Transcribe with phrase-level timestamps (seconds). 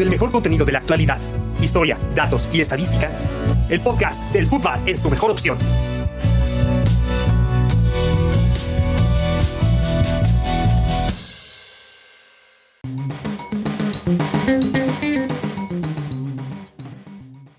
[0.00, 1.18] con el mejor contenido de la actualidad,
[1.60, 3.10] historia, datos y estadística,
[3.68, 5.58] el podcast del fútbol es tu mejor opción.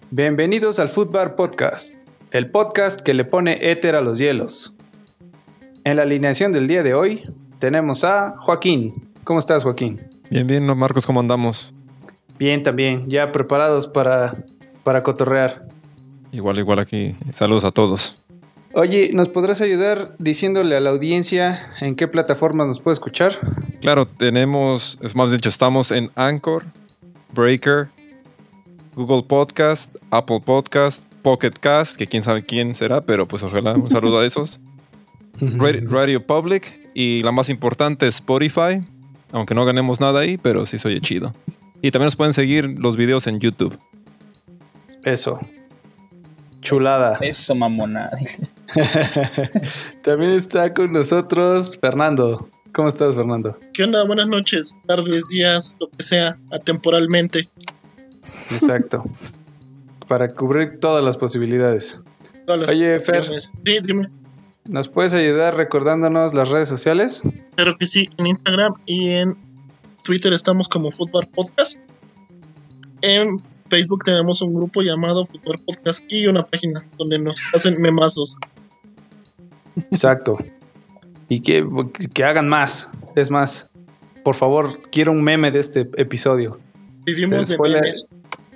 [0.09, 1.93] Bienvenidos al Footbar Podcast,
[2.31, 4.73] el podcast que le pone éter a los hielos.
[5.83, 7.23] En la alineación del día de hoy
[7.59, 9.11] tenemos a Joaquín.
[9.25, 10.01] ¿Cómo estás, Joaquín?
[10.31, 11.71] Bien, bien, Marcos, ¿cómo andamos?
[12.41, 14.35] Bien, también, ya preparados para,
[14.83, 15.67] para cotorrear.
[16.31, 17.15] Igual, igual aquí.
[17.33, 18.17] Saludos a todos.
[18.73, 23.33] Oye, ¿nos podrás ayudar diciéndole a la audiencia en qué plataforma nos puede escuchar?
[23.79, 26.63] Claro, tenemos, es más dicho, estamos en Anchor,
[27.31, 27.89] Breaker,
[28.95, 33.91] Google Podcast, Apple Podcast, Pocket Cast, que quién sabe quién será, pero pues ojalá un
[33.91, 34.59] saludo a esos.
[35.39, 38.81] Radio Public y la más importante, Spotify.
[39.31, 41.31] Aunque no ganemos nada ahí, pero sí soy chido.
[41.81, 43.77] Y también nos pueden seguir los videos en YouTube.
[45.03, 45.39] Eso.
[46.61, 47.17] Chulada.
[47.21, 48.11] Eso, mamona.
[50.03, 52.49] también está con nosotros Fernando.
[52.71, 53.57] ¿Cómo estás, Fernando?
[53.73, 54.05] ¿Qué onda?
[54.05, 57.49] Buenas noches, tardes, días, lo que sea, atemporalmente.
[58.51, 59.03] Exacto.
[60.07, 62.01] Para cubrir todas las posibilidades.
[62.47, 63.25] Oye, Fer.
[63.25, 64.09] Sí, dime.
[64.65, 67.23] ¿Nos puedes ayudar recordándonos las redes sociales?
[67.55, 69.35] Claro que sí, en Instagram y en
[70.03, 71.79] Twitter estamos como Football Podcast.
[73.01, 78.35] En Facebook tenemos un grupo llamado Football Podcast y una página donde nos hacen memazos.
[79.89, 80.37] Exacto.
[81.29, 81.65] Y que,
[82.13, 82.91] que hagan más.
[83.15, 83.71] Es más,
[84.23, 86.59] por favor, quiero un meme de este episodio.
[87.05, 88.07] Vivimos de memes.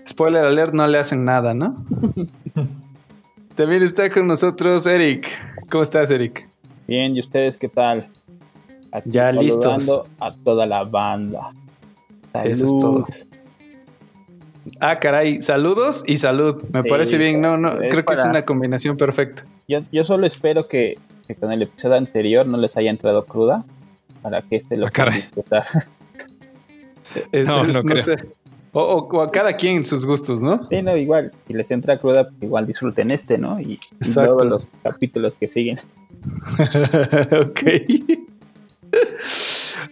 [0.08, 1.84] Spoiler alert, no le hacen nada, ¿no?
[3.56, 5.28] También está con nosotros Eric.
[5.70, 6.50] ¿Cómo estás, Eric?
[6.88, 8.08] Bien, ¿y ustedes qué tal?
[9.06, 10.04] Ya listos.
[10.20, 11.52] A toda la banda.
[12.44, 13.06] Eso es todo.
[14.80, 16.64] Ah, caray, saludos y salud.
[16.72, 19.46] Me parece bien, no, no, creo que es una combinación perfecta.
[19.68, 20.98] Yo, yo solo espero que,
[21.40, 23.64] con el episodio anterior no les haya entrado cruda
[24.22, 25.66] para que este lo ah, pueda disfrutar.
[27.46, 28.04] no, no, creo.
[28.78, 30.68] O, a cada quien sus gustos, ¿no?
[30.68, 31.32] Sí, no, igual.
[31.48, 33.58] Si les entra cruda, pues igual disfruten este, ¿no?
[33.58, 33.80] Y,
[34.14, 35.78] todos los capítulos que siguen.
[37.32, 37.62] ok.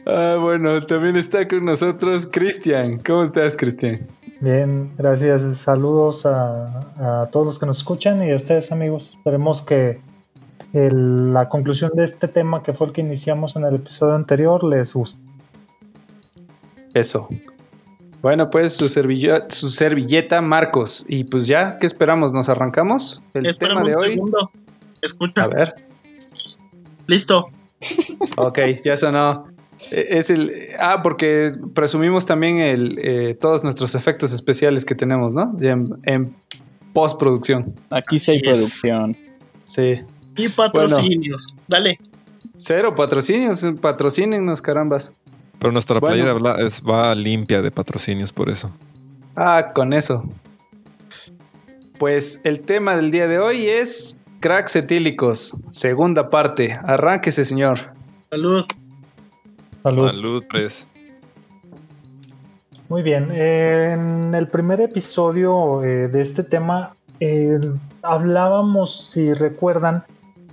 [0.05, 2.99] Ah, bueno, también está con nosotros Cristian.
[2.99, 4.07] ¿Cómo estás, Cristian?
[4.39, 5.57] Bien, gracias.
[5.57, 9.15] Saludos a, todos los que nos escuchan y a ustedes, amigos.
[9.17, 10.01] Esperemos que
[10.73, 14.93] la conclusión de este tema, que fue el que iniciamos en el episodio anterior, les
[14.93, 15.21] guste.
[16.93, 17.29] Eso.
[18.21, 21.05] Bueno, pues su servilleta, su servilleta Marcos.
[21.07, 22.33] Y pues ya, ¿qué esperamos?
[22.33, 23.21] ¿Nos arrancamos?
[23.33, 24.21] El tema de hoy.
[25.01, 25.43] Escucha.
[25.43, 25.75] A ver.
[27.07, 27.49] Listo.
[28.37, 29.52] Ok, ya sonó.
[29.91, 30.51] E, es el.
[30.79, 35.55] Ah, porque presumimos también el, eh, todos nuestros efectos especiales que tenemos, ¿no?
[35.61, 36.35] En,
[36.93, 37.73] postproducción.
[37.89, 39.17] Aquí sí hay producción.
[39.63, 40.01] Sí.
[40.37, 41.47] Y patrocinios.
[41.67, 41.99] Dale.
[42.55, 43.65] Cero patrocinios.
[43.81, 45.13] Patrocínenos, carambas.
[45.57, 48.71] Pero nuestra playera es, va limpia de patrocinios por eso.
[49.35, 50.23] Ah, con eso.
[51.97, 56.77] Pues el tema del día de hoy es cracks etílicos, segunda parte.
[56.83, 57.93] Arránquese, señor.
[58.29, 58.65] Salud.
[59.83, 60.07] Salud.
[60.07, 60.87] Salud, pues.
[62.89, 63.31] Muy bien.
[63.31, 67.59] en el primer episodio eh, de este tema eh,
[68.01, 70.03] hablábamos, si recuerdan,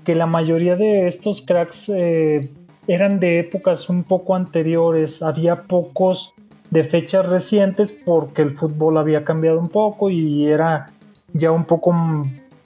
[0.04, 2.48] que la mayoría de estos cracks eh,
[2.86, 6.32] eran de épocas un poco anteriores, había pocos
[6.70, 10.90] de fechas recientes porque el fútbol había cambiado un poco y era
[11.32, 11.92] ya un poco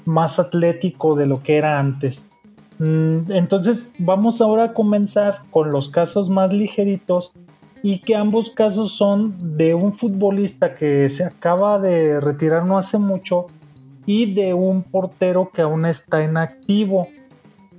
[0.04, 2.26] más atlético de lo que era antes.
[2.78, 7.32] Mm, entonces vamos ahora a comenzar con los casos más ligeritos
[7.82, 12.98] y que ambos casos son de un futbolista que se acaba de retirar no hace
[12.98, 13.46] mucho
[14.06, 17.08] y de un portero que aún está en activo.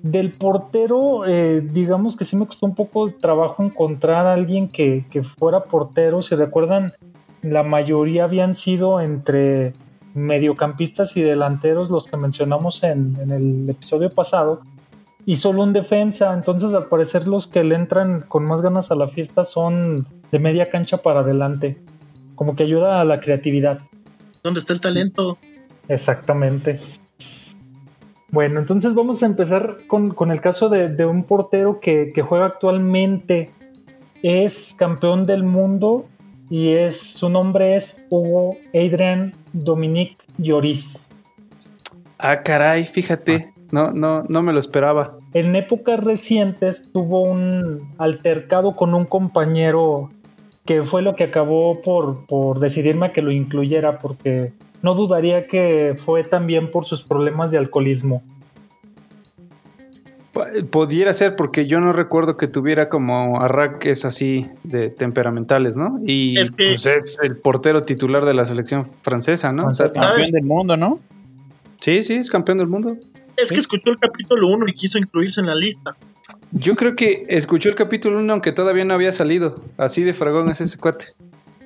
[0.01, 4.67] Del portero, eh, digamos que sí me costó un poco de trabajo encontrar a alguien
[4.67, 6.21] que, fuera portero.
[6.21, 6.93] Si recuerdan,
[7.41, 9.73] la mayoría habían sido entre
[10.13, 14.61] mediocampistas y delanteros los que mencionamos en, el episodio pasado.
[15.25, 16.33] Y solo un defensa.
[16.33, 20.39] Entonces, al parecer, los que le entran con más ganas a la fiesta son de
[20.39, 21.81] media cancha para adelante.
[22.35, 23.79] Como que ayuda a la creatividad.
[24.43, 25.37] ¿Dónde está el talento?
[25.87, 26.79] Exactamente.
[28.29, 33.51] Bueno, entonces vamos a empezar con, el caso de, un portero que, juega actualmente.
[34.21, 36.07] Es campeón del mundo
[36.49, 41.07] y es, su nombre es Hugo Adrian Dominique Lloris.
[42.17, 45.17] Ah, caray, fíjate, no, no, no me lo esperaba.
[45.33, 50.09] En épocas recientes tuvo un altercado con un compañero
[50.65, 54.51] que fue lo que acabó por, por decidirme a que lo incluyera, porque
[54.81, 58.23] no dudaría que fue también por sus problemas de alcoholismo.
[60.69, 65.97] Pudiera ser porque yo no recuerdo que tuviera como arranques así de temperamentales, ¿no?
[66.05, 69.67] Y Es que- pues es el portero titular de la selección francesa, ¿no?
[69.67, 69.89] O sea.
[69.93, 70.99] Campeón del mundo, ¿no?
[71.79, 72.97] sí, sí, es campeón del mundo.
[73.37, 75.95] Es que escuchó el capítulo 1 y quiso incluirse en la lista.
[76.51, 79.61] Yo creo que escuchó el capítulo 1 aunque todavía no había salido.
[79.77, 81.07] Así de fragón es ese cuate.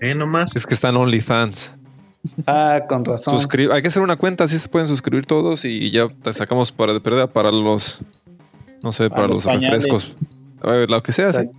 [0.01, 0.55] Eh, nomás.
[0.55, 1.73] Es que están OnlyFans.
[2.47, 3.37] Ah, con razón.
[3.37, 6.71] Suscri- Hay que hacer una cuenta, así se pueden suscribir todos y ya te sacamos
[6.71, 7.99] para de pérdida para los,
[8.81, 9.83] no sé, para, Para los los pañales.
[9.85, 10.15] refrescos.
[10.63, 11.49] Eh, lo que sea, sí.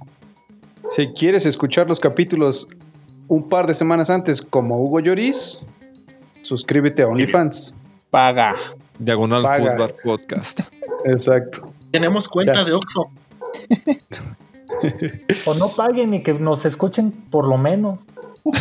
[0.91, 2.69] Si quieres escuchar los capítulos
[3.29, 5.61] un par de semanas antes como Hugo Lloris,
[6.43, 7.77] suscríbete a OnlyFans.
[8.11, 8.57] Paga.
[9.01, 9.71] Diagonal Paga.
[9.77, 10.61] Football Podcast.
[11.05, 11.73] Exacto.
[11.91, 12.65] Tenemos cuenta Ya.
[12.65, 13.11] de Oxxo.
[15.47, 18.05] O no paguen y que nos escuchen por lo menos.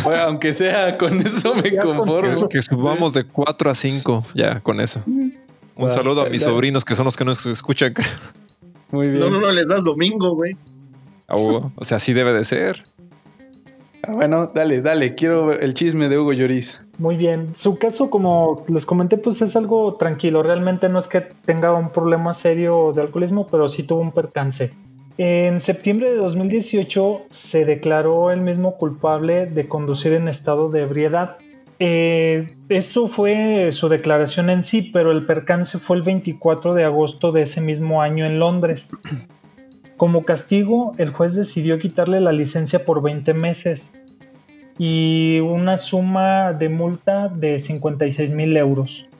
[0.04, 2.28] Bueno, aunque sea con eso me Ya conformo.
[2.28, 2.48] eso.
[2.48, 5.00] Que subamos de 4 a 5, ya con eso.
[5.06, 7.94] Un saludo a mis sobrinos que son los que nos escuchan.
[8.90, 9.20] Muy bien.
[9.20, 10.56] No, no, no, les das domingo, güey.
[11.28, 11.72] A Hugo.
[11.76, 12.84] O sea, así debe de ser.
[14.02, 15.14] Ah, bueno, dale, dale.
[15.14, 16.84] Quiero el chisme de Hugo Lloris.
[16.98, 17.54] Muy bien.
[17.54, 20.42] Su caso, como les comenté, pues es algo tranquilo.
[20.42, 24.72] Realmente no es que tenga un problema serio de alcoholismo, pero sí tuvo un percance.
[25.18, 31.36] En septiembre de 2018 se declaró el mismo culpable de conducir en estado de ebriedad.
[31.78, 37.32] Eh, eso fue su declaración en sí, pero el percance fue el 24 de agosto
[37.32, 38.90] de ese mismo año en Londres.
[40.00, 43.92] Como castigo, el juez decidió quitarle la licencia por 20 meses
[44.78, 49.10] y una suma de multa de 56 mil euros.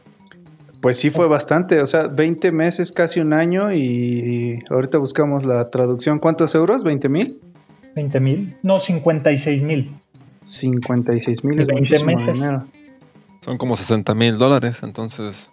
[0.81, 5.69] Pues sí fue bastante, o sea, 20 meses, casi un año y ahorita buscamos la
[5.69, 6.19] traducción.
[6.19, 6.83] ¿Cuántos euros?
[6.83, 7.39] ¿20 mil?
[7.95, 9.93] 20 mil, no 56 mil.
[10.45, 12.35] 56 mil es 20 muchísimo meses.
[12.37, 12.65] dinero.
[13.43, 15.51] Son como 60 mil dólares, entonces.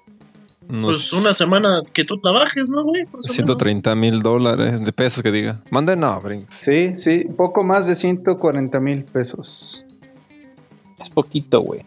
[0.69, 3.04] Unos Pues una semana que tú trabajes, ¿no, güey?
[3.06, 3.31] Más o menos.
[3.31, 5.62] 130 mil dólares de pesos que diga.
[5.69, 6.56] Mande no, brincos.
[6.56, 9.86] Sí, sí, poco más de 140 mil pesos.
[11.00, 11.81] Es poquito, güey.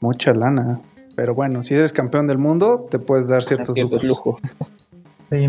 [0.00, 0.80] Mucha lana.
[1.14, 4.04] Pero bueno, si eres campeón del mundo, te puedes dar ciertos lujos.
[4.04, 4.40] lujos.
[5.30, 5.46] Sí.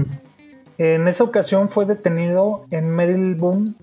[0.78, 3.74] En esa ocasión fue detenido en Marylebone,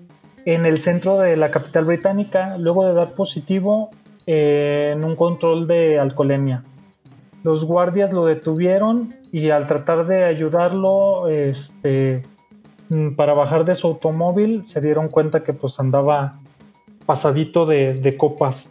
[0.44, 3.90] en el centro de la capital británica, luego de dar positivo
[4.26, 6.64] eh, en un control de alcoholemia.
[7.42, 12.24] Los guardias lo detuvieron y al tratar de ayudarlo este,
[12.88, 16.38] mm, para bajar de su automóvil, se dieron cuenta que pues andaba
[17.06, 18.70] pasadito de, copas.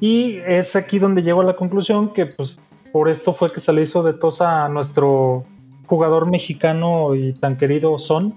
[0.00, 2.58] Y es aquí donde llegó a la conclusión que pues
[2.92, 5.44] por esto fue que se le hizo de tos a nuestro
[5.86, 8.34] jugador mexicano y tan querido Son,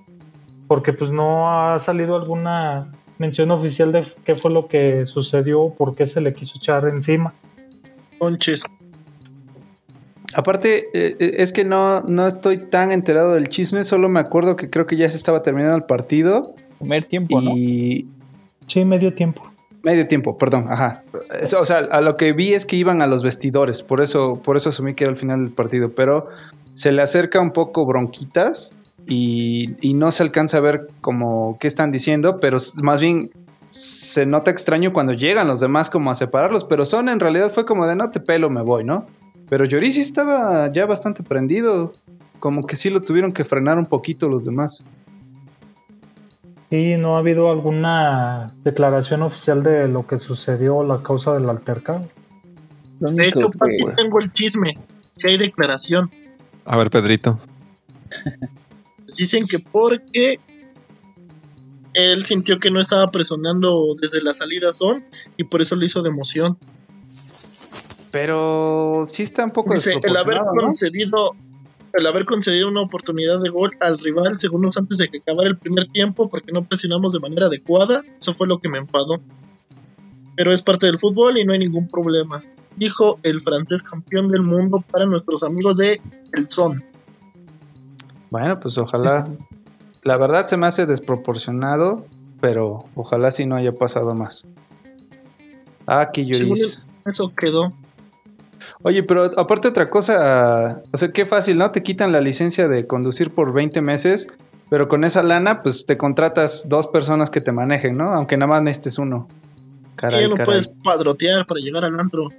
[0.68, 5.96] porque pues no ha salido alguna mención oficial de qué fue lo que sucedió, por
[5.96, 7.34] qué se le quiso echar encima.
[8.18, 8.66] Conches.
[10.34, 14.56] Aparte, eh, eh, es que no, no estoy tan enterado del chisme, solo me acuerdo
[14.56, 17.58] que creo que ya se estaba terminando el partido Primer tiempo, ¿no?
[17.58, 18.08] y
[18.68, 19.50] Sí, medio tiempo.
[19.82, 21.04] medio tiempo, perdón, ajá.
[21.42, 24.40] Eso, o sea, a lo que vi es que iban a los vestidores, por eso,
[24.44, 26.28] por eso asumí que era el final del partido, pero
[26.74, 28.76] se le acerca un poco bronquitas
[29.08, 33.32] y, y no se alcanza a ver como qué están diciendo, pero más bien
[33.70, 37.66] se nota extraño cuando llegan los demás como a separarlos, pero Son en realidad fue
[37.66, 39.08] como de no te pelo, me voy, ¿no?
[39.50, 41.94] Pero Lloris sí estaba ya bastante prendido,
[42.40, 44.84] como que sí lo tuvieron que frenar un poquito los demás.
[46.70, 52.08] Sí, no ha habido alguna declaración oficial de lo que sucedió, la causa del altercado.
[53.00, 54.78] De hecho, que- aquí tengo el chisme.
[55.14, 56.12] Si hay declaración.
[56.66, 57.40] A ver, Pedrito.
[59.18, 60.40] Dicen que porque
[61.96, 65.04] él sintió que no estaba presionando desde la salida son
[65.38, 66.58] y por eso lo hizo de emoción.
[68.12, 71.36] Pero sí está un poco Dice, el haber concedido
[71.94, 75.58] el haber concedido una oportunidad de gol al rival segundos antes de que acabara el
[75.58, 79.20] primer tiempo porque no presionamos de manera adecuada, eso fue lo que me enfadó.
[80.36, 82.44] Pero es parte del fútbol y no hay ningún problema,
[82.76, 86.00] dijo el francés campeón del mundo para nuestros amigos de
[86.34, 86.84] El Son.
[88.30, 89.28] Bueno, pues ojalá.
[90.04, 92.06] La verdad se me hace desproporcionado,
[92.40, 94.48] pero ojalá sí no haya pasado más.
[95.86, 96.84] Ah, aquí Según Lloris.
[97.06, 97.74] Eso quedó.
[98.84, 101.72] Oye, pero aparte otra cosa, o sea, qué fácil, ¿no?
[101.72, 104.28] Te quitan la licencia de conducir por 20 meses,
[104.70, 108.14] pero con esa lana, pues te contratas dos personas que te manejen, ¿no?
[108.14, 109.28] Aunque nada más necesites uno.
[109.98, 112.30] Es que ya no puedes padrotear para llegar al antro.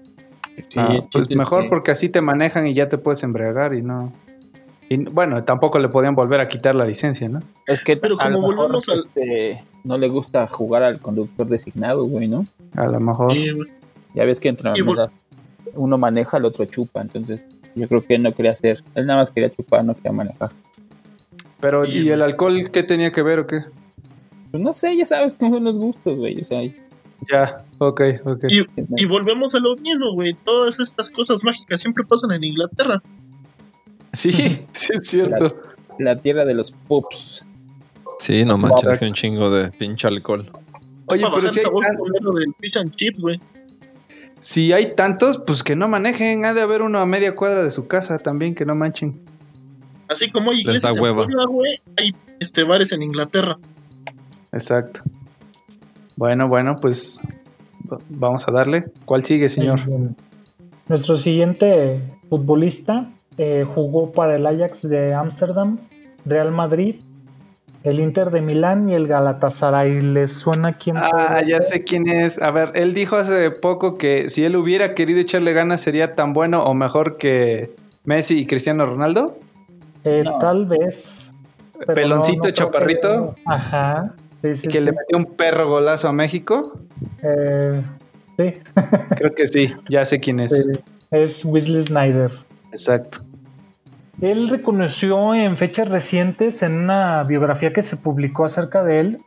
[0.56, 3.74] Sí, Ah, pues chiste mejor que- porque así te manejan y ya te puedes embriagar
[3.74, 4.12] y no.
[4.88, 7.40] Y bueno, tampoco le podían volver a quitar la licencia, ¿no?
[7.66, 12.26] Es que Pero como volvemos al- este, no le gusta jugar al conductor designado, güey,
[12.28, 12.44] ¿no?
[12.76, 13.32] A lo mejor.
[13.32, 13.70] Sí, güey.
[14.14, 15.08] Ya ves que Y vol-
[15.74, 17.40] uno maneja, el otro chupa, entonces
[17.74, 20.50] yo creo que él no quería hacer, él nada más quería chupar, no quería manejar.
[21.60, 23.60] Pero, Y- ¿y el alcohol qué tenía que ver o qué?
[24.50, 26.60] Pues no sé, ya sabes cómo son los gustos, güey, o sea,
[27.30, 28.44] Ya, ok, ok.
[28.48, 28.64] Y,
[28.96, 30.32] y volvemos a lo mismo, güey.
[30.32, 33.02] Todas estas cosas mágicas siempre pasan en Inglaterra.
[34.12, 34.32] Sí,
[34.72, 35.56] sí es cierto.
[35.98, 37.44] la tierra de los pups.
[38.18, 40.50] Sí, no manches, un chingo de pinche alcohol.
[41.06, 43.40] Oye, pero si hay, del fish and chips, güey.
[44.40, 46.44] Si hay tantos, pues que no manejen.
[46.44, 49.20] Ha de haber uno a media cuadra de su casa también, que no manchen.
[50.08, 51.24] Así como hay iglesias en hueva.
[51.24, 53.58] Puebla, güey, hay este, bares en Inglaterra.
[54.52, 55.02] Exacto.
[56.16, 57.20] Bueno, bueno, pues
[57.90, 58.90] va- vamos a darle.
[59.04, 59.80] ¿Cuál sigue, señor?
[60.88, 65.78] Nuestro siguiente futbolista eh, jugó para el Ajax de Ámsterdam,
[66.26, 66.96] Real Madrid,
[67.82, 70.00] el Inter de Milán y el Galatasaray.
[70.02, 70.96] ¿Les suena quién?
[70.98, 72.40] Ah, ya sé quién es.
[72.42, 76.32] A ver, él dijo hace poco que si él hubiera querido echarle ganas sería tan
[76.32, 77.70] bueno o mejor que
[78.04, 79.38] Messi y Cristiano Ronaldo.
[80.04, 80.38] Eh, No.
[80.38, 81.32] Tal vez.
[81.94, 83.34] Peloncito, no chaparrito.
[83.34, 84.12] que- Ajá.
[84.42, 84.84] Sí, sí, que sí.
[84.84, 86.78] le metió un perro golazo a México.
[87.22, 87.82] Eh,
[88.38, 88.54] sí,
[89.16, 90.64] Creo que sí, ya sé quién es.
[90.64, 90.72] sí,
[91.10, 92.30] es Wesley Snyder.
[92.70, 93.18] Exacto.
[94.20, 99.18] Él reconoció en fechas recientes, en una biografía que se publicó acerca de él,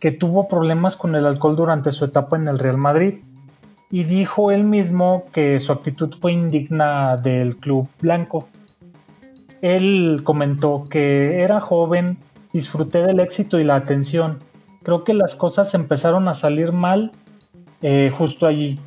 [0.00, 3.20] que tuvo problemas con el alcohol durante su etapa en el Real Madrid.
[3.88, 8.48] Y dijo él mismo que su actitud fue indigna del club blanco.
[9.60, 12.18] Él comentó que era joven,
[12.52, 14.38] disfruté del éxito y la atención.
[14.82, 17.12] Creo que las cosas empezaron a salir mal
[17.80, 18.80] eh, justo allí.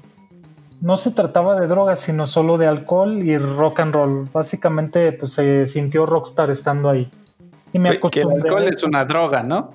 [0.85, 4.29] No se trataba de drogas, sino solo de alcohol y rock and roll.
[4.31, 7.09] Básicamente, pues se sintió rockstar estando ahí.
[7.73, 9.71] Y me Que el alcohol es una droga, ¿no?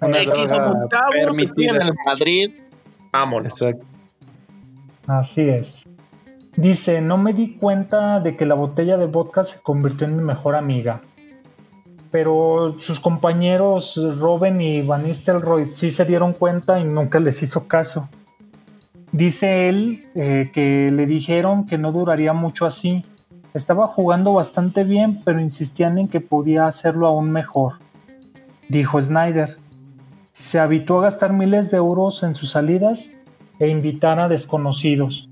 [0.00, 0.20] Una.
[0.20, 1.76] X droga permitida.
[1.76, 2.54] en el Madrid.
[3.12, 3.62] Vámonos.
[3.62, 3.86] Exacto.
[5.06, 5.84] Así es.
[6.56, 10.24] Dice, no me di cuenta de que la botella de vodka se convirtió en mi
[10.24, 11.02] mejor amiga.
[12.10, 17.68] Pero sus compañeros Robin y Van Nistelrooy sí se dieron cuenta y nunca les hizo
[17.68, 18.08] caso.
[19.12, 23.04] Dice él eh, que le dijeron que no duraría mucho así.
[23.54, 27.74] Estaba jugando bastante bien, pero insistían en que podía hacerlo aún mejor.
[28.68, 29.56] Dijo Snyder.
[30.32, 33.16] Se habituó a gastar miles de euros en sus salidas
[33.58, 35.28] e invitar a desconocidos.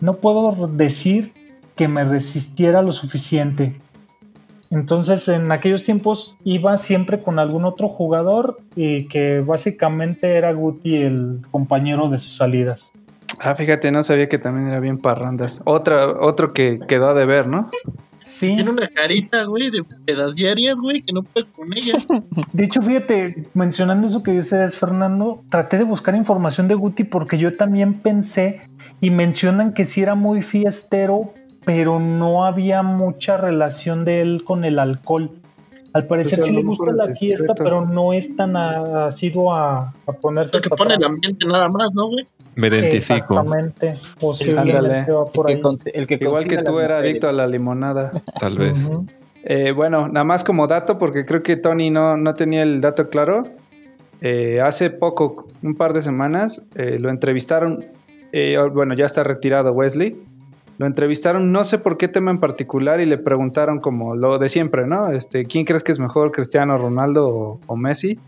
[0.00, 1.32] No puedo decir
[1.74, 3.80] que me resistiera lo suficiente.
[4.70, 10.96] Entonces en aquellos tiempos iba siempre con algún otro jugador y que básicamente era Guti
[10.96, 12.92] el compañero de sus salidas.
[13.40, 15.62] Ah, fíjate, no sabía que también era bien parrandas.
[15.64, 17.70] Otra, otro que quedó a deber, ¿no?
[18.20, 21.94] Sí, Tiene una carita, güey, de pedas diarias, güey, que no puedes con ella.
[22.52, 27.38] de hecho fíjate, mencionando eso que dices Fernando, traté de buscar información de Guti porque
[27.38, 28.60] yo también pensé
[29.00, 31.32] y mencionan que sí era muy fiestero,
[31.68, 35.30] pero no había mucha relación de él con el alcohol.
[35.92, 37.62] Al parecer sí lo le gusta la es fiesta, discreto.
[37.62, 41.68] pero no es tan a- asiduo a, a ponerse El que pone el ambiente nada
[41.68, 42.26] más, ¿no, güey?
[42.54, 43.34] Me identifico.
[43.34, 43.98] Exactamente.
[44.18, 45.12] Posiblemente Ándale.
[45.12, 45.62] va por El ahí.
[45.62, 47.10] que, conse- el que Igual que tú era mujeres.
[47.10, 48.12] adicto a la limonada.
[48.40, 48.90] Tal vez.
[49.44, 53.10] Eh, bueno, nada más como dato, porque creo que Tony no, no tenía el dato
[53.10, 53.44] claro.
[54.22, 57.84] Eh, hace poco, un par de semanas, eh, lo entrevistaron.
[58.32, 60.16] eh, bueno, ya está retirado Wesley.
[60.78, 64.48] Lo entrevistaron, no sé por qué tema en particular, y le preguntaron como lo de
[64.48, 65.10] siempre, ¿no?
[65.10, 68.18] Este, ¿quién crees que es mejor, Cristiano Ronaldo o, o Messi?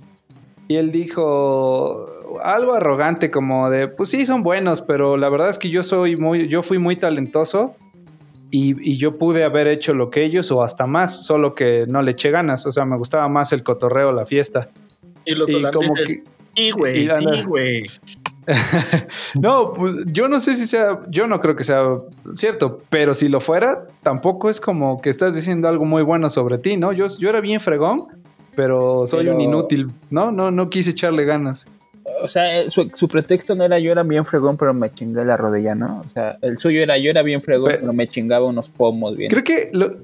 [0.67, 2.07] Y él dijo
[2.43, 6.17] algo arrogante, como de, pues sí, son buenos, pero la verdad es que yo soy
[6.17, 7.75] muy, yo fui muy talentoso
[8.51, 12.03] y, y yo pude haber hecho lo que ellos o hasta más, solo que no
[12.03, 12.67] le eché ganas.
[12.67, 14.71] O sea, me gustaba más el cotorreo, la fiesta.
[15.25, 16.09] Y los Y holandeses.
[16.09, 16.23] que-
[16.57, 17.87] Sí, güey, sí, güey.
[19.41, 21.83] No, pues yo no sé si sea, yo no creo que sea
[22.33, 26.59] cierto, pero si lo fuera, tampoco es como que estás diciendo algo muy bueno sobre
[26.59, 26.93] ti, ¿no?
[26.93, 28.07] Yo, yo era bien fregón,
[28.57, 30.31] pero soy Pero- un inútil, ¿no?
[30.33, 31.67] No, no quise echarle ganas.
[32.23, 35.25] O sea, eh, su, su pretexto no era yo era bien fregón, pero me chingué
[35.25, 36.03] la rodilla, ¿no?
[36.07, 39.17] O sea, el suyo era yo era bien fregón, Pe- pero me chingaba unos pomos
[39.17, 39.31] bien.
[39.31, 39.95] Creo que lo,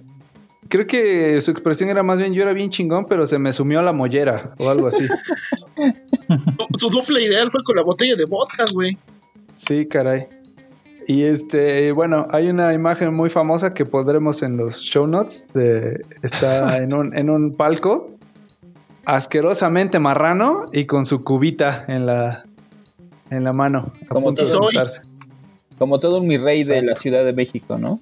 [0.69, 3.83] creo que su expresión era más bien yo era bien chingón, pero se me sumió
[3.83, 5.07] la mollera o algo así.
[6.79, 8.97] Su, dupla ideal fue con la botella de vodka, güey.
[9.55, 10.27] Sí, caray.
[11.07, 15.47] Y este, bueno, hay una imagen muy famosa que pondremos en los show notes.
[15.55, 18.11] De, está en un, en un palco,
[19.05, 22.45] asquerosamente marrano y con su cubita en la,
[23.31, 23.93] en la mano.
[24.05, 24.69] A Como punto de todo.
[24.69, 25.03] sentarse.
[25.79, 28.01] Como todo un mi rey de la Ciudad de México, ¿no?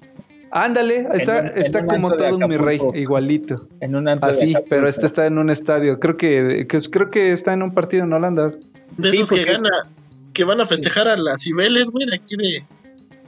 [0.57, 3.67] Ándale, está, un- está como todo mi rey, igualito.
[3.81, 5.99] En un Así, pero este está en un estadio.
[5.99, 8.53] Creo que, que- creo que está en un partido en Holanda.
[8.97, 9.69] De Sí, esos que porque- gana,
[10.33, 12.63] que van a festejar a las Cibeles, güey, de aquí de,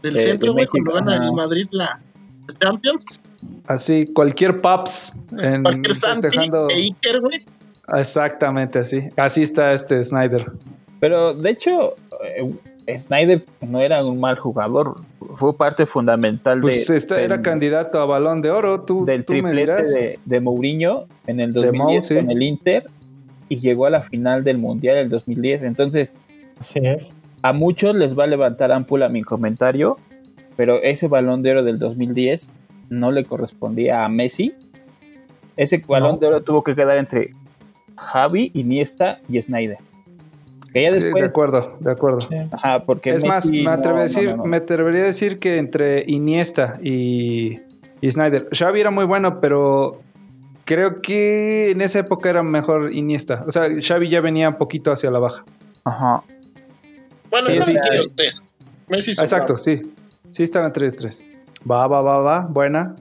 [0.03, 1.99] del De- centro, de güey, cuando gana el Madrid la
[2.47, 3.25] la Champions.
[3.65, 6.69] Así, cualquier Paps en Cualquier Santi festejando.
[6.69, 7.43] e Iker, güey.
[7.97, 9.09] Exactamente así.
[9.17, 10.45] Así está este Snyder.
[11.01, 12.49] Pero de hecho, eh,
[12.87, 14.97] Snyder no era un mal jugador.
[15.37, 18.81] Fue parte fundamental Pues de, este era del- candidato a balón de oro.
[18.81, 19.93] Tú, del tú me dirás.
[19.93, 22.15] de, de Mourinho en el De 2010 Mou, sí.
[22.15, 22.83] con el Inter
[23.49, 25.63] y llegó a la final del Mundial del 2010.
[25.63, 26.13] Entonces,
[26.59, 27.11] Así es.
[27.41, 29.97] a muchos les va a levantar ámpula mi comentario,
[30.55, 32.49] pero ese balón de oro del 2010
[32.89, 34.53] no le correspondía a Messi.
[35.57, 36.17] Ese balón No.
[36.17, 37.33] de oro tuvo que quedar entre
[37.97, 39.77] Javi, Iniesta y Snyder.
[40.77, 42.21] Que ya Sí, después, de acuerdo, de acuerdo.
[42.21, 42.35] Sí.
[42.51, 44.45] ajá, porque Es más, me, atrevo no, a decir, no, no, no.
[44.45, 47.59] me atrevería a decir que entre Iniesta y,
[47.99, 48.47] y Snyder.
[48.51, 50.01] Xavi era muy bueno, pero
[50.65, 53.43] creo que en esa época era mejor Iniesta.
[53.47, 55.45] O sea, Xavi ya venía un poquito hacia la baja.
[55.83, 56.21] Ajá.
[57.31, 58.45] Bueno, Sí, estaban aquí los tres.
[58.87, 59.11] Messi.
[59.11, 59.81] Exacto, sí.
[60.31, 61.23] Sí estaban 3-3.
[61.69, 62.45] Va, va, va, va.
[62.45, 62.95] Buena.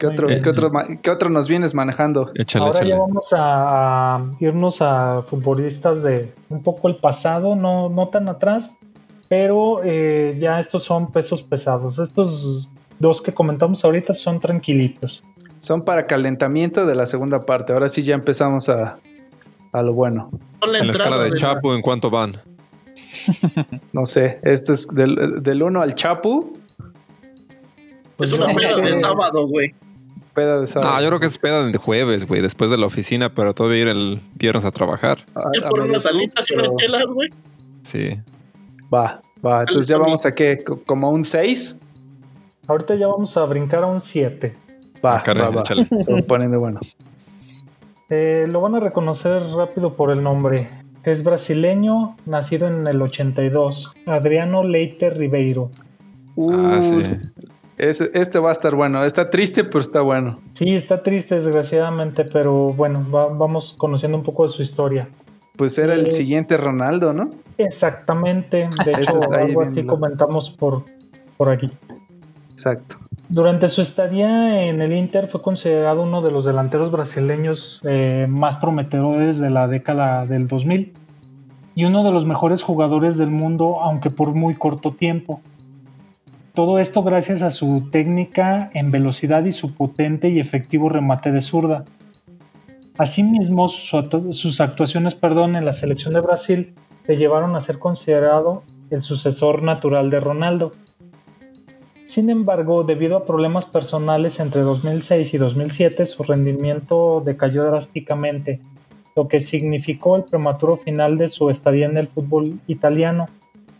[0.00, 0.28] ¿Qué otro.
[0.28, 2.30] ¿qué, otro, qué otro nos vienes manejando?
[2.34, 2.90] Échale, Ahora échale.
[2.92, 8.78] ya vamos a, irnos a futbolistas de un poco el pasado, no, no tan atrás,
[9.28, 11.98] pero eh, ya estos son pesos pesados.
[11.98, 15.22] Estos dos que comentamos ahorita son tranquilitos.
[15.58, 17.74] Son para calentamiento de la segunda parte.
[17.74, 18.98] Ahora sí ya empezamos a,
[19.72, 20.30] a lo bueno.
[20.62, 22.36] En la escala de Chapo, ¿en cuánto van?
[23.92, 26.56] No sé, este es del, del 1 al Chapu,
[28.18, 29.74] Es una Pues, peda eh, de sábado, güey.
[30.40, 30.92] Peda de sábado.
[30.94, 33.82] Ah, yo creo que es peda de jueves, güey, después de la oficina, pero todavía
[33.82, 35.24] ir el viernes a trabajar.
[35.34, 37.28] A- Ir a por unas alitas y unas chelas, güey.
[37.82, 38.18] Sí.
[38.92, 39.60] Va, va.
[39.60, 40.62] Entonces ya vamos a qué?
[40.64, 41.80] Co- ¿Como un 6?
[42.68, 44.54] Ahorita ya vamos a brincar a un 7.
[45.04, 45.64] Va, Ah, caray, va, va.
[45.64, 46.80] Se va poniendo bueno.
[48.08, 50.68] Eh, lo van a reconocer rápido por el nombre.
[51.04, 53.94] Es brasileño, nacido en el 82.
[54.06, 55.70] Adriano Leite Ribeiro.
[56.52, 57.02] Ah, sí.
[57.88, 59.02] Este va a estar bueno.
[59.04, 60.38] Está triste, pero está bueno.
[60.52, 65.08] Sí, está triste desgraciadamente, pero bueno, va- vamos conociendo un poco de su historia.
[65.56, 67.30] Pues era el Eh, siguiente Ronaldo, ¿no?
[67.58, 70.84] Exactamente, de hecho algo así comentamos por,
[71.36, 71.70] por aquí.
[72.52, 72.96] Exacto.
[73.28, 78.56] Durante su estadía en el Inter fue considerado uno de los delanteros brasileños eh, más
[78.56, 80.92] prometedores de la década del 2000
[81.76, 85.40] y uno de los mejores jugadores del mundo, aunque por muy corto tiempo.
[86.60, 91.40] Todo esto gracias a su técnica en velocidad y su potente y efectivo remate de
[91.40, 91.86] zurda.
[92.98, 96.74] Asimismo, sus, actu- sus actuaciones perdón, en la selección de Brasil
[97.08, 100.72] le llevaron a ser considerado el sucesor natural de Ronaldo.
[102.04, 108.60] Sin embargo, debido a problemas personales entre 2006 y 2007, su rendimiento decayó drásticamente,
[109.16, 113.30] lo que significó el prematuro final de su estadía en el fútbol italiano,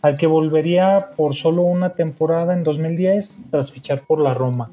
[0.01, 4.71] al que volvería por solo una temporada en 2010 tras fichar por la Roma.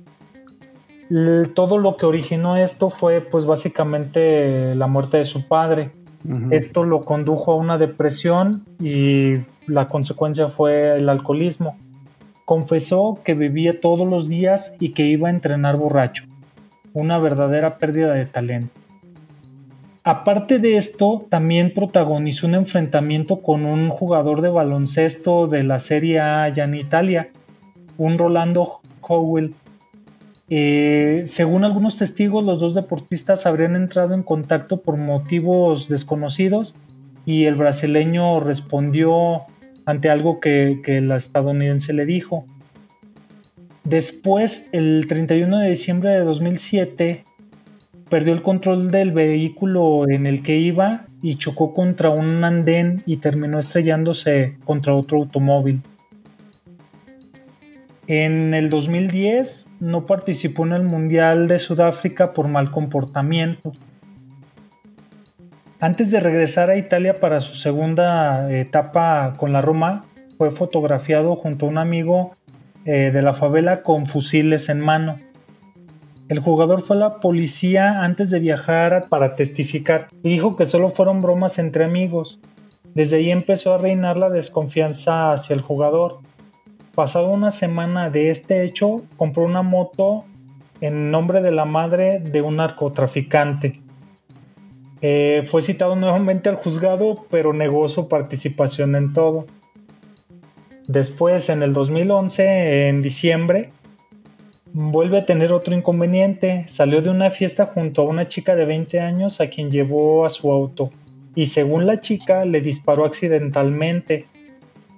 [1.54, 5.90] Todo lo que originó esto fue pues básicamente la muerte de su padre,
[6.50, 9.36] esto lo condujo a una depresión y
[9.66, 11.76] la consecuencia fue el alcoholismo.
[12.44, 16.24] Confesó que bebía todos los días y que iba a entrenar borracho.
[16.92, 18.70] Una verdadera pérdida de talento.
[20.08, 26.18] Aparte de esto, también protagonizó un enfrentamiento con un jugador de baloncesto de la Serie
[26.18, 27.28] A ya en Italia,
[27.98, 29.52] un Rolando Howell.
[30.48, 36.74] Eh, según algunos testigos, los dos deportistas habrían entrado en contacto por motivos desconocidos
[37.26, 39.42] y el brasileño respondió
[39.84, 42.46] ante algo que, que la estadounidense le dijo.
[43.84, 47.24] Después, el 31 de diciembre de 2007,
[48.08, 53.18] perdió el control del vehículo en el que iba y chocó contra un andén y
[53.18, 55.82] terminó estrellándose contra otro automóvil.
[58.06, 63.72] En el 2010 no participó en el Mundial de Sudáfrica por mal comportamiento.
[65.78, 70.06] Antes de regresar a Italia para su segunda etapa con la Roma,
[70.38, 72.32] fue fotografiado junto a un amigo
[72.84, 75.18] eh, de la favela con fusiles en mano.
[76.28, 80.90] El jugador fue a la policía antes de viajar para testificar y dijo que solo
[80.90, 82.38] fueron bromas entre amigos.
[82.94, 86.18] Desde ahí empezó a reinar la desconfianza hacia el jugador.
[86.94, 90.24] Pasada una semana de este hecho, compró una moto
[90.82, 93.80] en nombre de la madre de un narcotraficante.
[95.00, 99.46] Eh, fue citado nuevamente al juzgado, pero negó su participación en todo.
[100.88, 103.70] Después, en el 2011, en diciembre,
[104.80, 106.64] vuelve a tener otro inconveniente.
[106.68, 110.30] Salió de una fiesta junto a una chica de 20 años a quien llevó a
[110.30, 110.90] su auto
[111.34, 114.26] y según la chica le disparó accidentalmente.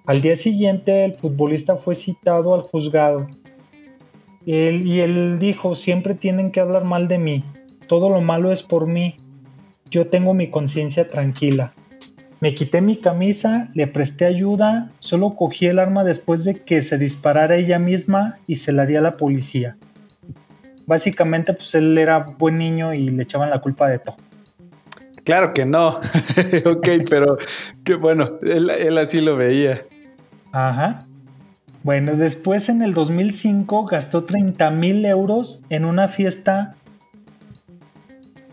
[0.04, 3.26] Al día siguiente el futbolista fue citado al juzgado.
[4.46, 7.44] Él, y él dijo, siempre tienen que hablar mal de mí.
[7.88, 9.16] Todo lo malo es por mí.
[9.90, 11.72] Yo tengo mi conciencia tranquila.
[12.40, 16.96] Me quité mi camisa, le presté ayuda, solo cogí el arma después de que se
[16.96, 19.76] disparara ella misma y se la di a la policía.
[20.86, 24.16] Básicamente, pues él era buen niño y le echaban la culpa de todo.
[25.22, 26.00] Claro que no.
[26.64, 27.36] ok, pero
[27.84, 29.82] que bueno, él, él así lo veía.
[30.50, 31.04] Ajá.
[31.82, 36.74] Bueno, después en el 2005 gastó 30 mil euros en una fiesta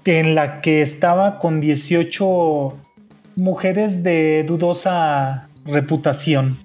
[0.06, 2.78] en la que estaba con 18
[3.38, 6.60] mujeres de dudosa reputación.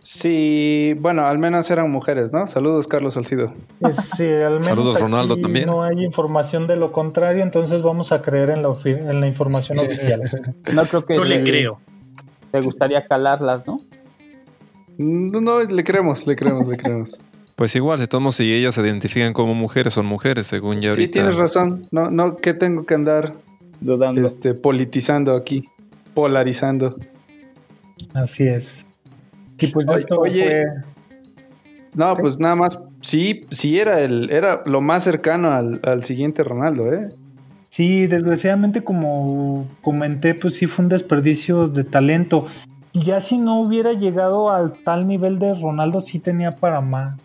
[0.00, 2.46] Sí, bueno, al menos eran mujeres, ¿no?
[2.46, 3.54] Saludos, Carlos Salcido.
[3.90, 5.64] Sí, al menos Saludos, Ronaldo, también.
[5.66, 9.26] No hay información de lo contrario, entonces vamos a creer en la, ofi- en la
[9.26, 10.20] información oficial.
[10.70, 11.80] No creo que No le le- creo.
[12.50, 13.80] te gustaría calarlas, ¿no?
[14.98, 17.18] No, no, le creemos, le creemos, le creemos.
[17.56, 21.00] Pues igual, de todos si ellas se identifican como mujeres, son mujeres, según ya Sí,
[21.02, 21.12] ahorita.
[21.12, 21.86] tienes razón.
[21.92, 23.32] No, no, que tengo que andar
[23.80, 24.24] Dudando.
[24.24, 25.68] este, politizando aquí,
[26.14, 26.96] polarizando.
[28.12, 28.86] Así es.
[29.60, 30.50] Y pues Oye, esto oye.
[30.50, 30.64] fue.
[31.94, 36.42] No, pues nada más, sí, sí era el, era lo más cercano al, al siguiente
[36.42, 37.08] Ronaldo, ¿eh?
[37.68, 42.46] Sí, desgraciadamente, como comenté, pues sí fue un desperdicio de talento.
[42.92, 47.20] Ya si no hubiera llegado al tal nivel de Ronaldo, sí tenía para más.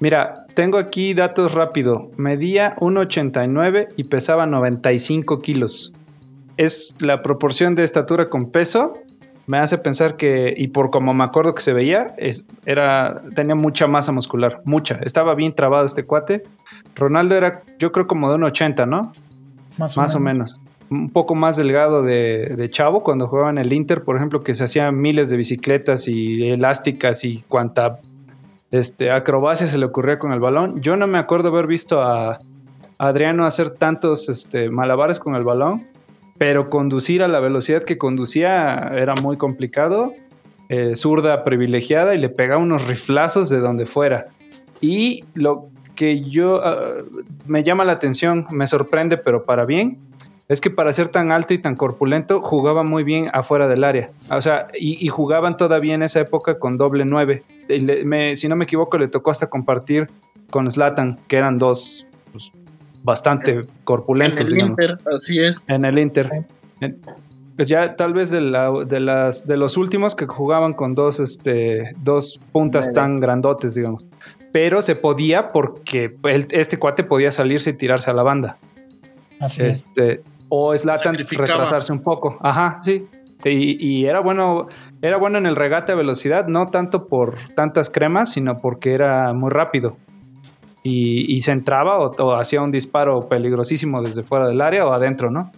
[0.00, 2.10] Mira, tengo aquí datos rápido.
[2.16, 5.92] Medía 1,89 y pesaba 95 kilos.
[6.56, 8.94] Es la proporción de estatura con peso.
[9.46, 13.54] Me hace pensar que, y por como me acuerdo que se veía, es, era, tenía
[13.54, 14.96] mucha masa muscular, mucha.
[15.02, 16.44] Estaba bien trabado este cuate.
[16.94, 19.12] Ronaldo era, yo creo, como de 1,80, ¿no?
[19.78, 20.58] Más o Más o menos.
[20.58, 20.70] menos.
[20.90, 24.54] Un poco más delgado de, de Chavo cuando jugaba en el Inter, por ejemplo, que
[24.54, 28.00] se hacían miles de bicicletas y elásticas y cuanta
[28.70, 30.80] este, acrobacia se le ocurría con el balón.
[30.80, 32.38] Yo no me acuerdo haber visto a
[32.98, 35.86] Adriano hacer tantos este, malabares con el balón,
[36.38, 40.12] pero conducir a la velocidad que conducía era muy complicado.
[40.68, 44.26] Eh, zurda privilegiada y le pegaba unos riflazos de donde fuera.
[44.80, 47.02] Y lo que yo ah,
[47.46, 49.98] me llama la atención, me sorprende, pero para bien,
[50.50, 54.10] es que para ser tan alto y tan corpulento jugaba muy bien afuera del área.
[54.36, 57.44] O sea, y, y jugaban todavía en esa época con doble nueve.
[57.68, 60.10] Y le- me- si no me equivoco, le tocó hasta compartir
[60.50, 62.50] con Slatan, que eran dos pues,
[63.02, 64.40] bastante En corpulentos.
[64.48, 65.64] el digamos, Inter, así es.
[65.68, 66.44] en el Inter.
[66.80, 67.00] En-
[67.56, 71.20] Pues ya tal vez de, la- de las, de los últimos que jugaban con dos,
[71.20, 74.06] este, dos puntas tan grandotes, digamos.
[74.50, 78.56] Pero se podía porque el- este cuate podía salirse y tirarse a la banda.
[79.38, 79.88] Así es.
[80.50, 81.46] O Slatan Sacrificaba.
[81.46, 82.36] retrasarse un poco.
[82.42, 83.06] Ajá, sí.
[83.44, 84.68] Y, y era bueno,
[85.00, 89.32] era bueno en el regate a velocidad, no tanto por tantas cremas, sino porque era
[89.32, 89.96] muy rápido.
[90.82, 94.92] Y, y se entraba o, o hacía un disparo peligrosísimo desde fuera del área o
[94.92, 95.50] adentro, ¿no?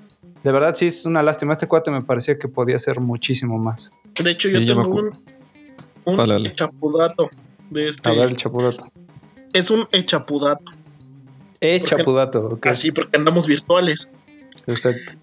[0.44, 1.52] De verdad sí es una lástima.
[1.54, 3.90] Este cuate me parecía que podía ser muchísimo más.
[4.22, 5.10] De hecho, Sí, yo tengo un,
[6.04, 7.30] un echapudato
[7.70, 8.08] de este.
[8.10, 8.86] A ver el chapudato.
[9.52, 10.64] Es un echapudato.
[11.60, 12.66] Eh, Porque- chapudato, ok.
[12.66, 14.08] Así porque andamos virtuales.
[14.66, 15.14] Exacto.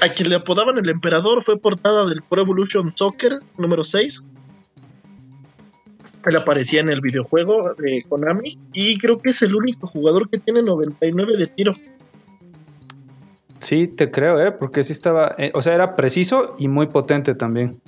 [0.00, 4.22] A quien le apodaban el emperador fue portada del Pro Evolution Soccer número 6.
[6.26, 10.38] Él aparecía en el videojuego de Konami y creo que es el único jugador que
[10.38, 11.74] tiene 99 de tiro.
[13.58, 14.52] Sí, te creo, ¿eh?
[14.52, 17.80] Porque sí estaba, eh, o sea, era preciso y muy potente también.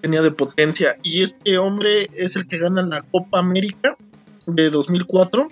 [0.00, 0.96] Tenía de potencia.
[1.02, 3.96] Y este hombre es el que gana la Copa América
[4.46, 5.44] de 2004,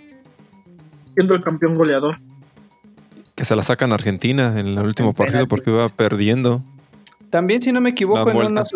[1.14, 2.16] siendo el campeón goleador.
[3.34, 5.48] Que se la sacan a Argentina en el último En partido penalti.
[5.50, 6.62] porque iba perdiendo.
[7.30, 8.70] También, si no me equivoco, en unos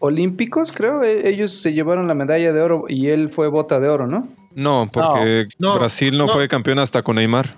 [0.00, 3.88] olímpicos, creo, e- ellos se llevaron la medalla de oro y él fue bota de
[3.88, 4.28] oro, ¿no?
[4.54, 6.32] No, porque No, Brasil no, no.
[6.32, 7.54] fue campeón hasta con Neymar.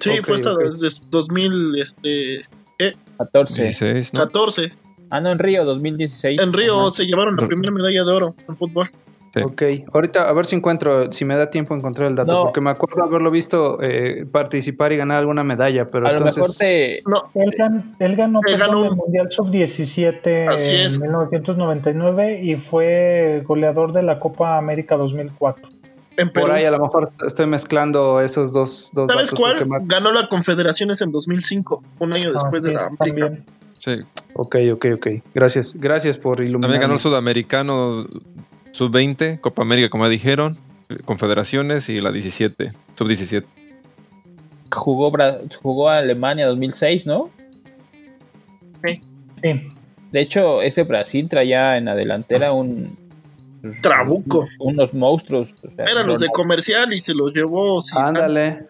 [0.00, 0.62] Sí, fue hasta ok.
[0.64, 2.44] desde 2014.
[3.18, 3.62] 14.
[3.62, 4.20] 16, ¿no?
[5.10, 6.40] Ah, no, en Río, 2016.
[6.40, 6.90] En Río Ajá.
[6.92, 8.88] se llevaron la primera medalla de oro en fútbol.
[9.34, 9.40] Sí.
[9.42, 12.42] Ok, ahorita a ver si encuentro, si me da tiempo encontrar el dato, No.
[12.44, 16.38] porque me acuerdo haberlo visto eh, participar y ganar alguna medalla, pero A lo entonces...
[16.40, 17.02] mejor te.
[17.04, 21.00] No, Él, gan- él ganó, Él ganó el un- Mundial Sub-17 Así en es.
[21.00, 25.68] 1999 y fue goleador de la Copa América 2004.
[26.16, 26.30] en.
[26.30, 29.38] Por ahí a lo mejor estoy mezclando esos dos, dos ¿Sabes datos.
[29.40, 29.66] cuál?
[29.66, 33.04] me- Ganó la Confederaciones en 2005, un año después Así de la América.
[33.04, 33.44] también.
[33.80, 33.96] Sí.
[34.34, 35.06] Ok, ok, ok.
[35.34, 36.62] Gracias, gracias por iluminar.
[36.62, 38.06] También ganó el Sudamericano
[38.74, 40.58] Sub-20, Copa América, como ya dijeron.
[41.04, 43.44] Confederaciones y la 17, sub-17.
[44.72, 45.12] Jugó,
[45.62, 47.30] jugó a Alemania 2006, ¿no?
[48.82, 49.00] Sí.
[50.10, 52.96] De hecho, ese Brasil traía en la delantera un...
[53.80, 54.46] Trabuco.
[54.58, 55.54] Unos monstruos.
[55.62, 57.78] o sea, Eran los de comercial y se los llevó.
[57.96, 58.66] Ándale.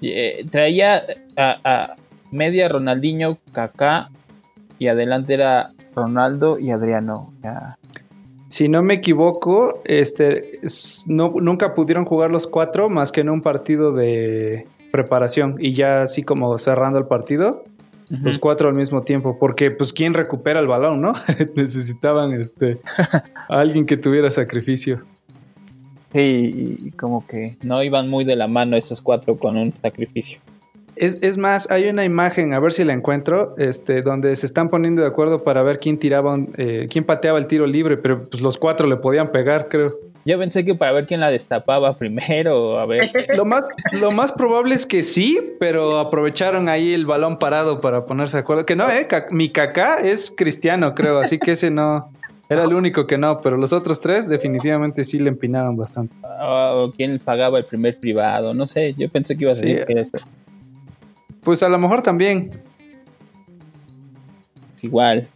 [0.00, 1.02] eh, traía
[1.36, 1.96] a, a
[2.30, 4.10] media Ronaldinho, Kaká
[4.78, 7.34] y adelante era Ronaldo y Adriano.
[7.42, 7.76] Ya.
[8.52, 10.60] Si no me equivoco, este,
[11.06, 16.02] no, nunca pudieron jugar los cuatro más que en un partido de preparación y ya
[16.02, 17.64] así como cerrando el partido,
[18.10, 21.14] los cuatro al mismo tiempo, porque pues quién recupera el balón, ¿no?
[21.56, 23.22] Necesitaban este a
[23.58, 25.00] alguien que tuviera sacrificio.
[26.12, 30.41] Sí, y como que no iban muy de la mano esos cuatro con un sacrificio.
[31.02, 34.68] Es, es más, hay una imagen, a ver si la encuentro, este, donde se están
[34.68, 38.22] poniendo de acuerdo para ver quién tiraba, un- eh, quién pateaba el tiro libre, pero
[38.24, 39.92] pues los cuatro le podían pegar, creo.
[40.24, 43.10] Yo pensé que para ver quién la destapaba primero, a ver.
[43.36, 43.64] Lo más,
[44.00, 48.42] lo más probable es que sí, pero aprovecharon ahí el balón parado para ponerse de
[48.42, 48.64] acuerdo.
[48.64, 52.12] Que no, eh, mi cacá es cristiano, creo, así que ese no.
[52.48, 56.14] Era el único que no, pero los otros tres definitivamente sí le empinaron bastante.
[56.44, 59.74] o quién pagaba el primer privado, no sé, yo pensé que iba a Sí.
[59.74, 60.18] ser que era eso.
[61.42, 62.62] Pues a lo mejor también.
[64.76, 65.26] Es igual.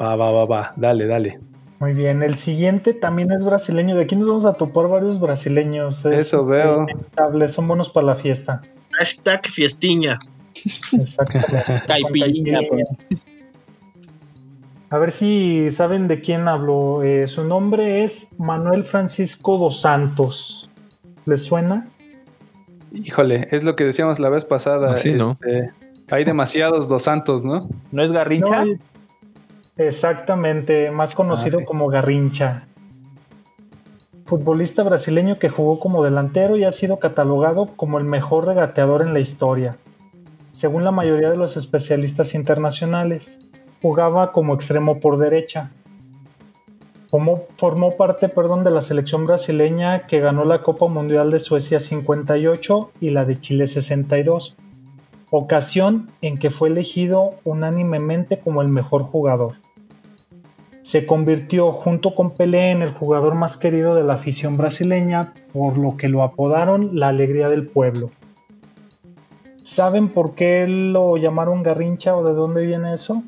[0.00, 0.72] Va, va, va, va.
[0.76, 1.40] Dale, dale.
[1.80, 3.96] Muy bien, el siguiente también es brasileño.
[3.96, 6.04] De aquí nos vamos a topar varios brasileños.
[6.06, 6.84] Es, Eso veo.
[6.84, 8.62] inevitable, Son buenos para la fiesta.
[8.92, 10.18] Hashtag fiestiña.
[10.90, 11.04] Con
[11.86, 12.60] caipirinha.
[14.90, 17.02] A ver si saben de quién hablo.
[17.02, 20.70] Eh, su nombre es Manuel Francisco dos Santos.
[21.26, 21.88] ¿Les suena?
[22.94, 24.92] Híjole, es lo que decíamos la vez pasada.
[24.94, 25.32] Así, ¿no?
[25.32, 25.70] este,
[26.10, 27.68] hay demasiados dos santos, ¿no?
[27.92, 28.64] ¿No es Garrincha?
[28.64, 28.74] No,
[29.76, 31.66] exactamente, más conocido Ah, sí.
[31.66, 32.64] como Garrincha.
[34.26, 39.12] Futbolista brasileño que jugó como delantero y ha sido catalogado como el mejor regateador en
[39.12, 39.76] la historia,
[40.52, 43.38] según la mayoría de los especialistas internacionales.
[43.82, 45.70] Jugaba como extremo por derecha.
[47.14, 51.78] Formó, formó parte perdón, de la selección brasileña que ganó la Copa Mundial de Suecia
[51.78, 54.56] 58 y la de Chile 62
[55.30, 59.58] ocasión en que fue elegido unánimemente como el mejor jugador.
[60.82, 65.78] Se convirtió junto con Pelé en el jugador más querido de la afición brasileña, por
[65.78, 68.10] lo que lo apodaron la alegría del pueblo.
[69.62, 73.22] ¿Saben por qué lo llamaron Garrincha o de dónde viene eso?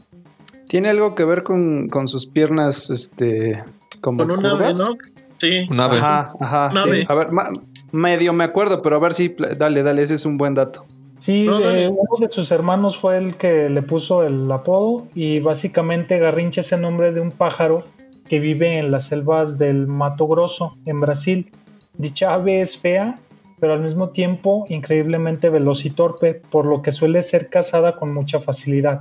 [0.68, 3.62] Tiene algo que ver con, con sus piernas, este,
[4.00, 4.72] como Con un ave?
[4.74, 4.96] ¿no?
[5.38, 5.66] Sí.
[5.70, 5.98] Un ave.
[5.98, 6.70] Ajá, ajá.
[6.72, 6.88] Un sí.
[6.88, 7.07] ave.
[7.09, 7.50] A ver, ma-
[7.92, 10.85] medio me acuerdo, pero a ver si, dale, dale, ese es un buen dato.
[11.18, 15.40] Sí, No, eh, uno de sus hermanos fue el que le puso el apodo y
[15.40, 17.85] básicamente Garrincha es el nombre de un pájaro
[18.29, 21.50] que vive en las selvas del Mato Grosso, en Brasil.
[21.94, 23.18] Dicha ave es fea,
[23.61, 28.12] pero al mismo tiempo increíblemente veloz y torpe, por lo que suele ser cazada con
[28.12, 29.00] mucha facilidad.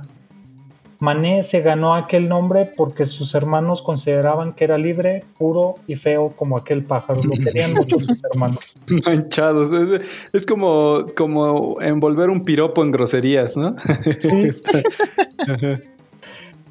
[0.98, 6.30] Mané se ganó aquel nombre porque sus hermanos consideraban que era libre, puro y feo
[6.30, 7.20] como aquel pájaro.
[7.22, 8.76] Lo querían mucho sus hermanos.
[9.04, 9.72] Manchados.
[9.72, 13.74] Es, es como, como envolver un piropo en groserías, ¿no?
[13.76, 14.50] Sí.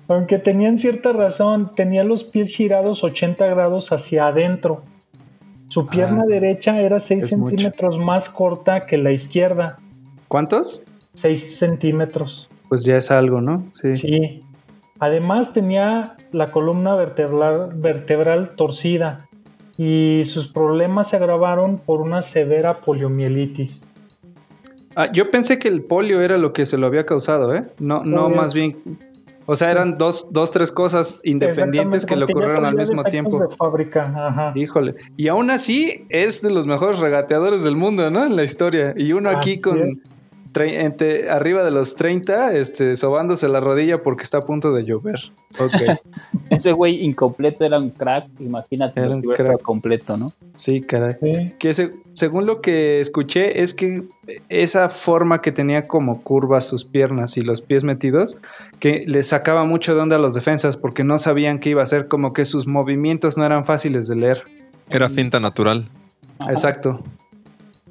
[0.08, 4.84] Aunque tenían cierta razón, tenía los pies girados 80 grados hacia adentro.
[5.68, 7.50] Su pierna Ah, derecha era 6 es mucho.
[7.50, 9.80] centímetros más corta que la izquierda.
[10.28, 10.84] ¿Cuántos?
[11.16, 12.50] 6 centímetros.
[12.70, 13.66] Pues ya es algo, ¿no?
[13.74, 13.98] Sí.
[13.98, 14.44] Sí.
[15.00, 19.28] Además tenía la columna vertebral, vertebral torcida
[19.78, 23.86] y sus problemas se agravaron por una severa poliomielitis.
[24.96, 27.66] Ah, yo pensé que el polio era lo que se lo había causado, ¿eh?
[27.80, 28.78] No, no, más bien.
[29.48, 33.38] O sea, eran dos, dos, tres cosas independientes que le ocurrieron al mismo tiempo.
[33.38, 34.54] de fábrica, ajá.
[34.56, 34.96] Híjole.
[35.18, 38.26] Y aún así es de los mejores regateadores del mundo, ¿no?
[38.26, 38.94] En la historia.
[38.98, 40.00] Y uno aquí con es.
[40.64, 45.20] Entre- arriba de los 30, este, sobándose la rodilla porque está a punto de llover.
[45.60, 46.00] Ok.
[46.50, 49.62] Ese güey incompleto era un crack, imagínate Era un crack.
[49.62, 50.32] completo, ¿no?
[50.56, 51.16] sí, caray.
[51.22, 51.54] Sí.
[51.60, 54.04] Que se- según lo que escuché es que
[54.50, 58.38] esa forma que tenía como curvas sus piernas y los pies metidos,
[58.80, 61.84] que le sacaba mucho de onda a los defensas porque no sabían qué iba a
[61.84, 64.44] hacer, como que sus movimientos no eran fáciles de leer.
[64.90, 65.88] Era finta natural.
[66.40, 66.52] Ajá.
[66.52, 67.04] Exacto.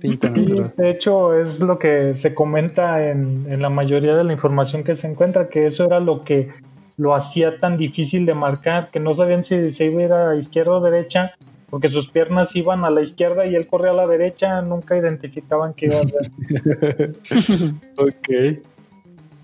[0.04, 0.44] Pinta Sí,
[0.76, 4.94] de hecho es lo que se comenta en, en la mayoría de la información que
[4.94, 6.50] se encuentra, que eso era lo que
[6.98, 10.36] lo hacía tan difícil de marcar, que no sabían si se iba a ir a
[10.36, 11.32] izquierda o derecha,
[11.70, 15.72] porque sus piernas iban a la izquierda y él corría a la derecha, nunca identificaban
[15.72, 17.14] qué iba a hacer.
[17.96, 18.60] ok.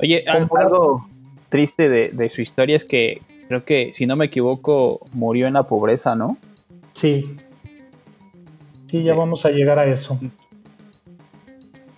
[0.03, 1.09] Oye, algo
[1.49, 5.55] triste de, de su historia es que creo que, si no me equivoco, murió en
[5.55, 6.37] la pobreza, ¿no?
[6.92, 7.35] Sí,
[8.90, 10.18] Sí, ya vamos a llegar a eso.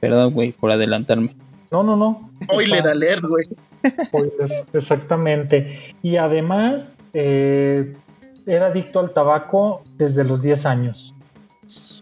[0.03, 1.29] Perdón, güey, por adelantarme.
[1.71, 2.29] No, no, no.
[2.43, 3.45] Spoiler alert, güey.
[4.07, 5.95] Spoiler, exactamente.
[6.03, 7.95] Y además, eh,
[8.45, 11.15] era adicto al tabaco desde los 10 años.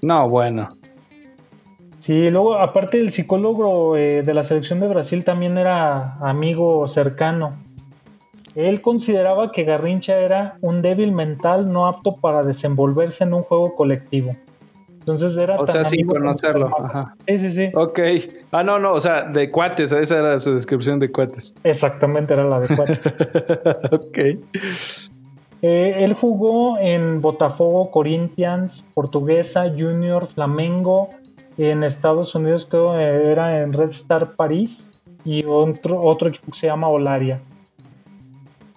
[0.01, 0.71] No, bueno.
[1.99, 7.53] Sí, luego, aparte el psicólogo eh, de la selección de Brasil también era amigo cercano.
[8.55, 13.77] Él consideraba que Garrincha era un débil mental no apto para desenvolverse en un juego
[13.77, 14.37] colectivo.
[15.01, 16.71] Entonces era O tan sea, sin conocerlo.
[16.79, 17.17] Ajá.
[17.27, 17.71] Sí, sí, sí.
[17.75, 17.99] Ok.
[18.53, 21.57] Ah, no, no, o sea, de cuates, esa era su descripción de cuates.
[21.65, 22.93] Exactamente, era la adecuada.
[23.91, 24.19] ok.
[25.63, 31.11] Eh, él jugó en Botafogo, Corinthians, Portuguesa, Junior, Flamengo.
[31.59, 34.93] En Estados Unidos creo eh, era en Red Star París
[35.25, 37.41] y otro, otro equipo que se llama Olaria.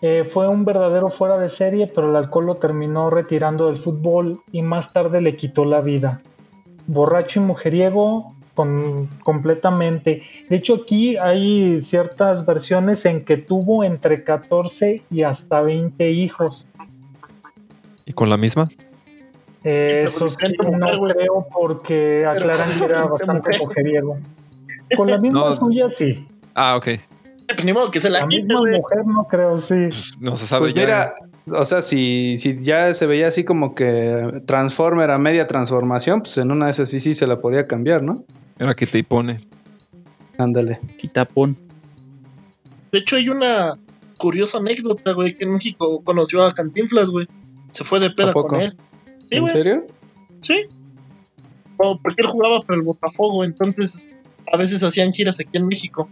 [0.06, 4.42] Eh, fue un verdadero fuera de serie, pero el alcohol lo terminó retirando del fútbol
[4.52, 6.20] y más tarde le quitó la vida.
[6.88, 10.24] Borracho y mujeriego con, completamente.
[10.50, 16.68] De hecho, aquí hay ciertas versiones en que tuvo entre 14 y hasta 20 hijos.
[18.06, 18.70] ¿Y con la misma?
[19.64, 23.62] Eh, Pero eso sí, mujer, no creo porque aclaran que era bastante mujer.
[23.62, 24.18] mujeriego.
[24.98, 25.54] Con la misma No.
[25.54, 26.28] suya, sí.
[26.54, 26.90] Ah, ok.
[27.56, 28.78] Pues ni modo que se la, La quite, misma güey.
[28.78, 29.76] mujer no creo, sí.
[29.90, 30.82] Pues, no se sabe Pues ya.
[30.82, 31.16] mira,
[31.52, 36.38] o sea, si, si ya se veía así como que Transformer a media transformación, pues
[36.38, 38.24] en una de esas sí, sí se la podía cambiar, ¿no?
[38.60, 39.42] Era que te pone.
[40.38, 40.80] Ándale.
[40.98, 41.58] Quitapón.
[42.92, 43.78] De hecho, hay una
[44.18, 47.28] curiosa anécdota, güey, que en México conoció a Cantinflas, güey.
[47.72, 48.50] Se fue de peda ¿A poco?
[48.50, 48.78] con él.
[49.28, 49.52] Sí, ¿En güey.
[49.54, 49.80] serio?
[50.42, 50.66] Sí.
[51.80, 54.06] No, porque él jugaba para el Botafogo, entonces
[54.52, 56.08] a veces hacían giras aquí en México.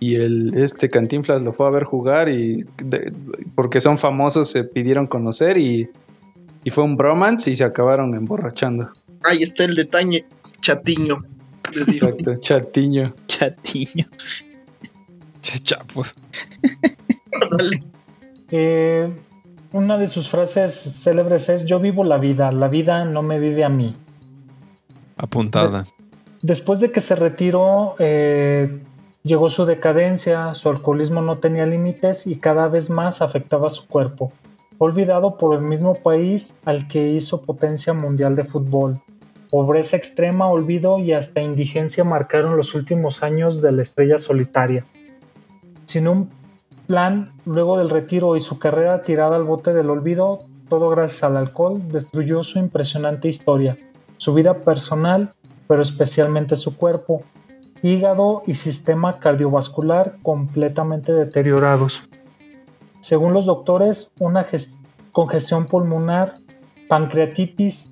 [0.00, 3.12] Y el este Cantinflas lo fue a ver jugar y de-
[3.54, 5.90] porque son famosos se pidieron conocer y,
[6.64, 8.90] y fue un bromance y se acabaron emborrachando.
[9.22, 10.24] Ahí está el detalle,
[10.62, 11.18] chatiño.
[11.86, 13.14] Exacto, chatiño.
[13.26, 14.06] Chatiño.
[17.50, 17.80] Dale.
[18.50, 19.08] Eh,
[19.72, 23.64] una de sus frases célebres es: Yo vivo la vida, la vida no me vive
[23.64, 23.94] a mí.
[25.16, 25.86] Apuntada.
[26.42, 28.82] Después de que se retiró, eh,
[29.22, 34.32] llegó su decadencia, su alcoholismo no tenía límites y cada vez más afectaba su cuerpo.
[34.78, 39.00] Olvidado por el mismo país al que hizo potencia mundial de fútbol.
[39.50, 44.86] Pobreza extrema, olvido y hasta indigencia marcaron los últimos años de la estrella solitaria.
[45.86, 46.30] Sin un
[46.86, 51.36] plan, luego del retiro y su carrera tirada al bote del olvido, todo gracias al
[51.36, 53.76] alcohol, destruyó su impresionante historia,
[54.16, 55.34] su vida personal
[55.70, 57.22] pero especialmente su cuerpo,
[57.82, 62.02] hígado y sistema cardiovascular completamente deteriorados.
[63.00, 64.76] Según los doctores, una ges-
[65.12, 66.34] congestión pulmonar,
[66.88, 67.90] pancreatitis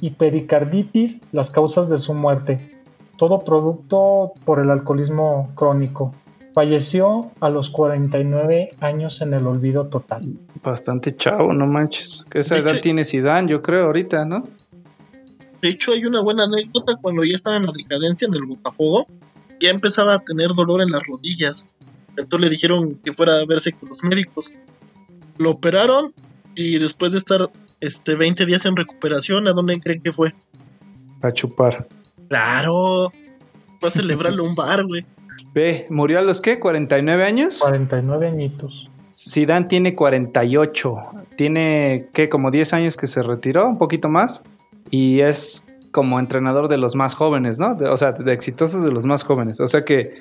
[0.00, 2.74] y pericarditis, las causas de su muerte,
[3.16, 6.12] todo producto por el alcoholismo crónico.
[6.54, 10.22] Falleció a los 49 años en el olvido total.
[10.62, 12.24] Bastante chavo, no manches.
[12.30, 14.44] Que esa edad hecho- tiene Zidane, yo creo, ahorita, ¿no?
[15.66, 19.08] De hecho, hay una buena anécdota cuando ya estaba en la decadencia en el Botafogo.
[19.58, 21.66] Ya empezaba a tener dolor en las rodillas.
[22.10, 24.54] Entonces le dijeron que fuera a verse con los médicos.
[25.38, 26.14] Lo operaron
[26.54, 27.50] y después de estar
[27.80, 30.34] este 20 días en recuperación, ¿a dónde creen que fue?
[31.20, 31.88] A chupar.
[32.28, 33.10] Claro,
[33.80, 35.04] fue a celebrarlo a un bar, güey.
[35.52, 36.60] Ve, ¿murió a los qué?
[36.60, 37.58] ¿49 años?
[37.58, 38.88] 49 añitos.
[39.16, 40.94] Zidane tiene 48.
[41.34, 42.28] Tiene, ¿qué?
[42.28, 44.44] Como 10 años que se retiró, un poquito más.
[44.90, 47.74] Y es como entrenador de los más jóvenes, ¿no?
[47.74, 49.60] De- o sea, de exitosos de los más jóvenes.
[49.60, 50.18] O sea que,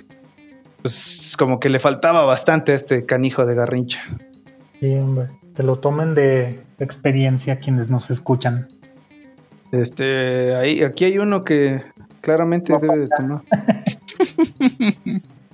[0.81, 4.01] pues, como que le faltaba bastante a este canijo de Garrincha.
[4.79, 5.27] Sí, hombre.
[5.55, 8.67] Que lo tomen de experiencia quienes nos escuchan.
[9.71, 11.81] Este, ahí, aquí hay uno que
[12.21, 13.41] claramente debe de tomar.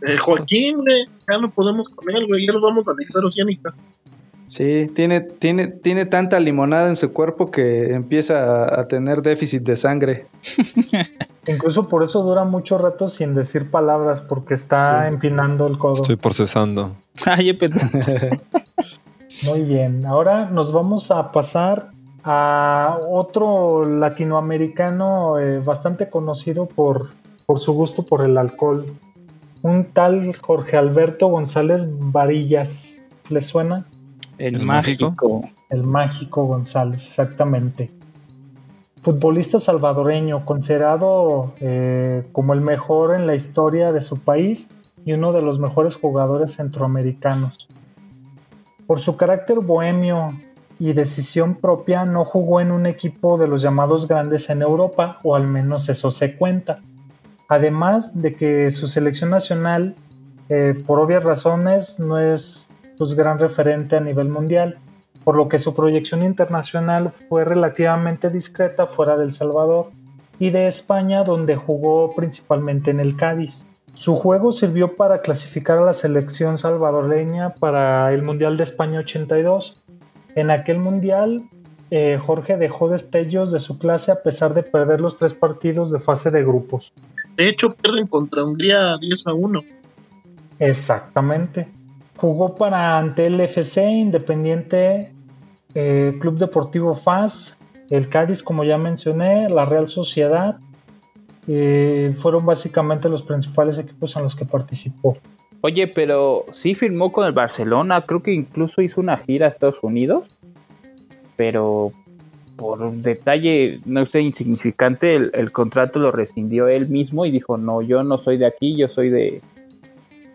[0.04, 2.48] Eh, Joaquín, güey, ya no podemos con él, güey.
[2.48, 3.72] Ya lo vamos a anexar oceánica.
[4.52, 9.64] Sí, tiene, tiene, tiene tanta limonada en su cuerpo que empieza a, a tener déficit
[9.64, 10.28] de sangre.
[11.48, 15.14] Incluso por eso dura mucho rato sin decir palabras, porque está Sí.
[15.14, 15.94] empinando el codo.
[15.94, 16.98] Estoy procesando.
[17.26, 17.58] Ay,
[19.48, 20.06] Muy bien.
[20.06, 21.92] Ahora nos vamos a pasar
[22.26, 27.12] a otro latinoamericano eh, bastante conocido por,
[27.46, 28.86] por su gusto por el alcohol.
[29.62, 32.98] Un tal Jorge Alberto González Varillas.
[33.30, 33.86] ¿Le suena?
[34.48, 35.06] El, ¿El mágico.
[35.06, 35.50] mágico?
[35.70, 37.92] El mágico González, exactamente.
[39.04, 44.68] Futbolista salvadoreño, considerado eh, como el mejor en la historia de su país
[45.06, 47.68] y uno de los mejores jugadores centroamericanos.
[48.86, 50.34] Por su carácter bohemio
[50.80, 55.36] y decisión propia no jugó en un equipo de los llamados grandes en Europa, o
[55.36, 56.80] al menos eso se cuenta.
[57.48, 59.96] Además de que su selección nacional,
[60.50, 62.68] eh, por obvias razones, no es
[62.98, 64.78] pues, gran referente a nivel mundial,
[65.24, 69.92] por lo que su proyección internacional fue relativamente discreta fuera del Salvador
[70.40, 73.68] y de España, donde jugó principalmente en el Cádiz.
[73.94, 79.84] Su juego sirvió para clasificar a la selección salvadoreña para el Mundial de España 82.
[80.36, 81.44] En aquel Mundial,
[81.92, 86.00] eh, Jorge dejó destellos de su clase a pesar de perder los tres partidos de
[86.00, 86.94] fase de grupos.
[87.36, 89.62] De hecho, pierden contra Hungría 10 a 1.
[90.60, 91.68] Exactamente.
[92.22, 95.12] Jugó para ante el FC Independiente,
[95.74, 97.58] eh, Club Deportivo FAS,
[97.90, 100.60] el Cádiz, como ya mencioné, la Real Sociedad,
[101.48, 105.18] fueron básicamente los principales equipos en los que participó.
[105.62, 109.82] Oye, pero sí firmó con el Barcelona, creo que incluso hizo una gira a Estados
[109.82, 110.30] Unidos,
[111.36, 111.92] pero
[112.56, 117.82] por un detalle, no sé, insignificante, el, contrato lo rescindió él mismo y dijo, no,
[117.82, 119.42] yo no soy de aquí, yo soy de,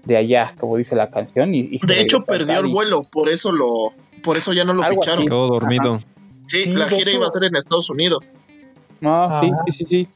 [0.07, 1.55] de allá, como dice la canción.
[1.55, 3.93] Y, de hecho, perdió el vuelo, por eso lo,
[4.23, 5.27] por eso ya no lo ficharon.
[5.27, 6.01] Quedó dormido.
[6.47, 8.33] Sí, la gira iba a ser en Estados Unidos.
[9.03, 10.09] Ah, sí, sí, sí,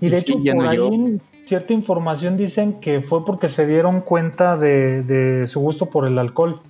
[0.00, 5.02] Y de hecho, por ahí cierta información dicen que fue porque se dieron cuenta de,
[5.02, 6.60] de, su gusto por el alcohol.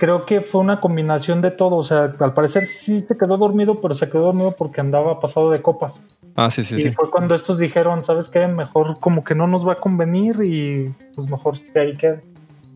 [0.00, 1.76] Creo que fue una combinación de todo.
[1.76, 5.50] O sea, al parecer sí se quedó dormido, pero se quedó dormido porque andaba pasado
[5.50, 6.02] de copas.
[6.36, 6.90] Ah, sí, sí, y sí.
[6.92, 8.46] fue cuando estos dijeron, ¿sabes qué?
[8.46, 12.22] Mejor como que no nos va a convenir y pues mejor que ahí quede.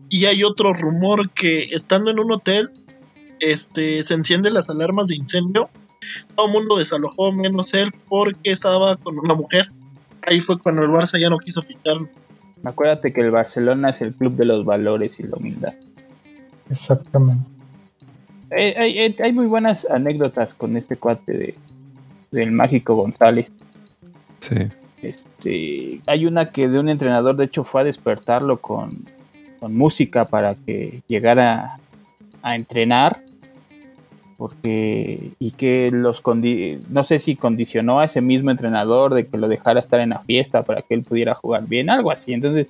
[0.07, 2.69] Y hay otro rumor que estando en un hotel
[3.39, 5.67] este, se encienden las alarmas de incendio.
[6.35, 9.65] Todo el mundo desalojó menos él porque estaba con una mujer.
[10.21, 12.07] Ahí fue cuando el Barça ya no quiso ficharlo.
[12.63, 15.73] Acuérdate que el Barcelona es el club de los valores y la humildad.
[16.69, 17.45] Exactamente.
[18.51, 21.55] Hay, hay, hay muy buenas anécdotas con este cuate de,
[22.31, 23.51] del mágico González.
[24.39, 24.55] Sí.
[25.01, 29.05] Este, hay una que de un entrenador, de hecho, fue a despertarlo con,
[29.59, 31.79] con música para que llegara
[32.41, 33.21] a entrenar
[34.37, 36.21] porque y que los
[36.89, 40.19] no sé si condicionó a ese mismo entrenador de que lo dejara estar en la
[40.19, 42.33] fiesta para que él pudiera jugar bien, algo así.
[42.33, 42.69] Entonces,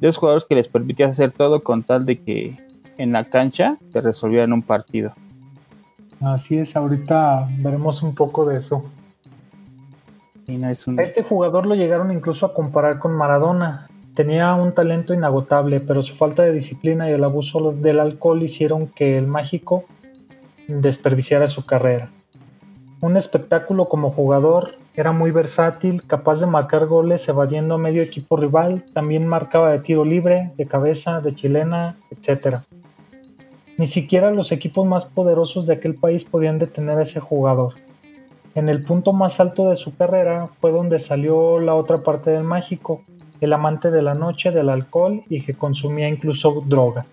[0.00, 2.56] de los jugadores que les permitías hacer todo con tal de que
[2.98, 5.14] en la cancha te resolvieran un partido.
[6.20, 8.84] Así es, ahorita veremos un poco de eso.
[10.46, 10.98] es un...
[10.98, 13.88] A este jugador lo llegaron incluso a comparar con Maradona.
[14.14, 18.88] Tenía un talento inagotable, pero su falta de disciplina y el abuso del alcohol hicieron
[18.88, 19.84] que el mágico
[20.66, 22.10] desperdiciara su carrera.
[23.00, 28.36] Un espectáculo como jugador, era muy versátil, capaz de marcar goles evadiendo a medio equipo
[28.36, 32.62] rival, también marcaba de tiro libre, de cabeza, de chilena, etc.
[33.78, 37.74] Ni siquiera los equipos más poderosos de aquel país podían detener a ese jugador.
[38.56, 42.42] En el punto más alto de su carrera fue donde salió la otra parte del
[42.42, 43.04] mágico,
[43.40, 47.12] el amante de la noche, del alcohol y que consumía incluso drogas.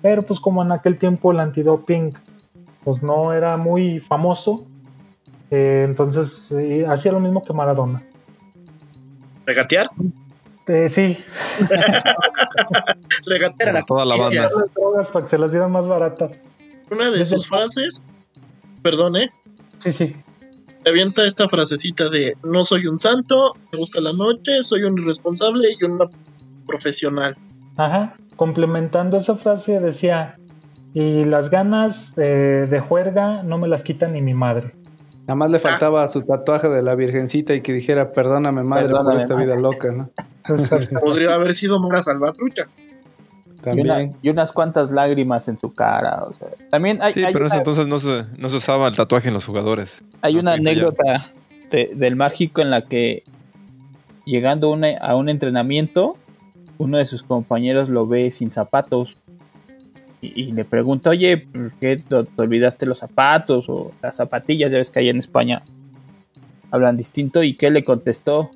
[0.00, 2.14] Pero pues como en aquel tiempo el antidoping
[2.82, 4.64] pues no era muy famoso,
[5.50, 6.54] eh, entonces
[6.88, 8.02] hacía lo mismo que Maradona.
[9.44, 9.88] ¿Regatear?
[10.66, 11.18] Eh, sí.
[13.26, 14.50] Regatear a la toda la banda.
[14.54, 16.38] Las drogas para que se las dieran más baratas.
[16.90, 18.02] Una de sus frases,
[18.82, 19.30] perdón, ¿eh?
[19.78, 20.16] Sí, sí.
[20.84, 25.68] avienta esta frasecita de no soy un santo, me gusta la noche, soy un irresponsable
[25.78, 25.98] y un
[26.66, 27.36] profesional.
[27.76, 28.14] Ajá.
[28.36, 30.36] Complementando esa frase decía,
[30.94, 34.72] y las ganas de, de juerga no me las quita ni mi madre.
[35.26, 39.10] Nada más le faltaba su tatuaje de la Virgencita y que dijera, perdóname madre Perdóname,
[39.14, 39.46] por esta madre".
[39.46, 40.10] vida loca, ¿no?
[41.04, 42.64] Podría haber sido Mora Salvatrucha.
[43.64, 44.16] Y, una- También.
[44.22, 46.22] y unas cuantas lágrimas en su cara.
[46.24, 48.86] o sea, también hay, Sí, hay pero una, eso entonces no se, no se usaba
[48.86, 50.04] el tatuaje en los jugadores.
[50.22, 51.26] hay una anécdota
[51.70, 53.24] de- del mágico en la que
[54.24, 56.16] llegando una- a un entrenamiento,
[56.78, 59.16] uno de sus compañeros lo ve sin zapatos
[60.34, 64.70] y, y le pregunta, oye, ¿por qué te, te olvidaste los zapatos o las zapatillas?
[64.70, 65.62] Ya ves que allá en España
[66.70, 68.50] hablan distinto y que él le contestó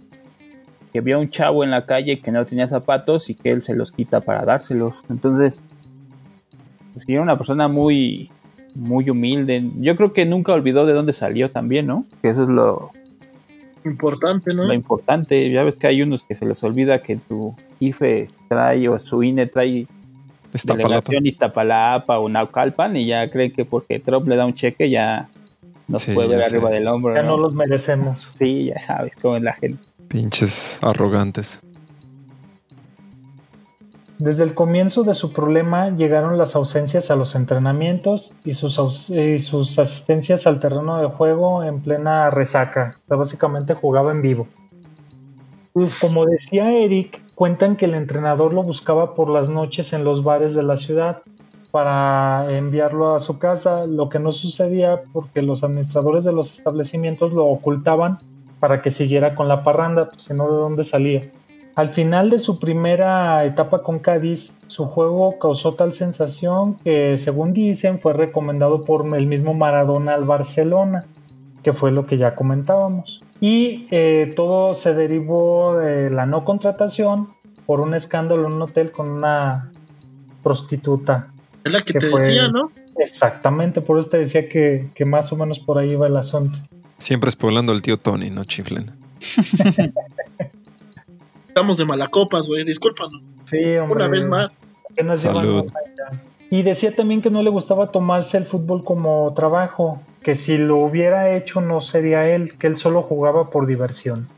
[0.93, 3.63] que vio a un chavo en la calle que no tenía zapatos y que él
[3.63, 5.05] se los quita para dárselos.
[5.09, 5.61] Entonces,
[6.93, 8.31] pues, era una persona muy,
[8.75, 9.69] muy humilde.
[9.77, 12.07] Yo creo que nunca olvidó de dónde salió también, ¿no?
[12.23, 12.91] Que eso es lo,
[13.85, 14.65] Importante, ¿no?
[14.65, 15.51] lo importante.
[15.51, 19.23] Ya ves que hay unos que se les olvida que su IFE trae o su
[19.23, 19.87] INE trae
[20.53, 20.89] Iztapalapa.
[20.89, 25.29] delegación Iztapalapa o Naucalpan y ya creen que porque Trump le da un cheque ya
[25.89, 26.51] nos Sí, puede ver sé.
[26.51, 27.15] arriba del hombro.
[27.15, 27.31] Ya ¿no?
[27.31, 28.29] no los merecemos.
[28.35, 29.83] Sí, ya sabes cómo es la gente.
[30.09, 31.61] Pinches arrogantes.
[34.19, 39.79] Desde el comienzo de su problema llegaron las ausencias a los entrenamientos y sus, sus
[39.79, 42.97] asistencias al terreno de juego en plena resaca.
[43.09, 44.47] básicamente jugaba en vivo.
[46.03, 50.55] Como decía Eric, cuentan que el entrenador lo buscaba por las noches en los bares
[50.55, 51.23] de la ciudad
[51.71, 57.33] para enviarlo a su casa, lo que no sucedía porque los administradores de los establecimientos
[57.33, 58.19] lo ocultaban
[58.59, 61.31] para que siguiera con la parranda, pues, si no de dónde salía.
[61.77, 67.55] Al final de su primera etapa con Cádiz, su juego causó tal sensación que, según
[67.55, 71.07] dicen, fue recomendado por el mismo Maradona al Barcelona,
[71.63, 73.23] que fue lo que ya comentábamos.
[73.41, 77.29] Y eh, todo se derivó de la no contratación
[77.67, 79.71] por un escándalo en un hotel con una
[80.43, 81.33] prostituta.
[81.65, 82.71] Es la que, te decía, ¿no?
[82.99, 86.59] Exactamente, por eso te decía que, que, más o menos por ahí va el asunto.
[86.99, 88.93] Siempre spoilando al tío Tony, no chiflen.
[91.49, 93.23] Estamos de malacopas, güey, discúlpanos.
[93.45, 93.97] Sí, hombre.
[93.97, 94.57] Una vez más.
[96.51, 100.79] Y decía también que no le gustaba tomarse el fútbol como trabajo, que si lo
[100.79, 104.29] hubiera hecho no sería él, que él solo jugaba por diversión.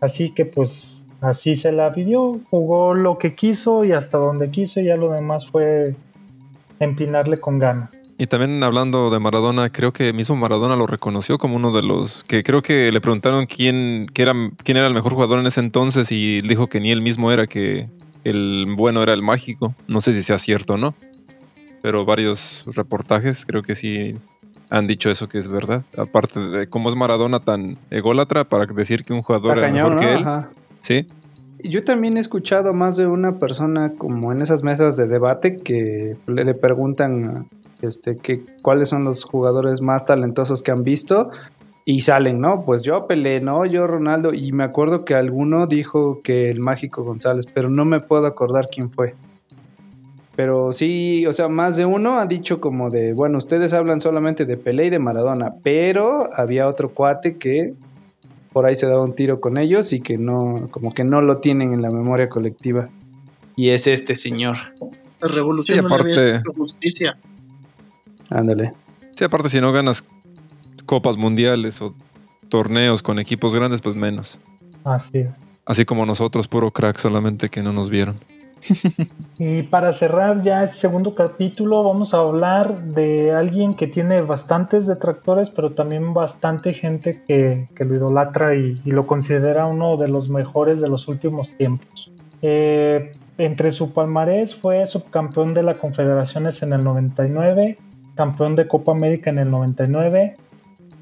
[0.00, 4.80] Así que pues así se la vivió, jugó lo que quiso y hasta donde quiso
[4.80, 5.94] y ya lo demás fue
[6.80, 7.90] empinarle con ganas.
[8.16, 12.24] Y también hablando de Maradona, creo que mismo Maradona lo reconoció como uno de los
[12.24, 14.32] que creo que le preguntaron quién, era,
[14.64, 17.46] quién era el mejor jugador en ese entonces y dijo que ni él mismo era,
[17.46, 17.88] que
[18.24, 19.74] el bueno era el mágico.
[19.88, 20.94] No sé si sea cierto o no,
[21.82, 24.16] pero varios reportajes creo que sí
[24.70, 25.82] han dicho eso que es verdad.
[25.96, 30.14] Aparte de cómo es Maradona tan ególatra para decir que un jugador era mejor que
[30.14, 30.24] él.
[30.80, 31.06] Sí.
[31.62, 36.16] Yo también he escuchado más de una persona como en esas mesas de debate que
[36.26, 37.46] le preguntan
[37.82, 41.30] este, que, cuáles son los jugadores más talentosos que han visto
[41.84, 42.64] y salen, ¿no?
[42.64, 43.66] Pues yo Pelé, ¿no?
[43.66, 48.00] Yo Ronaldo y me acuerdo que alguno dijo que el Mágico González, pero no me
[48.00, 49.14] puedo acordar quién fue.
[50.36, 54.46] Pero sí, o sea, más de uno ha dicho como de, bueno, ustedes hablan solamente
[54.46, 57.74] de Pelé y de Maradona, pero había otro cuate que
[58.52, 61.38] por ahí se daba un tiro con ellos y que no, como que no lo
[61.38, 62.88] tienen en la memoria colectiva.
[63.56, 64.56] Y es este señor.
[65.20, 65.86] La revolución
[66.56, 67.18] justicia.
[68.30, 68.72] Ándale.
[69.14, 70.06] Sí, aparte si no ganas
[70.92, 71.94] copas mundiales o
[72.50, 74.38] torneos con equipos grandes, pues menos.
[74.84, 75.30] Así es.
[75.64, 78.16] Así como nosotros, puro crack, solamente que no nos vieron.
[79.38, 84.86] y para cerrar ya este segundo capítulo, vamos a hablar de alguien que tiene bastantes
[84.86, 90.78] detractores, pero también bastante gente que, lo idolatra y, lo considera uno de los mejores
[90.82, 92.12] de los últimos tiempos.
[92.42, 97.78] Eh, entre su palmarés fue subcampeón de la Confederaciones en el 99,
[98.14, 100.34] campeón de Copa América en el 99,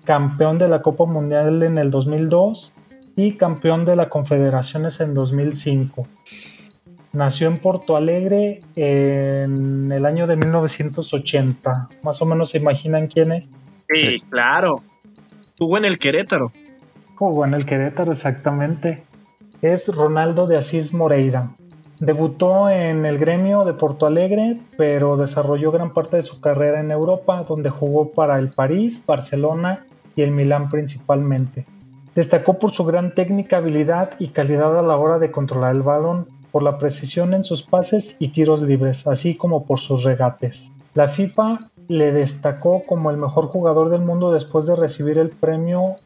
[0.05, 2.73] campeón de la Copa Mundial en el 2002
[3.17, 6.07] y campeón de la Confederaciones en 2005.
[7.13, 11.89] Nació en Porto Alegre en el año de 1980.
[12.03, 13.51] Más o menos se imaginan quién es.
[13.89, 14.83] Sí, claro.
[15.59, 16.53] Jugó en el Querétaro.
[17.17, 19.03] Jugó en el Querétaro, exactamente.
[19.61, 21.51] Es Ronaldo de Asís Moreira.
[22.01, 26.91] Debutó en el gremio de Porto Alegre, pero desarrolló gran parte de su carrera en
[26.91, 29.85] Europa, donde jugó para el París, Barcelona
[30.17, 31.67] y el Milán principalmente.
[32.15, 36.27] Destacó por su gran técnica, habilidad y calidad a la hora de controlar el balón,
[36.51, 40.73] por la precisión en sus pases y tiros libres, así como por sus regates.
[40.95, 45.97] La FIFA le destacó como el mejor jugador del mundo después de recibir el premio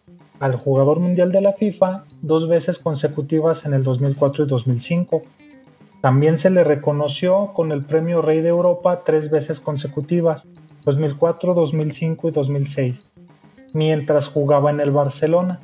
[0.40, 5.22] al jugador mundial de la FIFA dos veces consecutivas en el 2004 y 2005
[6.04, 10.46] también se le reconoció con el Premio Rey de Europa tres veces consecutivas,
[10.84, 13.10] 2004, 2005 y 2006,
[13.72, 15.60] mientras jugaba en el Barcelona.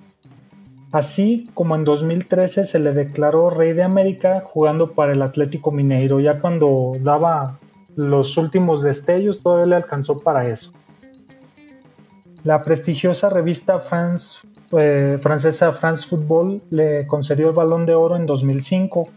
[0.93, 6.20] Así como en 2013 se le declaró Rey de América jugando para el Atlético Mineiro,
[6.20, 7.59] ya cuando daba
[7.95, 10.72] los últimos destellos todavía le alcanzó para eso.
[12.45, 13.78] La prestigiosa revista
[14.78, 19.11] eh, francesa France Football le concedió el Balón de Oro en 2005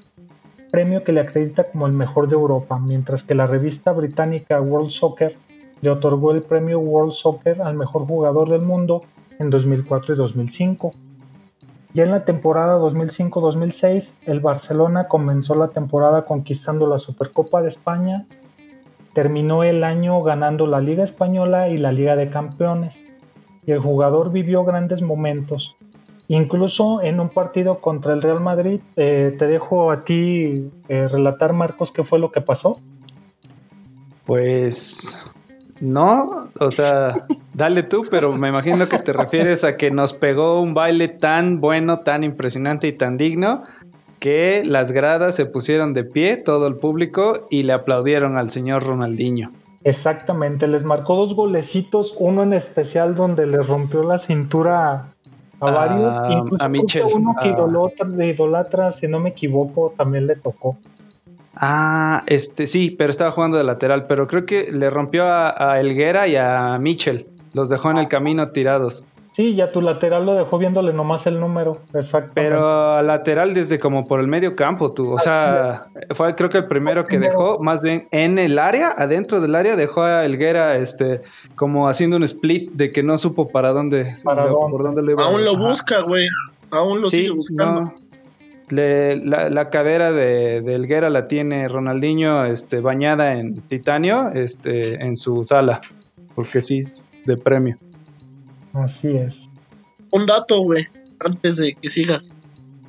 [0.74, 4.89] premio que le acredita como el mejor de Europa, mientras que la revista británica World
[4.89, 5.36] Soccer
[5.82, 9.03] le otorgó el premio World Soccer al mejor jugador del mundo
[9.38, 10.91] en 2004 y 2005.
[11.93, 18.26] Ya en la temporada 2005-2006, el Barcelona comenzó la temporada conquistando la Supercopa de España,
[19.13, 23.05] terminó el año ganando la Liga Española y la Liga de Campeones,
[23.63, 25.76] y el jugador vivió grandes momentos,
[26.34, 31.53] Incluso en un partido contra el Real Madrid, eh, te dejo a ti eh, relatar,
[31.53, 32.79] Marcos, qué fue lo que pasó.
[34.25, 35.23] Pues
[35.79, 37.13] no, o sea,
[37.53, 41.61] dale tú, pero me imagino que te refieres a que nos pegó un baile tan
[41.61, 43.61] bueno, tan impresionante y tan digno
[44.17, 48.84] que las gradas se pusieron de pie, todo el público, y le aplaudieron al señor
[48.84, 49.51] Ronaldinho.
[49.84, 55.12] Exactamente, les marcó dos golecitos, uno en especial donde le rompió la cintura
[55.68, 56.18] a, varios.
[56.18, 60.36] A- Incluso a Uno que a- idolatra, de idolatra, si no me equivoco, también le
[60.36, 60.78] tocó.
[61.55, 65.80] Ah, este sí, pero estaba jugando de lateral, pero creo que le rompió a, a
[65.80, 67.28] Elguera y a Mitchell.
[67.53, 69.05] Los dejó en el camino tirados.
[69.36, 71.79] Sí, ya tu lateral lo dejó viéndole nomás el número.
[71.95, 72.34] Exacto.
[72.36, 75.11] Pero lateral desde como por el medio campo, tú.
[75.11, 77.31] O sea, fue creo que el primero que Primero.
[77.31, 81.21] dejó, más bien en el área, adentro del área, dejó a Elguera este,
[81.55, 84.71] como haciendo un split de que no supo para dónde, Para dónde.
[84.71, 85.25] por dónde lo iba.
[85.25, 85.67] Aún lo Ajá.
[85.67, 86.27] busca, güey.
[86.69, 87.81] Aún lo Sí, sigue buscando.
[87.81, 87.93] no.
[88.69, 95.03] Le- la, la cadera de, de Elguera la tiene Ronaldinho este, bañada en titanio este,
[95.03, 95.81] en su sala,
[96.36, 97.77] porque sí es de premio.
[98.74, 99.49] Así es.
[100.11, 100.88] Un dato, güey,
[101.19, 102.34] antes de que sigas.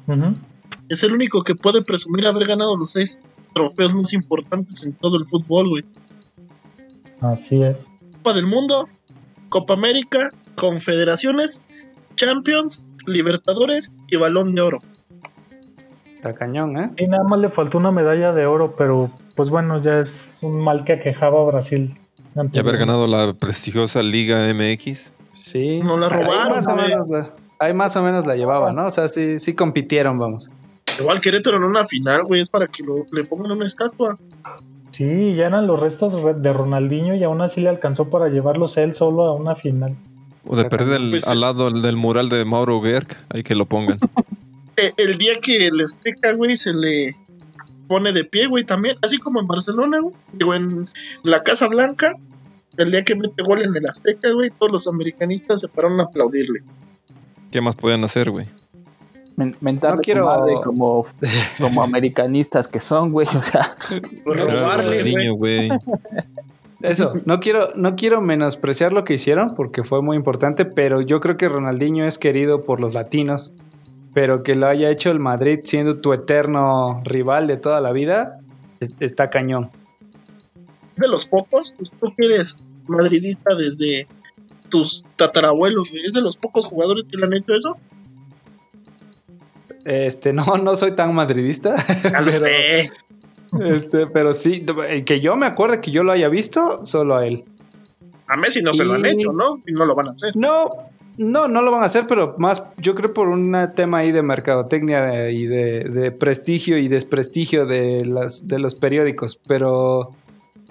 [0.07, 0.35] Ujú.
[0.89, 3.20] Es el único que puede presumir haber ganado los seis
[3.55, 5.85] trofeos más importantes en todo el fútbol, güey.
[7.20, 7.91] Así es.
[8.16, 8.89] Copa del Mundo,
[9.49, 11.61] Copa América, Confederaciones,
[12.16, 14.82] Champions, Libertadores y Balón de Oro.
[16.16, 16.91] Está cañón, ¿eh?
[16.97, 20.59] Y nada más le faltó una medalla de oro, pero pues bueno, ya es un
[20.59, 21.99] mal que aquejaba a Brasil.
[22.53, 25.12] Y haber ganado la prestigiosa Liga MX.
[25.35, 25.80] Sí.
[25.80, 28.87] No la Ahí robaron, más, o menos la, ahí más o menos la llevaba, ¿no?
[28.87, 30.51] O sea, sí, sí compitieron, vamos.
[31.01, 34.16] Igual Querétaro en una final, güey, es para que lo- le pongan una estatua.
[34.93, 38.76] Sí, ya eran los restos re- de Ronaldinho y aún así le alcanzó para llevarlos
[38.76, 39.97] él solo a una final.
[40.47, 43.66] O de perder el- Pues al lado del mural de Mauro Gerg, ahí que lo
[43.66, 43.99] pongan.
[44.76, 47.14] Eh, el día que el Azteca, güey, se le
[47.87, 50.91] pone de pie, güey, también, así como en Barcelona, güey, digo, en
[51.22, 52.16] la Casa Blanca,
[52.79, 56.05] el día que mete gol en el Azteca, güey, todos los americanistas se pararon a
[56.05, 56.61] aplaudirle.
[57.51, 58.47] ¿Qué más podían hacer, güey?
[59.37, 61.07] Men- mentarle No quiero- madre como,
[61.61, 63.27] como americanistas que son, güey.
[63.37, 63.77] O sea,
[64.25, 65.12] robarle, güey.
[65.12, 65.68] Ronaldinho, güey.
[66.83, 71.20] Eso, no quiero, no quiero menospreciar lo que hicieron porque fue muy importante, pero yo
[71.20, 73.53] creo que Ronaldinho es querido por los latinos,
[74.12, 78.39] pero que lo haya hecho el Madrid siendo tu eterno rival de toda la vida,
[78.81, 79.70] es- está cañón.
[80.97, 84.07] De los pocos, pues, tú que eres madridista desde
[84.68, 87.76] tus tatarabuelos, güey, es de los pocos jugadores que le han hecho eso.
[89.84, 92.90] Este, no, no soy tan madridista, Ya lo pero, sé.
[93.64, 94.64] este, pero sí,
[95.05, 97.45] que yo me acuerde que yo lo haya visto, solo a él.
[98.26, 99.61] A Messi no se lo han hecho, ¿no?
[99.66, 100.34] Y no lo van a hacer.
[100.34, 100.70] No,
[101.18, 104.22] no, no lo van a hacer, pero más, yo creo por un tema ahí de
[104.22, 110.11] mercadotecnia de- y de, de prestigio y desprestigio de, las, de los periódicos, pero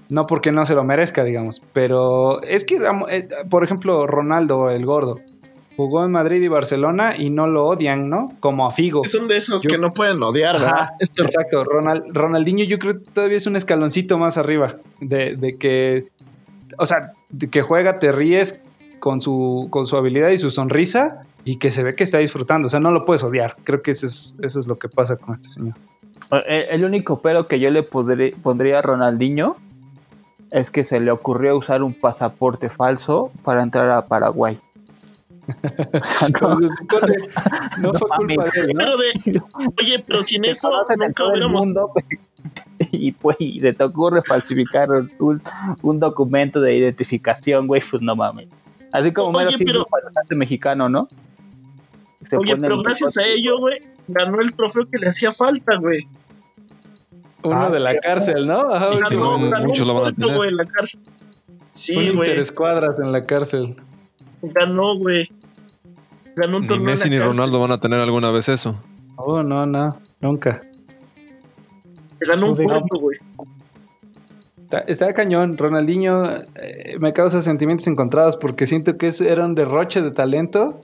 [0.10, 1.66] no porque no se lo merezca, digamos.
[1.74, 2.78] Pero es que,
[3.10, 5.20] eh, por ejemplo, Ronaldo, el gordo,
[5.76, 8.34] jugó en Madrid y Barcelona y no lo odian, ¿no?
[8.40, 9.04] Como a Figo.
[9.06, 10.82] Son de esos Yo- que no pueden odiar, ¿verdad?
[10.82, 11.64] Ajá, exacto.
[11.64, 16.06] Ronald, Ronaldinho yo creo que todavía es un escaloncito más arriba de, de que,
[16.78, 18.60] o sea, de que juega, te ríes
[19.00, 22.68] con su, con su habilidad y su sonrisa y que se ve que está disfrutando.
[22.68, 23.56] O sea, no lo puedes odiar.
[23.64, 25.74] Creo que eso es, eso es lo que pasa con este señor.
[26.48, 29.56] el, el único pero que yo le podré- pondría a Ronaldinho
[30.54, 34.58] es que se le ocurrió usar un pasaporte falso para entrar a Paraguay.
[35.46, 37.18] O sea, no- Pero se supone-
[37.80, 38.80] no fue mames, culpa de él, ¿no?
[38.80, 39.42] Pero de,
[39.82, 41.66] oye, pero sin eso nunca hubiéramos.
[41.66, 41.92] mundo,
[42.92, 44.90] y pues y se te ocurre falsificar
[45.20, 45.42] un,
[45.82, 48.48] un documento de identificación, güey, pues no mames.
[48.94, 51.08] Así como Oye, mero pero- mexicano, ¿no?
[52.30, 56.08] Se Oye, pero gracias a ello, güey, ganó el trofeo que le hacía falta, güey.
[57.44, 58.60] Uno Ah, de la cárcel, ¿no?
[58.72, 60.36] Ajá, Y que no- muchos un lo van a tener.
[60.36, 61.00] güey, en la cárcel.
[61.02, 62.10] un Sí, güey.
[62.30, 63.76] interescuadras en la cárcel.
[64.42, 65.28] Ganó, güey.
[66.36, 67.20] Ganó un Ni Messi ni.
[67.20, 68.80] Ronaldo van a tener alguna vez eso.
[69.16, 70.62] Oh, no, no, nunca.
[72.20, 73.18] Ganó un puesto, güey.
[74.62, 75.58] Está, está cañón.
[75.58, 80.80] Ronaldinho eh, me causa sentimientos encontrados porque siento que eso era un derroche de talento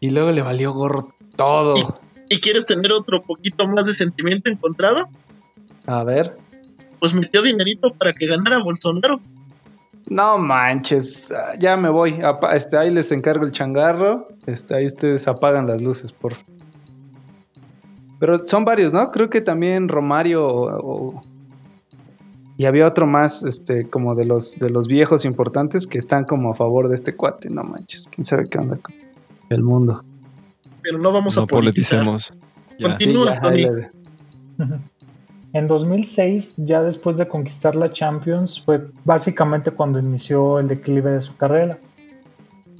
[0.00, 1.98] y luego le valió gorro todo.
[2.28, 5.08] ¿Y quieres tener otro poquito más de sentimiento encontrado?
[5.88, 6.36] A ver.
[7.00, 9.20] Pues metió dinerito para que ganara Bolsonaro.
[10.08, 12.20] No manches, ya me voy.
[12.54, 14.26] Este, ahí les encargo el changarro.
[14.46, 16.54] Este, ahí ustedes apagan las luces, por favor.
[18.18, 19.10] Pero son varios, ¿no?
[19.10, 20.78] Creo que también Romario o-
[21.16, 21.22] o-
[22.56, 26.50] y había otro más, este, como de los de los viejos importantes que están como
[26.50, 27.48] a favor de este cuate.
[27.50, 28.94] No manches, quién sabe qué onda con
[29.50, 30.02] el mundo.
[30.82, 32.04] Pero no vamos a No politizar.
[32.04, 32.32] politicemos.
[32.78, 32.88] Ya.
[32.88, 33.66] Conti- Continúa, ya, Tony.
[35.52, 41.22] En 2006, ya después de conquistar la Champions, fue básicamente cuando inició el declive de
[41.22, 41.78] su carrera.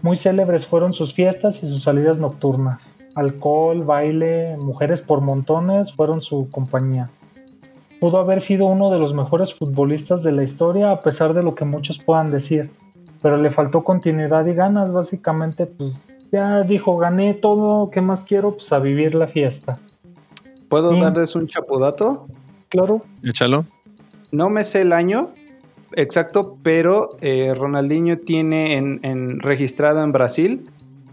[0.03, 2.97] Muy célebres fueron sus fiestas y sus salidas nocturnas.
[3.15, 7.11] alcohol, baile, mujeres por montones fueron su compañía.
[7.99, 11.57] Pudo haber sido uno de los mejores futbolistas de la historia a pesar de lo
[11.57, 12.71] que muchos puedan decir,
[13.21, 18.53] pero le faltó continuidad y ganas, básicamente pues ya dijo, gané todo, ¿qué más quiero?
[18.53, 19.81] Pues a vivir la fiesta.
[20.69, 21.01] ¿Puedo Sí.
[21.01, 22.29] darles un chapudato?
[22.69, 23.65] Claro, Échalo.
[24.33, 25.31] No me sé el año
[25.93, 30.65] exacto, pero eh, Ronaldinho tiene en, en- registrado en Brasil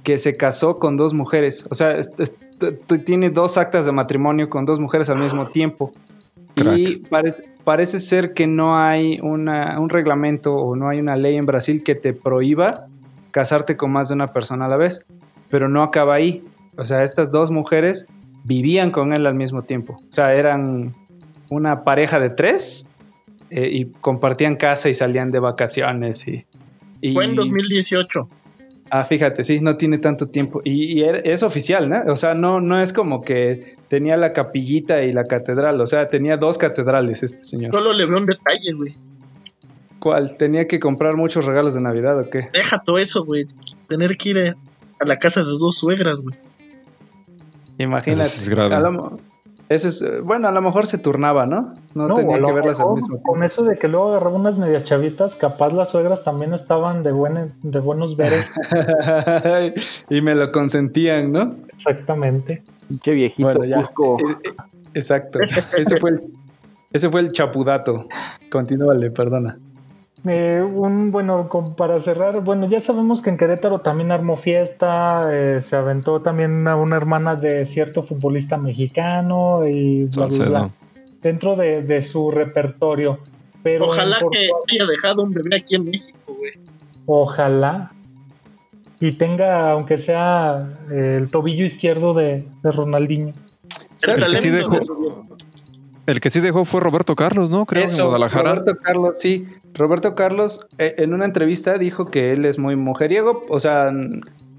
[0.04, 1.68] que se casó con dos mujeres.
[1.72, 2.36] O sea, es- es-
[3.06, 5.94] tiene dos actas de matrimonio con dos mujeres al mismo tiempo.
[6.58, 11.36] Y parece, parece ser que no hay una- un reglamento o no hay una ley
[11.36, 12.88] en Brasil que te prohíba
[13.32, 15.06] casarte con más de una persona a la vez.
[15.50, 16.44] Pero no acaba ahí.
[16.78, 18.06] O sea, estas dos mujeres
[18.44, 19.94] vivían con él al mismo tiempo.
[19.94, 20.94] O sea, eran
[21.50, 22.90] una pareja de tres
[23.50, 26.28] eh, y compartían casa y salían de vacaciones.
[26.28, 26.46] Y,
[27.02, 28.28] y- Fue en 2018.
[28.92, 30.62] Ah, fíjate, sí, no tiene tanto tiempo.
[30.64, 31.98] Y, es oficial, ¿no?
[32.12, 35.82] O sea, no, no es como que tenía la capillita y la catedral.
[35.82, 37.72] O sea, tenía dos catedrales este señor.
[37.74, 38.96] Solo le veo un detalle, güey.
[40.00, 40.38] ¿Cuál?
[40.38, 42.48] ¿Tenía que comprar muchos regalos de Navidad o qué?
[42.54, 43.48] Deja todo eso, güey.
[43.88, 44.56] Tener que ir a-
[45.00, 46.36] a la casa de dos suegras, güey.
[47.80, 48.28] Imagínate.
[48.28, 48.76] Eso es grave.
[48.76, 49.20] A lo
[49.70, 51.74] ese es, eh, bueno, a lo mejor se turnaba, ¿no?
[51.94, 53.44] No, No, tenía que verlas al mismo Con tiempo.
[53.44, 57.54] eso de que luego agarraba unas medias chavitas, capaz las suegras también estaban de, buen,
[57.64, 58.52] de buenos veres.
[60.10, 61.56] y me lo consentían, ¿no?
[61.74, 62.64] Exactamente.
[62.88, 63.78] Pinche viejito Bueno, ya.
[63.78, 64.18] Cusco.
[64.20, 64.54] Eh,
[64.94, 65.40] Exacto.
[65.78, 66.22] Ese fue el,
[66.94, 68.08] ese fue el chapudato.
[68.52, 69.58] Continúale, perdona.
[70.28, 75.30] Eh, un bueno, con- para cerrar, bueno, ya sabemos que en Querétaro también armó fiesta,
[75.32, 80.70] eh, se aventó también a una hermana de cierto futbolista mexicano y bla, bla, bla,
[81.22, 83.20] dentro de, de su repertorio.
[83.62, 86.54] Pero Ojalá que haya dejado un bebé aquí en México, güey.
[87.06, 87.92] Ojalá.
[89.00, 93.34] Y tenga, aunque sea eh, el tobillo izquierdo de, de Ronaldinho.
[94.08, 94.80] El que sí dejó-
[96.06, 97.66] El que sí dejó fue Roberto Carlos, ¿no?
[97.66, 98.52] Creo en Eso, Guadalajara.
[98.56, 99.48] Roberto Carlos, sí.
[99.74, 103.92] Roberto Carlos eh, en una entrevista dijo que él es muy mujeriego, o sea,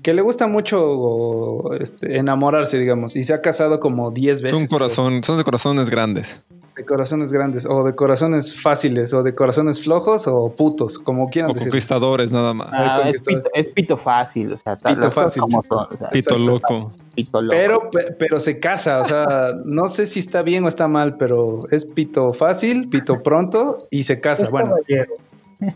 [0.03, 4.71] que le gusta mucho este, enamorarse, digamos, y se ha casado como 10 Es veces.
[4.71, 6.41] corazón, son de corazones grandes.
[6.77, 11.53] De corazones grandes, o de corazones fáciles, o de corazones flojos, o putos, como quieran
[11.53, 11.69] O decir.
[11.71, 12.69] conquistadores nada más.
[12.71, 15.41] Ah, es, pito, es pito fácil, o sea, Pito fácil.
[15.41, 16.93] como son, o sea, Pito loco.
[17.17, 17.57] Pito loco.
[17.57, 19.27] Pero, pe- pero se casa, o sea,
[19.65, 24.05] no sé si está bien o está mal, pero es pito fácil, pito pronto y
[24.05, 24.45] se casa.
[24.45, 25.15] Es Bueno, caballero.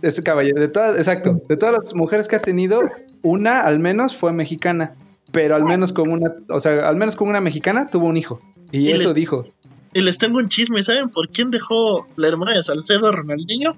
[0.03, 2.81] ese caballero, de todas, exacto, de todas las mujeres que ha tenido,
[3.23, 4.95] una al menos fue mexicana,
[5.33, 8.39] pero al menos con una, o sea, al menos con una mexicana tuvo un hijo.
[8.71, 9.47] Y, Y eso les- dijo.
[9.93, 13.75] Y les tengo un chisme, ¿saben por quién dejó la hermana de Salcedo a Ronaldinho?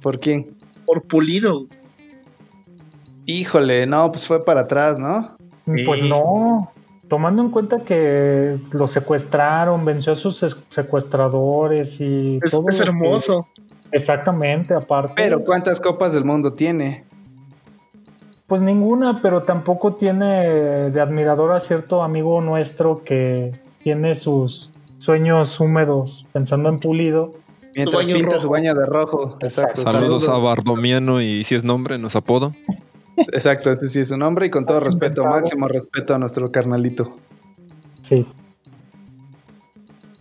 [0.00, 0.54] ¿Por quién?
[0.86, 1.66] Por Pulido.
[3.26, 5.36] Híjole, no, pues fue para atrás, ¿no?
[5.86, 6.08] Pues Sí.
[6.08, 6.70] no.
[7.08, 12.64] Tomando en cuenta que lo secuestraron, venció a sus secuestradores y Es, todo.
[12.68, 13.48] es lo que- hermoso.
[13.92, 15.14] Exactamente, aparte.
[15.16, 17.04] Pero ¿cuántas copas del mundo tiene?
[18.46, 25.58] Pues ninguna, pero tampoco tiene de admirador a cierto amigo nuestro que tiene sus sueños
[25.60, 27.32] húmedos pensando en Pulido.
[27.74, 28.40] Mientras pinta rojo.
[28.40, 29.36] su baño de rojo.
[29.40, 29.80] Exacto.
[29.82, 32.52] Saludos a Bardomiano y si es nombre, nos apodo.
[33.32, 37.16] Exacto, ese sí es su nombre y con todo respeto, máximo respeto a nuestro carnalito.
[38.02, 38.26] Sí.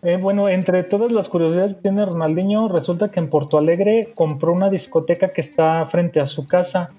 [0.04, 4.54] Eh, bueno, entre todas las curiosidades que tiene Ronaldinho, resulta que en Porto Alegre compró
[4.54, 6.92] una discoteca que está frente a su casa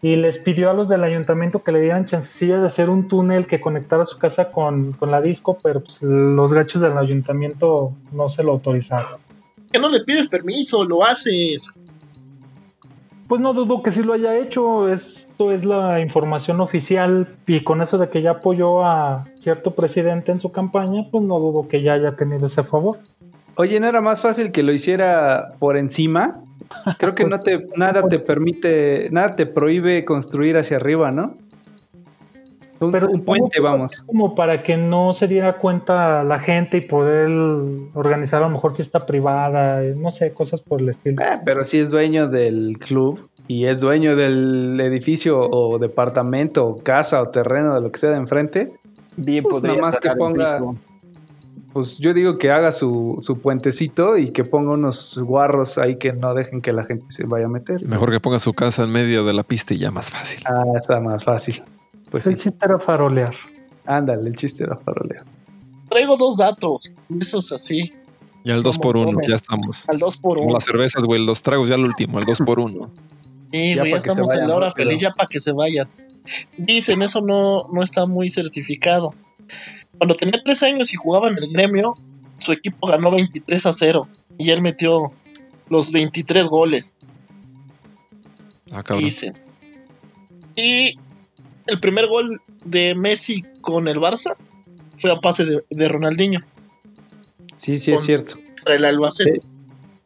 [0.00, 3.46] y les pidió a los del ayuntamiento que le dieran chancecilla de hacer un túnel
[3.46, 8.28] que conectara su casa con, con la disco, pero pues, los gachos del ayuntamiento no
[8.28, 9.18] se lo autorizaron.
[9.72, 11.72] Que no le pides permiso, lo haces.
[13.34, 17.82] Pues no dudo que sí lo haya hecho, esto es la información oficial y con
[17.82, 21.82] eso de que ya apoyó a cierto presidente en su campaña, pues no dudo que
[21.82, 22.98] ya haya tenido ese favor.
[23.56, 26.44] Oye, ¿no era más fácil que lo hiciera por encima?
[26.96, 31.34] Creo que no te, nada te permite, nada te prohíbe construir hacia arriba, ¿no?
[32.80, 34.02] Un, Pero un supongo puente, vamos.
[34.06, 37.28] Como para que no se diera cuenta la gente y poder
[37.94, 41.22] organizar a lo mejor fiesta privada, no sé, cosas por el estilo.
[41.22, 46.76] Eh, pero si es dueño del club y es dueño del edificio o departamento o
[46.82, 48.72] casa o terreno de lo que sea de enfrente,
[49.16, 50.74] Bien pues podría nada más que ponga-
[51.72, 56.12] pues yo digo que haga su, su puentecito y que ponga unos guarros ahí que
[56.12, 57.84] no dejen que la gente se vaya a meter.
[57.84, 60.40] Mejor que ponga su casa en medio de la pista y ya más fácil.
[60.46, 61.62] Ah, está más fácil.
[62.14, 62.44] Pues el sí.
[62.50, 63.34] chiste era farolear.
[63.86, 65.22] Ándale, el chiste era faroleo.
[65.88, 66.92] Traigo dos datos.
[67.20, 67.92] Esos así.
[68.44, 69.28] Y al 2 por 1 Montones.
[69.30, 69.84] ya estamos.
[69.88, 72.38] Al 2 por Como 1 las cervezas, güey, los tragos ya al último, el 2
[72.44, 72.90] por 1
[73.50, 74.86] Sí, Ya güey, ya se estamos en vayan la hora rápido.
[74.88, 75.88] feliz, ya para que se vayan.
[76.58, 79.14] Dicen, eso no, no está muy certificado.
[79.98, 81.94] Cuando tenía 13 años y jugaba en el gremio,
[82.38, 84.08] su equipo ganó 23 a 0
[84.38, 85.12] y él metió
[85.70, 86.94] los 23 goles.
[88.72, 89.04] Ah, cabrón.
[89.04, 89.34] Dicen.
[90.56, 90.98] Y
[91.66, 94.36] el primer gol de Messi con el Barça
[94.96, 96.40] fue a pase de, de Ronaldinho,
[97.56, 98.34] Sí, sí, es cierto.
[98.66, 99.40] el Albacete.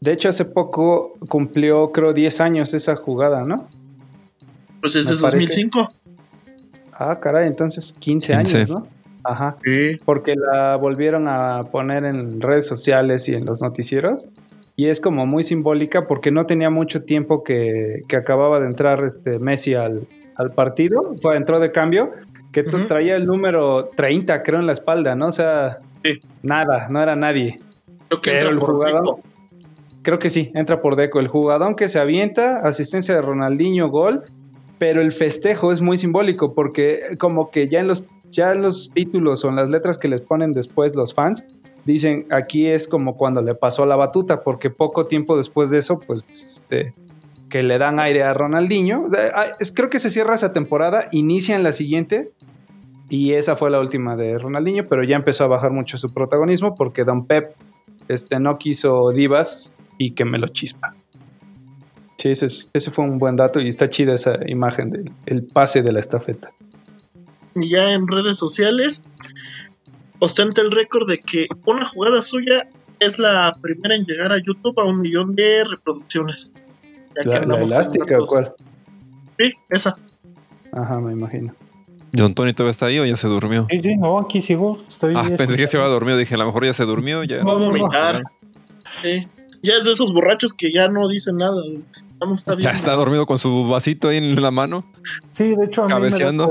[0.01, 3.69] De hecho, hace poco cumplió, creo, 10 años esa jugada, ¿no?
[4.81, 5.47] Pues es de parece.
[5.47, 5.93] 2005.
[6.93, 8.57] Ah, caray, entonces 15, 15.
[8.57, 8.87] años, ¿no?
[9.25, 9.57] Ajá.
[9.65, 10.01] Sí.
[10.05, 14.29] Porque la volvieron a poner en redes sociales y en los noticieros.
[14.77, 19.03] Y es como muy simbólica porque no tenía mucho tiempo que, que acababa de entrar
[19.03, 20.07] este Messi al,
[20.39, 21.15] al partido.
[21.21, 22.13] Fue, entró de cambio,
[22.53, 25.27] que traía el número 30, creo, en la espalda, ¿no?
[25.27, 26.21] O sea, Sí.
[26.43, 27.59] nada, no era nadie.
[28.09, 29.21] Creo que Pero el por jugador, Deco.
[30.03, 31.19] creo que sí, entra por Deco.
[31.21, 34.23] El jugador que se avienta, asistencia de Ronaldinho, gol,
[34.79, 38.93] pero el festejo es muy simbólico porque como que ya en los, ya en los
[38.95, 41.45] títulos o en las letras que les ponen después los fans,
[41.85, 45.99] dicen aquí es como cuando le pasó la batuta, porque poco tiempo después de eso,
[45.99, 46.93] pues este,
[47.51, 49.09] que le dan aire a Ronaldinho.
[49.75, 52.31] Creo que se cierra esa temporada, inician la siguiente.
[53.11, 56.75] Y esa fue la última de Ronaldinho, pero ya empezó a bajar mucho su protagonismo
[56.75, 57.55] porque Don Pep
[58.09, 60.95] este, no quiso divas y que me lo chispa.
[62.19, 65.43] Sí, ese, es- ese fue un buen dato y está chida esa imagen del el
[65.43, 66.51] pase de la estafeta.
[67.55, 69.01] Y ya en redes sociales
[70.19, 72.69] ostenta el récord de que una jugada suya
[73.01, 76.51] es la primera en llegar a YouTube a un millón de reproducciones.
[77.25, 78.55] Ya que ¿La, elástica o cuál?
[79.39, 79.97] Sí, esa.
[80.73, 81.55] Ajá, me imagino.
[82.17, 83.67] ¿John Tony todavía está ahí o ya se durmió?
[83.71, 84.79] Sí, sí, no, aquí sigo.
[84.89, 86.17] Estoy Ah, pensé que se había dormido.
[86.17, 87.23] Dije, a lo mejor ya se durmió.
[87.25, 87.45] Ya.
[87.45, 87.67] Va a no, no.
[87.67, 88.23] vomitar.
[89.03, 89.29] Sí.
[89.63, 91.61] Ya es de esos borrachos que ya no dicen nada.
[92.19, 92.71] Vamos, está bien.
[92.71, 94.85] Ya está dormido con su vasito ahí en la mano.
[95.31, 96.49] Sí, de hecho, a mí me sueño.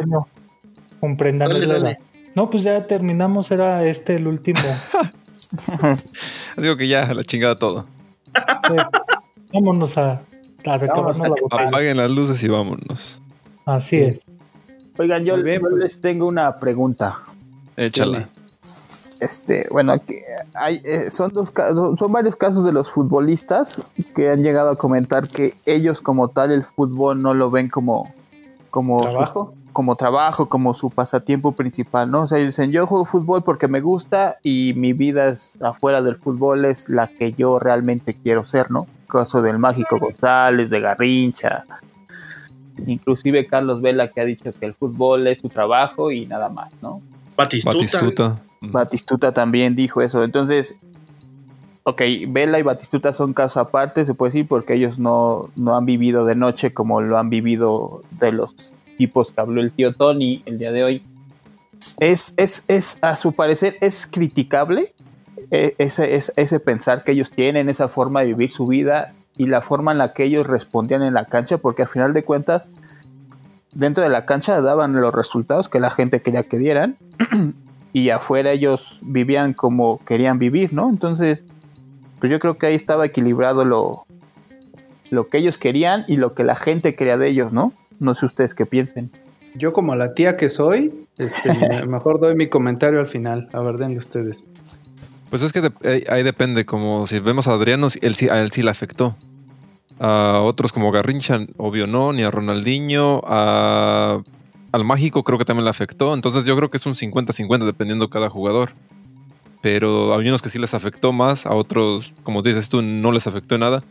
[1.00, 1.98] Comprendan, Dale, dale.
[2.36, 4.60] No, pues ya terminamos, era este el último.
[6.58, 7.88] Digo que ya, a la chingada todo.
[8.36, 8.84] Eh,
[9.54, 10.22] vámonos a,
[10.66, 11.68] a recabarnos la botella.
[11.70, 13.22] Apaguen las luces y vámonos.
[13.66, 14.20] Así es.
[14.98, 15.80] Oigan, yo, Muy bien, yo pues.
[15.82, 17.18] les tengo una pregunta.
[17.76, 18.30] Échala.
[19.20, 20.16] Este, bueno, aquí
[20.54, 23.82] hay, eh, son dos ca- son varios casos de los futbolistas
[24.16, 28.14] que han llegado a comentar que ellos como tal el fútbol no lo ven como
[28.70, 29.54] como su- ¿Trabajo?
[29.74, 32.24] como trabajo, como su pasatiempo principal, ¿no?
[32.24, 36.02] O sea, ellos dicen, yo juego fútbol porque me gusta y mi vida es afuera
[36.04, 38.86] del fútbol es la que yo realmente quiero ser, ¿no?
[39.08, 41.64] Caso del Mágico González, de Garrincha,
[42.86, 46.72] inclusive Carlos Vela que ha dicho que el fútbol es su trabajo y nada más,
[46.82, 47.02] ¿no?
[47.36, 47.78] Batistuta.
[47.78, 48.42] Batistuta.
[48.62, 50.24] Batistuta también dijo eso.
[50.24, 50.76] Entonces,
[51.84, 55.86] ok, Vela y Batistuta son casos aparte, se puede decir, porque ellos no, no han
[55.86, 60.42] vivido de noche como lo han vivido de los tipos que habló el tío Tony
[60.46, 61.04] el día de hoy.
[62.00, 64.94] Es, es, es a su parecer, es criticable
[65.52, 69.62] ese, ese, ese pensar que ellos tienen, esa forma de vivir su vida y la
[69.62, 72.72] forma en la que ellos respondían en la cancha, porque al final de cuentas,
[73.74, 76.96] dentro de la cancha daban los resultados que la gente quería que dieran
[77.94, 80.90] y afuera ellos vivían como querían vivir, ¿no?
[80.90, 81.44] Entonces,
[82.20, 84.06] pues yo creo que ahí estaba equilibrado lo,
[85.12, 87.72] lo que ellos querían y lo que la gente quería de ellos, ¿no?
[88.00, 89.12] No sé ustedes qué piensen.
[89.56, 93.50] Yo como la tía que soy, este, me- mejor doy mi comentario al final.
[93.54, 94.46] A ver, denle ustedes.
[95.30, 98.64] Pues es que de- ahí- depende, como si vemos a Adriano, él a él sí
[98.64, 99.16] le afectó.
[100.00, 104.22] A otros como Garrincha, obvio no, ni a Ronaldinho, a-
[104.72, 106.14] al Mágico creo que también le afectó.
[106.14, 108.72] Entonces yo creo que es un 50-50 dependiendo cada jugador.
[109.62, 113.26] Pero hay unos que sí les afectó más, a otros, como dices tú, no les
[113.28, 113.84] afectó nada.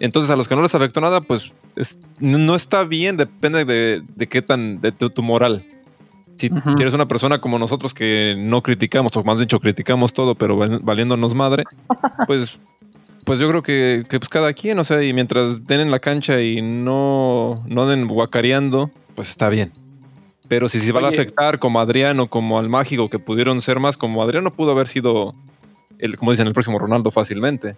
[0.00, 4.02] Entonces a los que no les afectó nada, pues es- no está bien, depende de,
[4.16, 5.64] de qué tan, de tu moral.
[6.40, 6.74] Si Ujú.
[6.74, 10.80] quieres una persona como nosotros que no criticamos, o más dicho, criticamos todo, pero val-
[10.82, 11.64] valiéndonos madre,
[12.26, 12.58] pues,
[13.24, 15.98] pues yo creo que, que, pues cada quien, o sea, y mientras den en la
[15.98, 19.70] cancha y no, no den guacareando, pues está bien.
[20.48, 23.96] Pero si se va a afectar como Adriano, como al mágico, que pudieron ser más,
[23.96, 25.34] como Adriano pudo haber sido,
[25.98, 27.76] el, como dicen, el próximo Ronaldo fácilmente.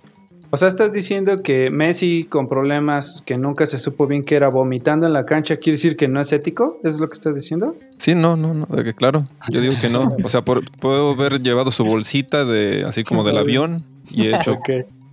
[0.55, 4.49] O sea, estás diciendo que Messi con problemas que nunca se supo bien que era
[4.49, 6.79] vomitando en la cancha, ¿quiere decir que no es ético?
[6.85, 7.75] ¿Eso es lo que estás diciendo?
[7.97, 10.15] Sí, no, no, no, de que claro, yo digo que no.
[10.23, 14.37] O sea, por- puedo haber llevado su bolsita de, así como del avión y he
[14.37, 14.69] hecho Ok.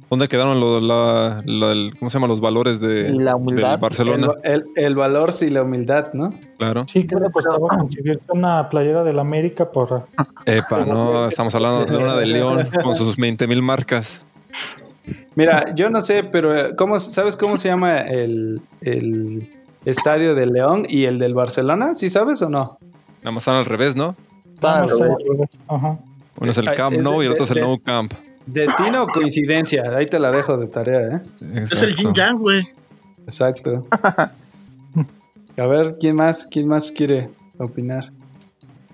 [0.10, 2.26] ¿Dónde quedaron lo- la- la- el- ¿cómo se llama?
[2.28, 3.78] los valores de, Y la humildad.
[3.80, 4.30] Barcelona?
[4.44, 6.34] el- el valor y la humildad, ¿no?
[6.58, 6.86] Claro.
[6.88, 10.08] Sí, creo que costaba conseguirse una playera del América por
[10.48, 14.26] Epa, no, estamos hablando de una de León con sus 20 mil marcas.
[15.36, 19.50] Mira, yo no sé, pero eh, ¿cómo, ¿sabes cómo se llama el, el
[19.86, 21.96] estadio del León y el del Barcelona?
[21.96, 22.78] ¿Sí sabes o no?
[23.20, 24.16] Nada más están al revés, ¿no?
[24.62, 25.60] No, al está revés.
[25.68, 26.00] Ajá.
[26.40, 28.14] Uno es el Camp Nou y el otro es el No Camp.
[28.46, 31.22] Destino o coincidencia, ahí te la dejo de tarea, ¿eh?
[31.72, 32.64] Es el Jin Yang, güey.
[33.24, 33.86] Exacto.
[35.58, 36.48] A ver, ¿quién más?
[36.50, 38.12] ¿Quién más quiere opinar?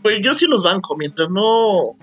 [0.02, 1.96] Pues yo sí los banco, mientras no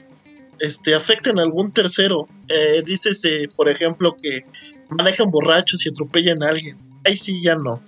[0.63, 2.27] este, afecten a algún tercero.
[2.49, 4.47] Eh, dícese, por ejemplo, que
[4.89, 6.79] manejan borrachos y atropellan a alguien.
[7.05, 7.83] Ahí sí ya no.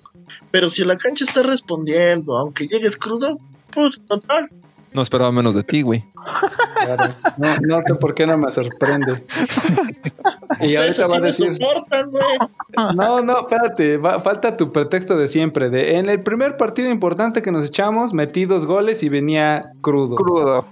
[0.51, 3.39] Pero si la cancha está respondiendo, aunque llegues crudo,
[3.73, 4.49] pues total.
[4.93, 6.05] No esperaba menos de ti, güey.
[6.85, 7.05] Claro.
[7.37, 9.25] No, no sé por qué no me sorprende.
[10.61, 12.25] y Ustedes ahorita va a me decir, soportan, güey.
[12.95, 15.69] no, no, espérate, va- falta tu pretexto de siempre.
[15.69, 20.15] De, en el primer partido importante que nos echamos, metí dos goles y venía crudo.
[20.17, 20.65] Crudo.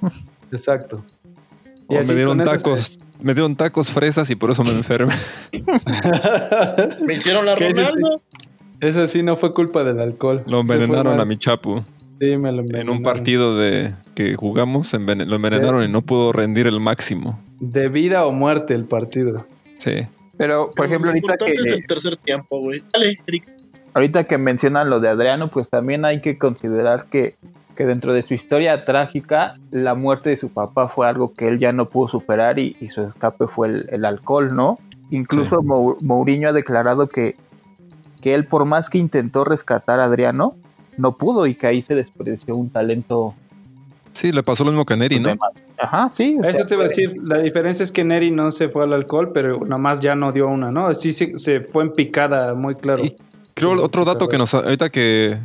[0.53, 1.03] Exacto.
[1.97, 5.13] Así me dieron tacos, me dieron tacos fresas y por eso me enfermé.
[7.07, 7.55] Me hicieron la.
[7.57, 8.21] Ronaldo.
[8.81, 10.43] Eso sí no fue culpa del alcohol.
[10.47, 11.85] Lo envenenaron a mi chapu.
[12.21, 12.97] Sí, me lo En envenenaron.
[12.97, 17.39] un partido de que jugamos, envene- lo envenenaron y no pudo rendir el máximo.
[17.61, 19.47] De vida o muerte el partido.
[19.79, 19.93] Sí.
[20.37, 22.83] Pero, por ejemplo, Lo ahorita que, importante es el tercer tiempo, güey.
[22.93, 23.45] Dale, Eric.
[23.95, 27.35] ahorita que mencionan lo de Adriano, pues también hay que considerar que,
[27.77, 31.59] que dentro de su historia trágica, la muerte de su papá fue algo que él
[31.59, 34.79] ya no pudo superar y, y su escape fue el, el alcohol, ¿no?
[35.11, 35.67] Incluso Sí.
[36.05, 37.37] Mourinho ha declarado que,
[38.21, 40.55] que él, por más que intentó rescatar a Adriano,
[40.97, 43.35] no pudo y que ahí se despreció un talento.
[44.13, 45.35] Sí, le pasó lo mismo que a Neri, ¿no?
[45.79, 46.37] Ajá, sí.
[46.45, 48.85] Eso sea, te iba a fue- decir, la diferencia es que Neri no se fue
[48.85, 50.93] al alcohol, pero nada más ya no dio una, ¿no?
[50.95, 53.03] Sí se, se fue en picada, muy claro.
[53.05, 53.17] Y
[53.55, 55.39] creo Sí, otro dato que nos ahorita que,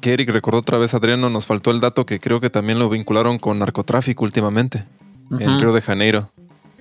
[0.00, 2.88] que Eric recordó otra vez Adriano, nos faltó el dato que creo que también lo
[2.88, 4.84] vincularon con narcotráfico últimamente
[5.30, 5.60] en.
[5.60, 6.30] Río de Janeiro.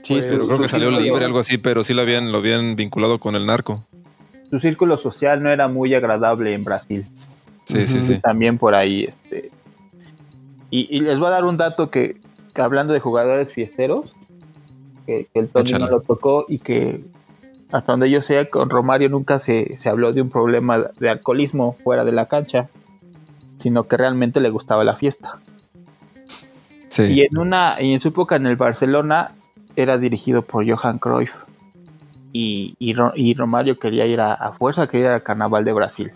[0.01, 2.75] Sí, Pues, Pero creo que salió libre, algo así, pero sí lo habían, lo habían
[2.75, 3.83] vinculado con el narco.
[4.49, 7.05] Su círculo social no era muy agradable en Brasil.
[7.65, 8.19] Sí, sí, sí.
[8.19, 9.05] también por ahí.
[9.05, 9.49] Este,
[10.69, 12.19] y, y les voy a dar un dato que,
[12.53, 14.15] que hablando de jugadores fiesteros,
[15.07, 15.85] que, que el Tony Échale.
[15.85, 17.01] no lo tocó y que
[17.71, 21.75] hasta donde yo sé, con Romario nunca se, se habló de un problema de alcoholismo
[21.83, 22.69] fuera de la cancha,
[23.57, 25.39] sino que realmente le gustaba la fiesta.
[26.89, 27.03] Sí.
[27.03, 29.31] Y en una y en su época en el Barcelona
[29.75, 31.33] era dirigido por Johan Cruyff.
[32.31, 36.11] Y, y, y Romario quería ir a, a fuerza, quería ir al carnaval de Brasil.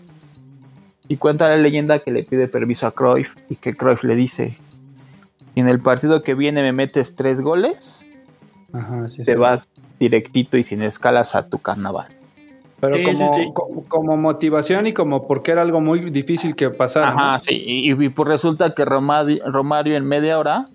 [1.08, 4.56] Y cuenta la leyenda que le pide permiso a Cruyff y que Cruyff le dice:
[5.56, 8.06] en el partido que viene me metes tres goles,
[8.72, 9.38] Ajá, sí, te sí.
[9.38, 9.66] vas
[9.98, 12.08] directito y sin escalas a tu carnaval.
[12.80, 13.50] Pero Sí, como, sí, sí.
[13.52, 17.10] co- como motivación y como porque era algo muy difícil que pasara.
[17.10, 17.40] Ajá, ¿no?
[17.40, 17.62] sí.
[17.66, 20.66] Y, y pues resulta que Romario, Romario en media hora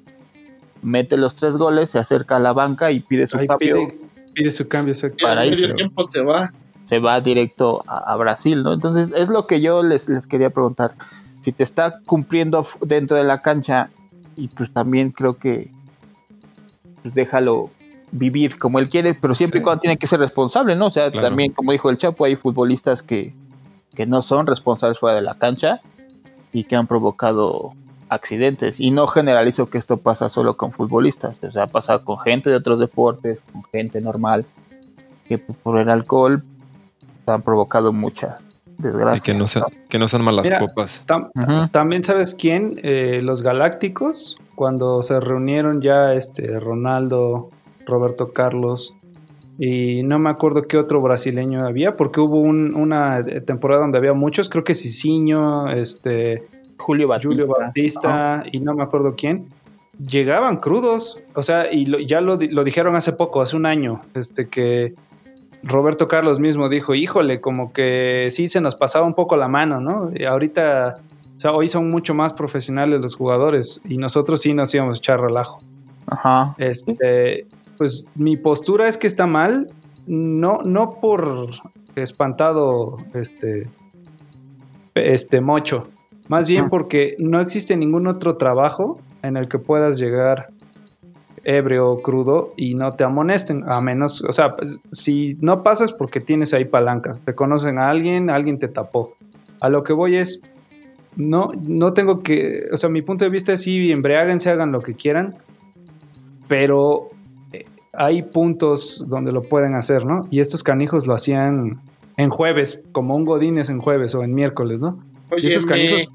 [0.83, 3.87] mete los tres goles, se acerca a la banca y pide su Ahí cambio.
[3.87, 3.99] pide,
[4.33, 5.73] pide su cambio, Para irse.
[5.73, 6.51] tiempo se va.
[6.83, 8.73] se va directo a, a Brasil, ¿no?
[8.73, 10.91] Entonces es lo que yo les, les quería preguntar.
[11.41, 13.89] Si te está cumpliendo dentro de la cancha
[14.35, 15.71] y pues también creo que
[17.01, 17.71] pues, déjalo
[18.17, 20.87] vivir como él quiere, pero siempre y cuando tiene que ser responsable, ¿no?
[20.87, 21.27] O sea, Claro.
[21.27, 23.33] también como dijo el Chapo, hay futbolistas que,
[23.95, 25.81] que no son responsables fuera de la cancha
[26.53, 27.73] y que han provocado
[28.09, 28.79] accidentes.
[28.79, 32.55] Y no generalizo que esto pasa solo con futbolistas, o sea, pasa con gente de
[32.55, 34.45] otros deportes, con gente normal,
[35.27, 36.43] que por el alcohol
[37.25, 38.41] han provocado muchas
[38.77, 39.23] Y desgracias.
[39.23, 41.03] que no sean, que no sean malas Mira, copas.
[41.07, 41.31] Tam-.
[41.71, 47.49] También sabes quién, Eh, los Galácticos, cuando se reunieron ya este Ronaldo,
[47.85, 48.95] Roberto Carlos
[49.57, 54.13] y no me acuerdo qué otro brasileño había, porque hubo un- una temporada donde había
[54.13, 56.43] muchos, creo que Cicinho, este
[56.77, 57.29] Julio Batista.
[57.29, 59.45] Julio Bautista y no me acuerdo quién,
[60.09, 64.01] llegaban crudos, o sea, y lo- ya lo, lo dijeron hace poco, hace un año,
[64.13, 64.93] este que
[65.63, 69.79] Roberto Carlos mismo dijo, híjole, como que sí se nos pasaba un poco la mano,
[69.79, 70.11] ¿no?
[70.13, 70.97] Y ahorita,
[71.37, 74.99] o sea, hoy son mucho más profesionales los jugadores y nosotros sí nos íbamos a
[74.99, 75.59] echar relajo.
[76.07, 76.53] Ajá.
[76.59, 77.47] Este,
[77.77, 79.69] pues mi postura es que está mal,
[80.07, 81.49] no, no por
[81.95, 83.67] espantado, este,
[84.93, 85.87] este mocho,
[86.27, 86.71] más bien Ujú.
[86.71, 90.49] porque no existe ningún otro trabajo en el que puedas llegar
[91.45, 95.93] ebrio o crudo y no te amonesten, a menos, o sea, pues, si no pasas
[95.93, 99.13] porque tienes ahí palancas, te conocen a alguien, alguien te tapó.
[99.61, 100.41] A lo que voy es,
[101.15, 104.81] no, no tengo que, o sea, mi punto de vista es sí, embriáguense, hagan lo
[104.81, 105.35] que quieran,
[106.49, 107.09] pero
[107.97, 110.27] hay puntos donde lo pueden hacer, ¿no?
[110.29, 111.79] Y estos canijos lo hacían
[112.17, 114.99] en jueves, como un Godínez en jueves o en miércoles, ¿no?
[115.31, 116.07] Y Oye, estos canijos,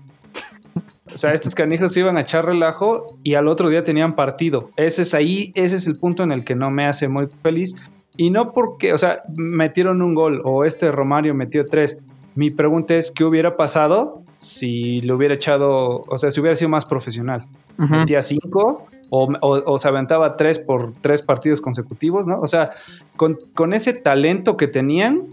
[1.12, 4.70] o sea, estos canijos se iban a echar relajo y al otro día tenían partido.
[4.76, 7.76] Ese es ahí, ese es el punto en el que no me hace muy feliz.
[8.16, 11.98] Y no porque, o sea, metieron un gol o este Romario metió tres.
[12.34, 16.68] Mi pregunta es, ¿qué hubiera pasado si lo hubiera echado, o sea, si hubiera sido
[16.68, 17.46] más profesional?
[17.78, 17.94] Ujú.
[17.94, 22.40] Metía cinco o, o- o se aventaba tres por tres partidos consecutivos, ¿no?
[22.40, 22.70] O sea,
[23.16, 25.26] con, con ese talento que tenían,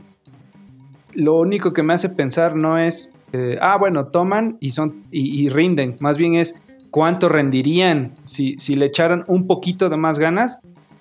[1.13, 5.43] lo único que me hace pensar no es, eh, ah, bueno, toman y, son, y,
[5.45, 6.55] y rinden, más bien es
[6.91, 10.59] cuánto rendirían si, si le echaran un poquito de más ganas.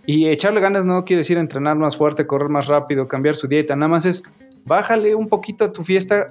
[0.08, 3.74] Y echarle ganas no quiere decir entrenar más fuerte, correr más rápido, cambiar su dieta,
[3.74, 4.22] nada más es
[4.64, 6.28] bájale un poquito a tu fiesta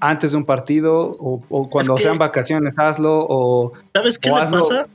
[0.00, 3.72] antes de un partido o, o cuando que- sean vacaciones, hazlo o...
[3.94, 4.86] ¿Sabes qué O hazlo- pasa?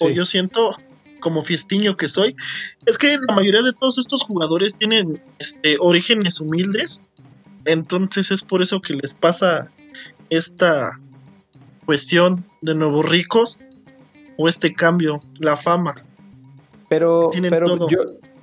[0.00, 0.76] O yo siento
[1.20, 2.36] como fiestiño que soy,
[2.84, 7.00] es que la mayoría de todos estos jugadores tienen este orígenes humildes,
[7.64, 9.70] entonces es por eso que les pasa
[10.28, 10.98] esta
[11.86, 13.58] cuestión de nuevos ricos
[14.36, 15.94] o este cambio, la fama.
[16.88, 17.98] Pero, pero yo,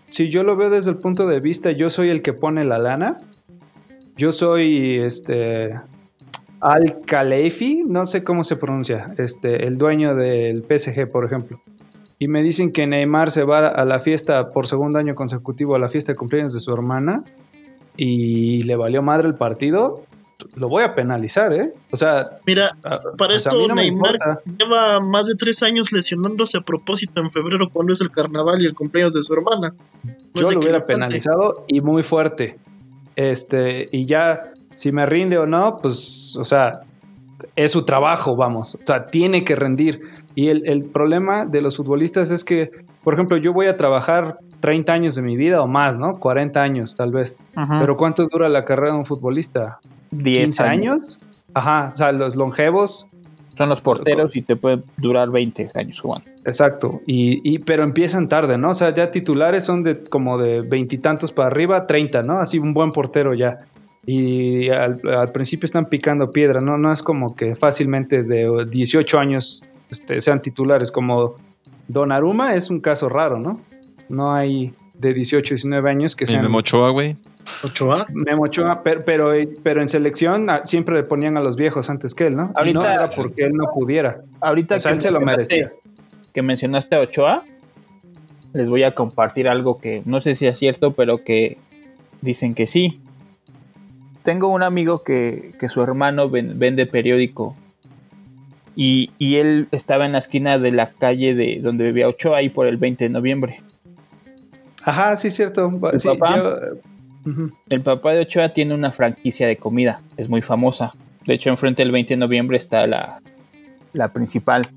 [0.10, 2.80] si yo lo veo desde el punto de vista, yo soy el que pone la
[2.80, 3.18] lana.
[4.18, 5.76] Yo soy este
[6.62, 11.60] Al Khalefi, no sé cómo se pronuncia, este, el dueño del PSG, por ejemplo.
[12.20, 15.80] Y me dicen que Neymar se va a la fiesta por segundo año consecutivo, a
[15.80, 17.24] la fiesta de cumpleaños de su hermana,
[17.98, 20.04] y le valió madre el partido.
[20.56, 21.74] Lo voy a penalizar, ¿eh?
[21.92, 22.78] O sea, Mira,
[23.18, 24.20] para esto no Neymar
[24.58, 28.66] lleva más de tres años lesionándose a propósito en febrero cuando es el carnaval y
[28.66, 29.74] el cumpleaños de su hermana.
[30.04, 32.60] No yo lo hubiera penalizado y muy fuerte.
[33.16, 36.82] Este, y ya, si me rinde o no, pues, o sea,
[37.56, 38.76] es su trabajo, vamos.
[38.76, 40.02] O sea, tiene que rendir.
[40.36, 42.72] Y el, el problema de los futbolistas es que,
[43.04, 46.20] por ejemplo, yo voy a trabajar 30 años de mi vida o más, ¿no?
[46.20, 47.36] 40 años, tal vez.
[47.80, 49.80] Pero ¿cuánto dura la carrera de un futbolista?
[50.12, 51.20] 10 ¿15 años?
[51.54, 53.08] Ajá, o sea, los longevos,
[53.58, 56.26] Son los porteros y te puede durar 20 años jugando.
[56.46, 58.70] Exacto, y, y- pero empiezan tarde, ¿no?
[58.70, 62.40] O sea, ya titulares son de como de veintitantos para arriba, 30, ¿no?
[62.40, 63.60] Así un buen portero ya.
[64.06, 66.78] Y al, al principio están picando piedra, ¿no?
[66.78, 71.36] No es como que fácilmente de 18 años este, sean titulares, como
[71.88, 73.62] Donnarumma es un caso raro, ¿no?
[74.10, 76.42] No hay de 18, 19 años que Y sean...
[76.44, 77.16] Memo Ochoa, güey.
[77.64, 78.06] Ochoa.
[78.14, 79.32] Memo Ochoa, pero, pero,
[79.64, 82.54] pero en selección ah, siempre le ponían a los viejos antes que él, ¿no?
[82.66, 84.22] Y no Ahorita- era porque él no pudiera.
[84.42, 85.72] Ahorita O sea, que él se lo merecía.
[86.34, 87.44] que mencionaste a Ochoa,
[88.54, 91.58] les voy a compartir algo que no sé si es cierto, pero que
[92.22, 93.00] dicen que sí.
[94.24, 97.56] Tengo un amigo que, que su hermano ven- vende periódico
[98.76, 102.50] y, y él estaba en la esquina de la calle de donde vivía Ochoa ahí
[102.50, 103.62] por el 20 de noviembre.
[104.84, 105.70] Ajá, sí, cierto.
[105.92, 106.36] ¿Tu Sí, papá?
[106.38, 106.56] yo.
[107.70, 110.94] El papá de Ochoa tiene una franquicia de comida, es muy famosa.
[111.26, 113.22] De hecho, enfrente del 20 de noviembre está la,
[113.94, 114.68] la principal.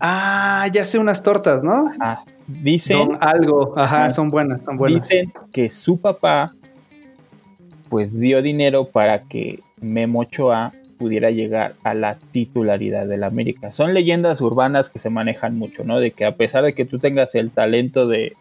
[0.00, 1.90] Ah, ya sé unas tortas, ¿no?
[2.00, 3.72] Ah, dicen, Don algo.
[3.78, 4.10] Ajá, Ajá.
[4.10, 5.08] son buenas, son buenas.
[5.08, 6.52] Dicen que su papá
[7.88, 13.70] pues dio dinero para que Memo Ochoa pudiera llegar a la titularidad del América.
[13.72, 16.00] Son leyendas urbanas que se manejan mucho, ¿no?
[16.00, 18.32] De que a pesar de que tú tengas el talento de,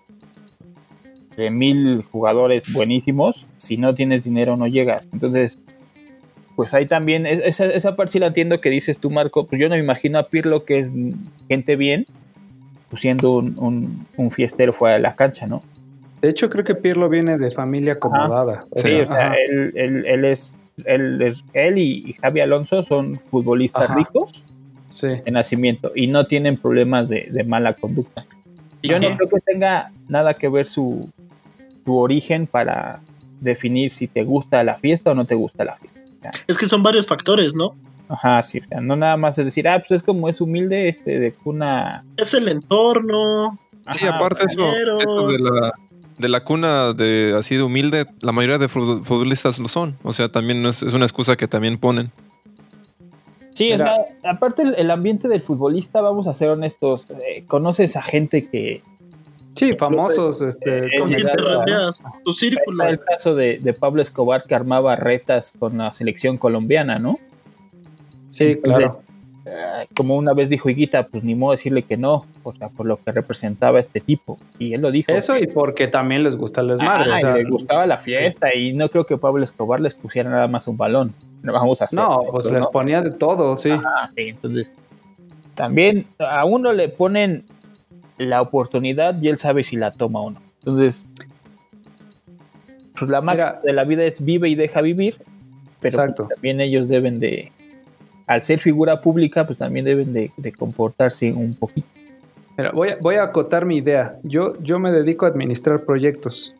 [1.36, 5.10] de mil jugadores buenísimos, si no tienes dinero no llegas.
[5.12, 5.60] Entonces,
[6.56, 9.46] pues ahí también, es- esa, esa parte sí la entiendo que dices tú, Marco.
[9.48, 10.90] Pues yo no me imagino a Pirlo, que es
[11.50, 12.06] gente bien,
[12.90, 15.62] pues siendo un, un- un fiestero fuera de la cancha, ¿no?
[16.26, 18.66] De hecho, creo que Pirlo viene de familia acomodada.
[18.72, 23.84] O Sí, o sea, él, él- él es, él, él y, Javi Alonso son futbolistas
[23.84, 23.94] Ajá.
[23.94, 24.44] ricos
[24.88, 25.10] sí.
[25.24, 28.26] de nacimiento y no tienen problemas de, de mala conducta.
[28.82, 31.12] Yo no creo que tenga nada que ver su,
[31.86, 33.02] su origen para
[33.40, 36.32] definir si te gusta la fiesta o no te gusta la fiesta.
[36.48, 37.76] Es que son varios factores, ¿no?
[38.10, 40.90] Ajá, sí, o sea, no nada más es decir, ah, pues es como es humilde,
[40.90, 42.04] este, de cuna.
[42.18, 43.60] Es el entorno.
[43.92, 44.66] Sí, Ajá, aparte eso
[45.28, 45.72] de la
[46.18, 49.96] de la cuna de así de humilde, la mayoría de fu- futbolistas lo son.
[50.04, 52.12] O sea, también no es, es una excusa que también ponen.
[53.54, 53.96] Sí, o Mira.
[54.22, 58.48] sea, aparte el, el ambiente del futbolista, vamos a ser honestos, eh, conoces a gente
[58.50, 58.82] que
[59.56, 62.84] Sí, famosos, este, Es Con quien te rodeas, tu círculo.
[62.84, 67.18] El caso de, de Pablo Escobar que armaba retas con la selección colombiana, ¿no?
[68.30, 69.02] sí, Entonces, claro.
[69.46, 72.86] Eh, como una vez dijo Higuita, pues ni modo decirle que no, o sea, por
[72.86, 74.40] lo que representaba este tipo.
[74.58, 75.12] Y él lo dijo.
[75.12, 77.12] Eso y porque también les gusta el desmadre.
[77.12, 79.94] Ah, o sea, y le gustaba la fiesta y no creo que Pablo Escobar les
[79.94, 81.14] pusiera nada más un balón.
[81.44, 82.00] No vamos a hacer.
[82.00, 83.70] no, esto, pues les ponía de todo, sí.
[83.72, 84.70] Ah, sí, entonces
[85.56, 87.46] también a uno le ponen
[88.18, 90.42] la oportunidad y él sabe si la toma o no.
[90.60, 91.06] Entonces,
[92.98, 95.16] pues la máxima de la vida es vive y deja vivir,
[95.82, 97.52] pero pues, también ellos deben de,
[98.28, 101.88] al ser figura pública, pues también deben de, comportarse un poquito.
[102.74, 104.18] Voy a, voy a acotar mi idea.
[104.24, 106.54] Yo, yo me dedico a administrar proyectos.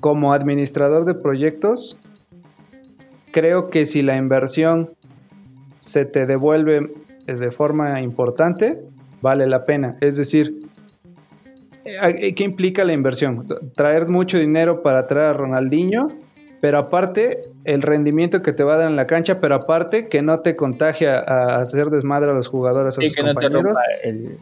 [0.00, 1.98] Como administrador de proyectos,
[3.30, 4.90] creo que si la inversión
[5.78, 6.90] se te devuelve
[7.26, 8.82] eh, de forma importante,
[9.22, 9.96] vale la pena.
[10.00, 10.54] Es decir,
[11.84, 13.46] eh, ¿qué implica la inversión?
[13.74, 16.08] Traer mucho dinero para traer a Ronaldinho,
[16.64, 20.22] pero aparte el rendimiento que te va a dar en la cancha, pero aparte que
[20.22, 23.50] no te contagia a hacer desmadre a los jugadores, a Sí, sus que no te
[23.50, 23.76] compañeros.
[24.02, 24.38] el.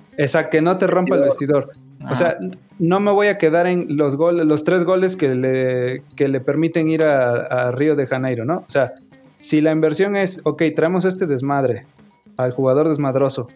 [0.48, 1.70] Que no te rompa el vestidor.
[2.08, 2.38] O sea,
[2.78, 6.38] no me voy a quedar en los goles, los tres goles que le, que le
[6.38, 8.58] permiten ir a, a Río de Janeiro, ¿no?
[8.58, 8.92] O sea,
[9.40, 11.86] si la inversión es, ok, traemos este desmadre
[12.36, 13.48] al jugador desmadroso,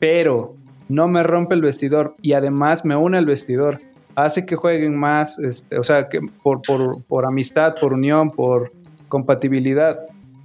[0.00, 0.56] pero
[0.88, 3.80] no me rompe el vestidor y además me une al vestidor,
[4.24, 8.72] hace que jueguen más, este, o sea, que por, por, por amistad, por unión, por
[9.08, 10.00] compatibilidad.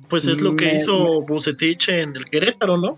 [0.09, 2.97] Pues es lo que Me- hizo Bucetich en el Querétaro, ¿no?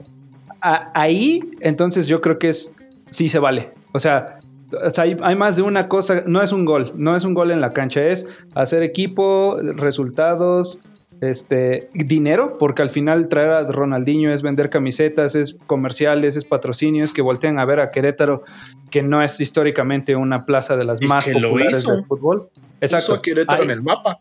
[0.62, 2.74] A- ahí, entonces yo creo que es
[3.10, 3.72] sí se vale.
[3.94, 4.40] O sea,
[4.84, 7.34] o sea, hay, hay más de una cosa, no es un gol, no es un
[7.34, 10.82] gol en la cancha, es hacer equipo, resultados,
[11.22, 17.14] este dinero, porque al final traer a Ronaldinho es vender camisetas, es comerciales, es patrocinios
[17.14, 18.44] que voltean a ver a Querétaro,
[18.92, 21.94] que no es históricamente una plaza de las Y más que lo populares hizo.
[21.96, 22.50] del fútbol.
[22.82, 23.14] Exacto.
[23.14, 24.18] a Querétaro Ahí- en el mapa.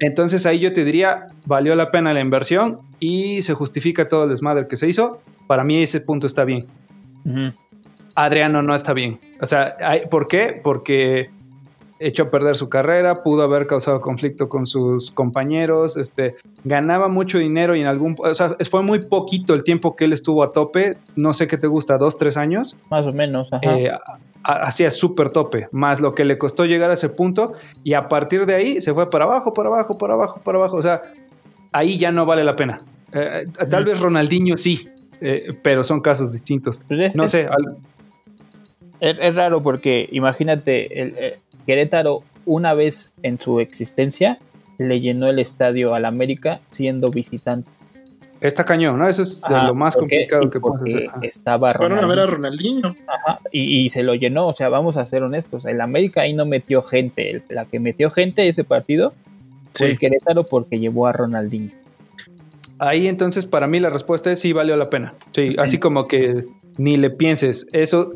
[0.00, 4.30] entonces ahí yo te diría, valió la pena la inversión y se justifica todo el
[4.30, 5.20] desmadre que se hizo.
[5.46, 6.66] Para mí ese punto está bien.
[8.14, 9.20] Adriano no está bien.
[9.40, 9.76] O sea,
[10.10, 10.60] ¿por qué?
[10.62, 11.30] Porque
[12.00, 17.38] echó a perder su carrera, pudo haber causado conflicto con sus compañeros, este, ganaba mucho
[17.38, 20.52] dinero y en algún, o sea, fue muy poquito el tiempo que él estuvo a
[20.52, 23.78] tope, no sé qué te gusta, dos, tres años, Más o menos, ajá.
[23.78, 23.90] eh,
[24.44, 27.54] hacía súper tope, más lo que le costó llegar a ese punto
[27.84, 30.76] y a partir de ahí se fue para abajo, para abajo, para abajo, para abajo,
[30.76, 31.02] o sea,
[31.72, 32.80] ahí ya no vale la pena.
[33.12, 34.88] Eh, tal vez Ronaldinho sí,
[35.20, 36.80] eh, pero son casos distintos.
[36.86, 37.76] Pues es- No sé, al-
[39.00, 41.38] Es, es raro porque imagínate, el, eh,
[41.68, 44.38] Querétaro una vez en su existencia
[44.78, 47.68] le llenó el estadio al América siendo visitante.
[48.40, 49.06] Está cañón, ¿no?
[49.06, 51.08] Eso es de Ajá, lo más complicado Y que hacer.
[51.10, 51.18] Ajá.
[51.20, 52.96] Estaba Fueron a ver a Ronaldinho.
[53.06, 56.32] Ajá, y, y se lo llenó, o sea, vamos a ser honestos, el América ahí
[56.32, 59.12] no metió gente, el- la que metió gente ese partido
[59.74, 61.72] fue el Querétaro porque llevó a Ronaldinho.
[62.78, 65.12] Ahí entonces para mí la respuesta es sí valió la pena.
[65.32, 66.46] Sí, así como que
[66.78, 68.12] ni le pienses, eso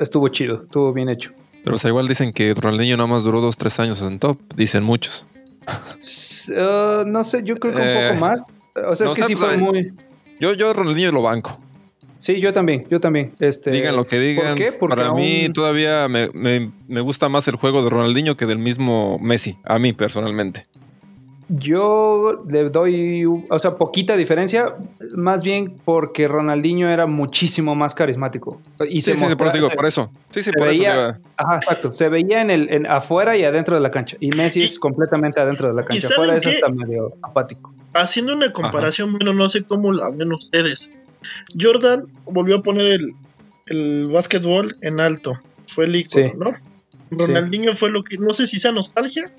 [0.00, 1.30] estuvo chido, estuvo bien hecho.
[1.64, 4.38] Pero o sea, igual dicen que Ronaldinho nada más duró dos, tres años en top.
[4.56, 5.24] Dicen muchos.
[6.48, 8.38] Uh, no sé, yo creo que un Eh, poco más.
[8.88, 9.92] O sea, no es que sé, sí pues, fue muy...
[10.40, 11.58] Yo, yo Ronaldinho lo banco.
[12.18, 13.32] Sí, yo también, yo también.
[13.40, 14.48] Este, Digan lo que digan.
[14.48, 14.72] ¿Por qué?
[14.72, 18.58] Porque Para mí todavía me, me- me gusta más el juego de Ronaldinho que del
[18.58, 19.56] mismo Messi.
[19.64, 20.64] A mí personalmente.
[21.52, 24.76] Yo le doy, o sea, poquita diferencia,
[25.14, 28.60] más bien porque Ronaldinho era muchísimo más carismático.
[28.88, 30.10] Y Sí, sí, sí, mostraba- eso digo, se- por eso.
[30.30, 30.78] Sí, sí, se por eso.
[30.78, 31.90] veía- digo, Ajá, exacto.
[31.90, 34.16] Se veía en el en afuera y adentro de la cancha.
[34.20, 36.06] Y Messi Y- es completamente adentro de la cancha.
[36.06, 36.54] ¿saben Afuera eso qué?
[36.56, 37.74] está medio apático.
[37.94, 40.88] Haciendo una comparación, bueno, no sé cómo la ven ustedes.
[41.60, 43.14] Jordan volvió a poner el,
[43.66, 45.32] el básquetbol en alto.
[45.66, 46.32] Fue el icono, Sí.
[46.38, 46.52] ¿no?
[47.10, 49.32] Ronaldinho fue lo que, no sé si sea nostalgia,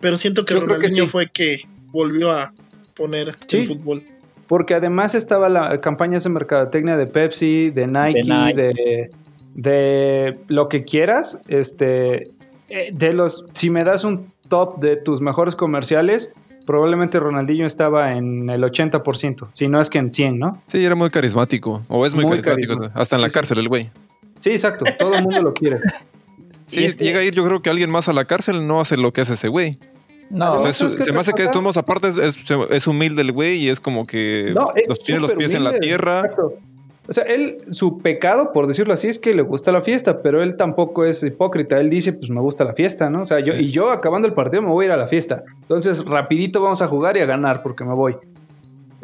[0.00, 1.10] pero siento que Yo creo que Ronaldinho sí.
[1.10, 2.52] fue que volvió a
[2.94, 3.58] poner Sí.
[3.58, 4.02] el fútbol.
[4.46, 8.54] Porque además estaba la campañas de mercadotecnia de Pepsi, de Nike, Nike.
[8.62, 9.10] de,
[9.54, 11.40] de lo que quieras.
[11.48, 12.28] Este,
[12.68, 16.32] eh, de los, si me das un top de tus mejores comerciales,
[16.64, 20.62] probablemente Ronaldinho estaba en el 80%, si no es que en 100, ¿no?
[20.68, 21.82] Sí, era muy carismático.
[21.88, 22.74] O es muy, Muy carismático.
[22.74, 23.00] carismático.
[23.00, 23.34] Hasta en la sí.
[23.34, 23.90] cárcel el güey.
[24.38, 25.80] Sí, exacto, todo el mundo lo quiere.
[26.66, 28.66] Sí, Y es que- llega a ir yo creo que alguien más a la cárcel
[28.66, 29.78] no hace lo que hace ese güey.
[30.30, 32.36] No, O sea, es- ¿sabes qué se me hace que modos, aparte es, es-
[32.70, 35.62] es humilde el güey y es como que No, es los tiene los pies en
[35.64, 36.18] la tierra.
[36.20, 36.54] exacto.
[37.08, 40.42] O sea, él, su pecado, por decirlo así, es que le gusta la fiesta, pero
[40.42, 41.78] él tampoco es hipócrita.
[41.78, 43.22] Él dice, pues me gusta la fiesta, ¿no?
[43.22, 43.60] O sea, yo, Sí.
[43.60, 45.44] y yo acabando el partido me voy a ir a la fiesta.
[45.62, 48.16] Entonces, rapidito vamos a jugar y a ganar porque me voy.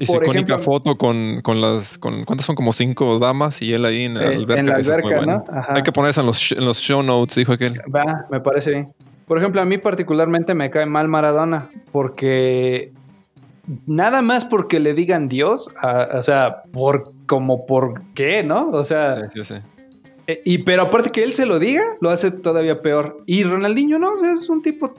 [0.02, 1.96] Y su icónica foto con, con las.
[1.98, 2.56] Con, ¿Cuántas son?
[2.56, 4.60] Como cinco damas y él ahí en la alberca.
[4.60, 5.36] en la es alberca, buena.
[5.36, 5.44] ¿no?
[5.48, 5.74] Ajá.
[5.74, 7.80] Hay que ponerse en los, en los show notes, dijo aquel.
[7.94, 8.92] Va, me parece bien.
[9.26, 12.92] Por ejemplo, a mí particularmente me cae mal Maradona porque
[13.86, 18.70] nada más porque le digan Dios, a- o sea, por como por qué, ¿no?
[18.70, 19.62] O sea, Sí, yo sé.
[20.26, 23.18] Eh, y pero aparte que él se lo diga, lo hace todavía peor.
[23.26, 24.94] Y Ronaldinho no, o sea, es un tipo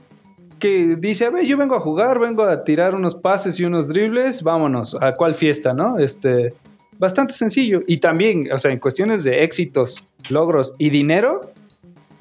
[0.63, 3.89] que dice, a ver, yo vengo a jugar, vengo a tirar unos pases y unos
[3.89, 5.97] dribles, vámonos, ¿a cuál fiesta, no?
[5.99, 6.53] Este,
[6.97, 7.81] bastante sencillo.
[7.85, 11.51] Y también, o sea, en cuestiones de éxitos, logros y dinero,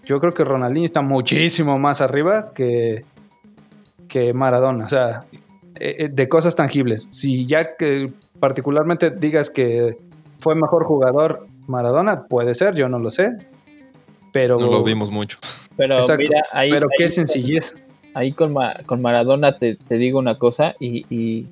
[0.06, 3.04] yo creo que Ronaldinho está muchísimo más arriba que,
[4.08, 5.20] que Maradona, o sea,
[5.76, 7.06] eh, eh, de cosas tangibles.
[7.12, 8.10] Si ya que
[8.40, 9.96] particularmente digas que
[10.40, 13.36] fue mejor jugador Maradona, puede ser, yo no lo sé.
[14.32, 15.38] Pero, No lo vimos mucho.
[15.76, 17.76] pero Exacto, mira, ahí, pero qué ahí- sencillez.
[18.14, 21.46] Ahí con, Ma- con Maradona te, te digo una cosa y, y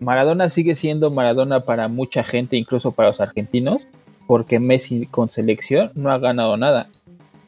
[0.00, 3.86] Maradona sigue siendo Maradona para mucha gente, incluso para los argentinos,
[4.26, 6.88] porque Messi con selección no ha ganado nada.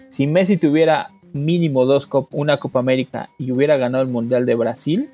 [0.09, 4.55] Si Messi tuviera mínimo dos cop una Copa América y hubiera ganado el Mundial de
[4.55, 5.11] Brasil,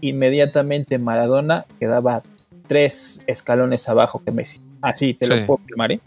[0.00, 2.22] inmediatamente Maradona quedaba
[2.66, 4.60] tres escalones abajo que Messi.
[4.82, 5.30] Así te Sí.
[5.40, 6.00] lo puedo afirmar, ¿eh?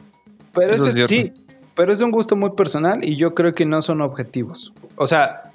[0.53, 1.31] Pero Eso eso, es sí,
[1.75, 4.73] pero es un gusto muy personal y yo creo que no son objetivos.
[4.97, 5.46] O sea,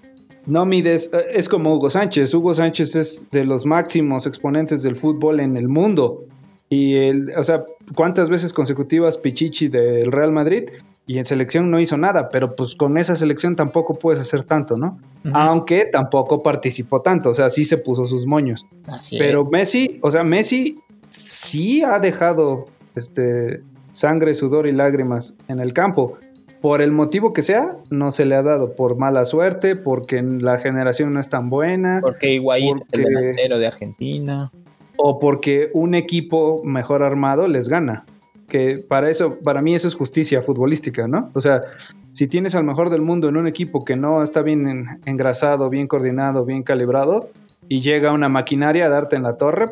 [0.47, 2.35] no mides, eh, es como Hugo Sánchez.
[2.35, 6.25] Hugo Sánchez es de los máximos exponentes del fútbol en el mundo.
[6.69, 7.65] Y el, o sea,
[7.95, 10.71] ¿cuántas veces consecutivas Pichichi del Real Madrid?
[11.07, 14.77] Y en selección no hizo nada, pero pues con esa selección tampoco puedes hacer tanto,
[14.77, 14.99] ¿no?
[15.35, 18.67] Aunque tampoco participó tanto, o sea, sí se puso sus moños.
[18.87, 20.79] Así Pero Messi, o sea, Messi
[21.11, 26.19] sí ha dejado este sangre, sudor y lágrimas en el campo.
[26.63, 28.75] Por el motivo que sea, no se le ha dado.
[28.75, 31.99] Por mala suerte, porque la generación no es tan buena.
[32.01, 34.51] Porque Higuaín es el delantero de Argentina.
[34.97, 38.05] o porque un equipo mejor armado les gana.
[38.49, 41.31] Que para eso, para mí eso es justicia futbolística, ¿no?
[41.35, 41.63] O sea,
[42.13, 45.69] si tienes al mejor del mundo en un equipo que no está bien en- engrasado,
[45.71, 47.31] bien coordinado, bien calibrado,
[47.69, 49.67] y llega una maquinaria a darte en la torre,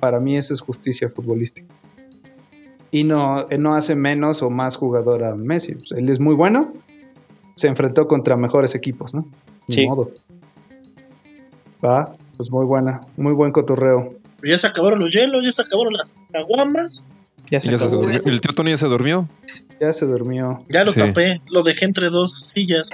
[0.00, 1.72] para mí eso es justicia futbolística.
[2.92, 5.74] Y no, eh, no hace menos o más jugador a Messi.
[5.74, 6.72] Pues, él es muy bueno,
[7.56, 9.26] se enfrentó contra mejores equipos, ¿no?
[9.68, 9.86] Ni Sí.
[9.86, 10.10] modo.
[11.84, 14.14] Va, pues muy buena, muy buen cotorreo.
[14.42, 17.04] Ya se acabaron los hielos, ya se acabaron las caguamas.
[17.50, 18.02] Ya se ya se acabó.
[18.02, 18.20] durmió.
[18.24, 19.28] El tío Tony ya se durmió.
[19.80, 20.64] Ya se durmió.
[20.68, 21.00] Ya lo Sí.
[21.00, 22.90] tapé, lo dejé entre dos sillas.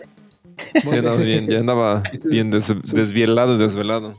[0.82, 4.12] Sí, andaba bien, ya andaba bien des- desvielado y desvelado.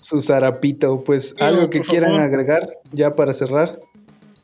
[0.00, 1.02] Su zarapito.
[1.04, 2.24] Pues No, algo que quieran favor.
[2.26, 3.80] agregar ya para cerrar.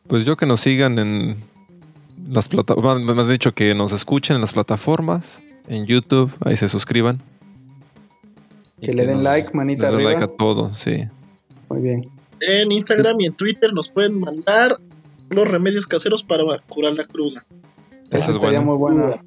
[0.07, 1.37] Pues yo que nos sigan en
[2.29, 7.21] las plataformas, más dicho que nos escuchen en las plataformas, en YouTube, ahí se suscriban.
[8.81, 10.11] Y Que le den nos- like, manita arriba.
[10.11, 11.05] like a todo, sí.
[11.71, 12.09] Muy bien.
[12.41, 14.77] En Instagram y en Twitter nos pueden mandar
[15.31, 17.45] los remedios caseros para curar la cruda.
[18.11, 18.79] Eso Eso es estaría bueno.
[18.95, 19.21] muy bueno.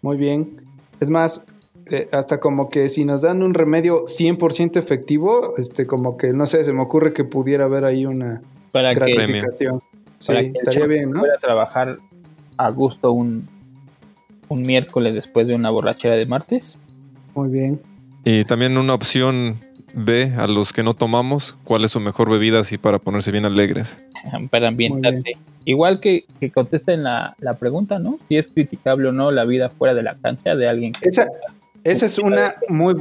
[0.00, 0.62] Muy bien.
[1.00, 1.46] Es más,
[1.90, 6.46] eh, hasta como que si nos dan un remedio 100% efectivo, este como que no
[6.46, 8.40] sé, se me ocurre que pudiera haber ahí una
[8.72, 9.81] Para que gratificación.
[10.22, 11.20] Sí, para que el estaría bien, ¿no?
[11.20, 11.98] pueda trabajar
[12.56, 13.48] a gusto un,
[14.48, 16.78] un miércoles después de una borrachera de martes.
[17.34, 17.80] Muy bien.
[18.24, 19.58] Y también una opción
[19.94, 23.44] B a los que no tomamos, cuál es su mejor bebida así para ponerse bien
[23.44, 23.98] alegres.
[24.50, 25.32] para ambientarse.
[25.64, 28.18] Igual que, que contesten la, la pregunta, ¿no?
[28.28, 31.26] Si es criticable o no la vida fuera de la cancha de alguien que Esa,
[31.84, 32.96] esa es una muy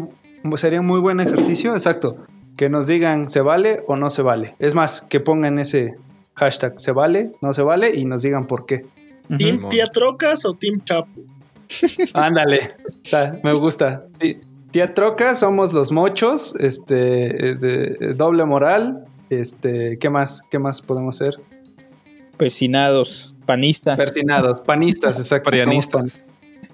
[0.55, 2.17] sería un muy buen ejercicio, exacto.
[2.57, 4.55] Que nos digan se vale o no se vale.
[4.59, 5.95] Es más, que pongan ese
[6.35, 8.85] hashtag se vale, no se vale y nos digan por qué.
[9.27, 9.69] ¿Team Simón.
[9.69, 11.21] Tía Trocas o Team Chapo?
[12.13, 12.59] Ándale,
[13.03, 14.05] está, me gusta.
[14.19, 14.39] Tí-
[14.71, 20.43] Tía Troca, somos los mochos, este, de, de doble moral, este, ¿qué más?
[20.49, 21.35] ¿Qué más podemos ser?
[22.37, 23.97] persinados, panistas.
[23.97, 25.49] Persinados, panistas, exacto.
[25.51, 26.17] somos Marianistas.
[26.17, 26.25] pan-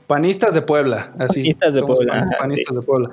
[0.07, 1.41] panistas de Puebla, así.
[1.41, 3.09] Panistas de somos Puebla, pan- panistas de Puebla.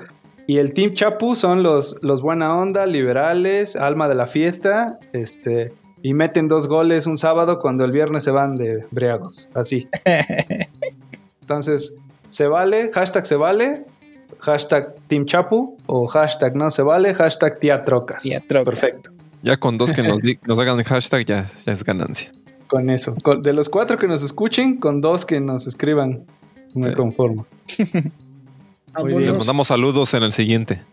[0.47, 5.73] Y el Team Chapu son los, los buena onda, liberales, alma de la fiesta, este,
[6.07, 9.87] y meten dos goles un sábado cuando el viernes se van de briagos, así.
[11.41, 11.95] Entonces,
[12.29, 13.85] se vale, hashtag se vale,
[14.39, 18.21] hashtag Team Chapu, o hashtag no se vale, hashtag tía trocas.
[18.21, 18.65] Tía Trocas.
[18.79, 19.09] Perfecto.
[19.41, 22.31] Ya con dos que nos, nos hagan hashtag ya, ya es ganancia.
[22.67, 23.15] Con eso.
[23.23, 26.23] Con- de los cuatro que nos escuchen, con dos que nos escriban,
[26.75, 26.93] me Sí.
[26.95, 27.47] conformo.
[27.77, 30.83] Les mandamos saludos en el siguiente.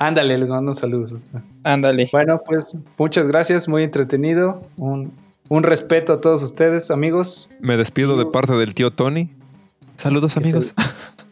[0.00, 1.30] Ándale, les mando saludos.
[1.62, 2.08] Ándale.
[2.10, 4.62] Bueno, pues muchas gracias, muy entretenido.
[4.78, 5.12] Un,
[5.50, 7.52] un respeto a todos ustedes, amigos.
[7.60, 9.28] Me despido de parte del tío Tony.
[9.98, 10.72] Saludos amigos.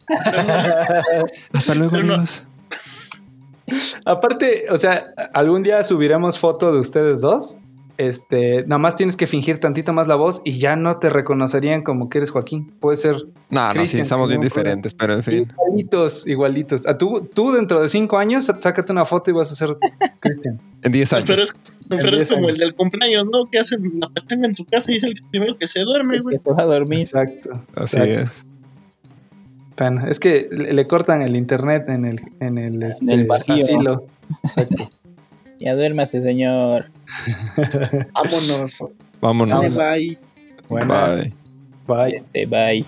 [1.54, 2.44] Hasta luego amigos.
[4.04, 7.56] Aparte, o sea, algún día subiremos foto de ustedes dos.
[7.98, 11.82] Este, nada más tienes que fingir tantito más la voz y ya no te reconocerían
[11.82, 12.72] como que eres Joaquín.
[12.78, 15.48] Puede ser No, no, sí, estamos bien diferentes, pero en fin.
[15.50, 16.86] igualitos, igualitos.
[16.86, 19.76] A tú, tú dentro de cinco años, sácate una foto y vas a ser
[20.20, 20.60] Cristian.
[20.80, 21.28] En 10 años.
[21.28, 21.56] Pero es,
[21.88, 22.52] pero es diez como años.
[22.52, 23.46] el del cumpleaños, ¿no?
[23.46, 26.38] Que hacen la pachanga en tu casa y es el primero que se duerme, güey.
[26.38, 27.00] Que se va a dormir.
[27.00, 27.64] Exacto.
[27.74, 28.20] Así exacto.
[28.20, 28.46] es.
[29.76, 33.56] Bueno, es que le, le cortan el internet en el, en el, este, el bajío.
[33.56, 34.06] asilo.
[34.44, 34.88] Exacto.
[35.58, 36.90] Ya duérmase, señor.
[38.14, 38.84] Vámonos.
[39.20, 39.76] Vámonos.
[39.76, 40.18] Bye.
[40.68, 41.22] Buenas.
[41.22, 41.32] Bye.
[41.86, 42.16] Bye.
[42.16, 42.84] Este, bye.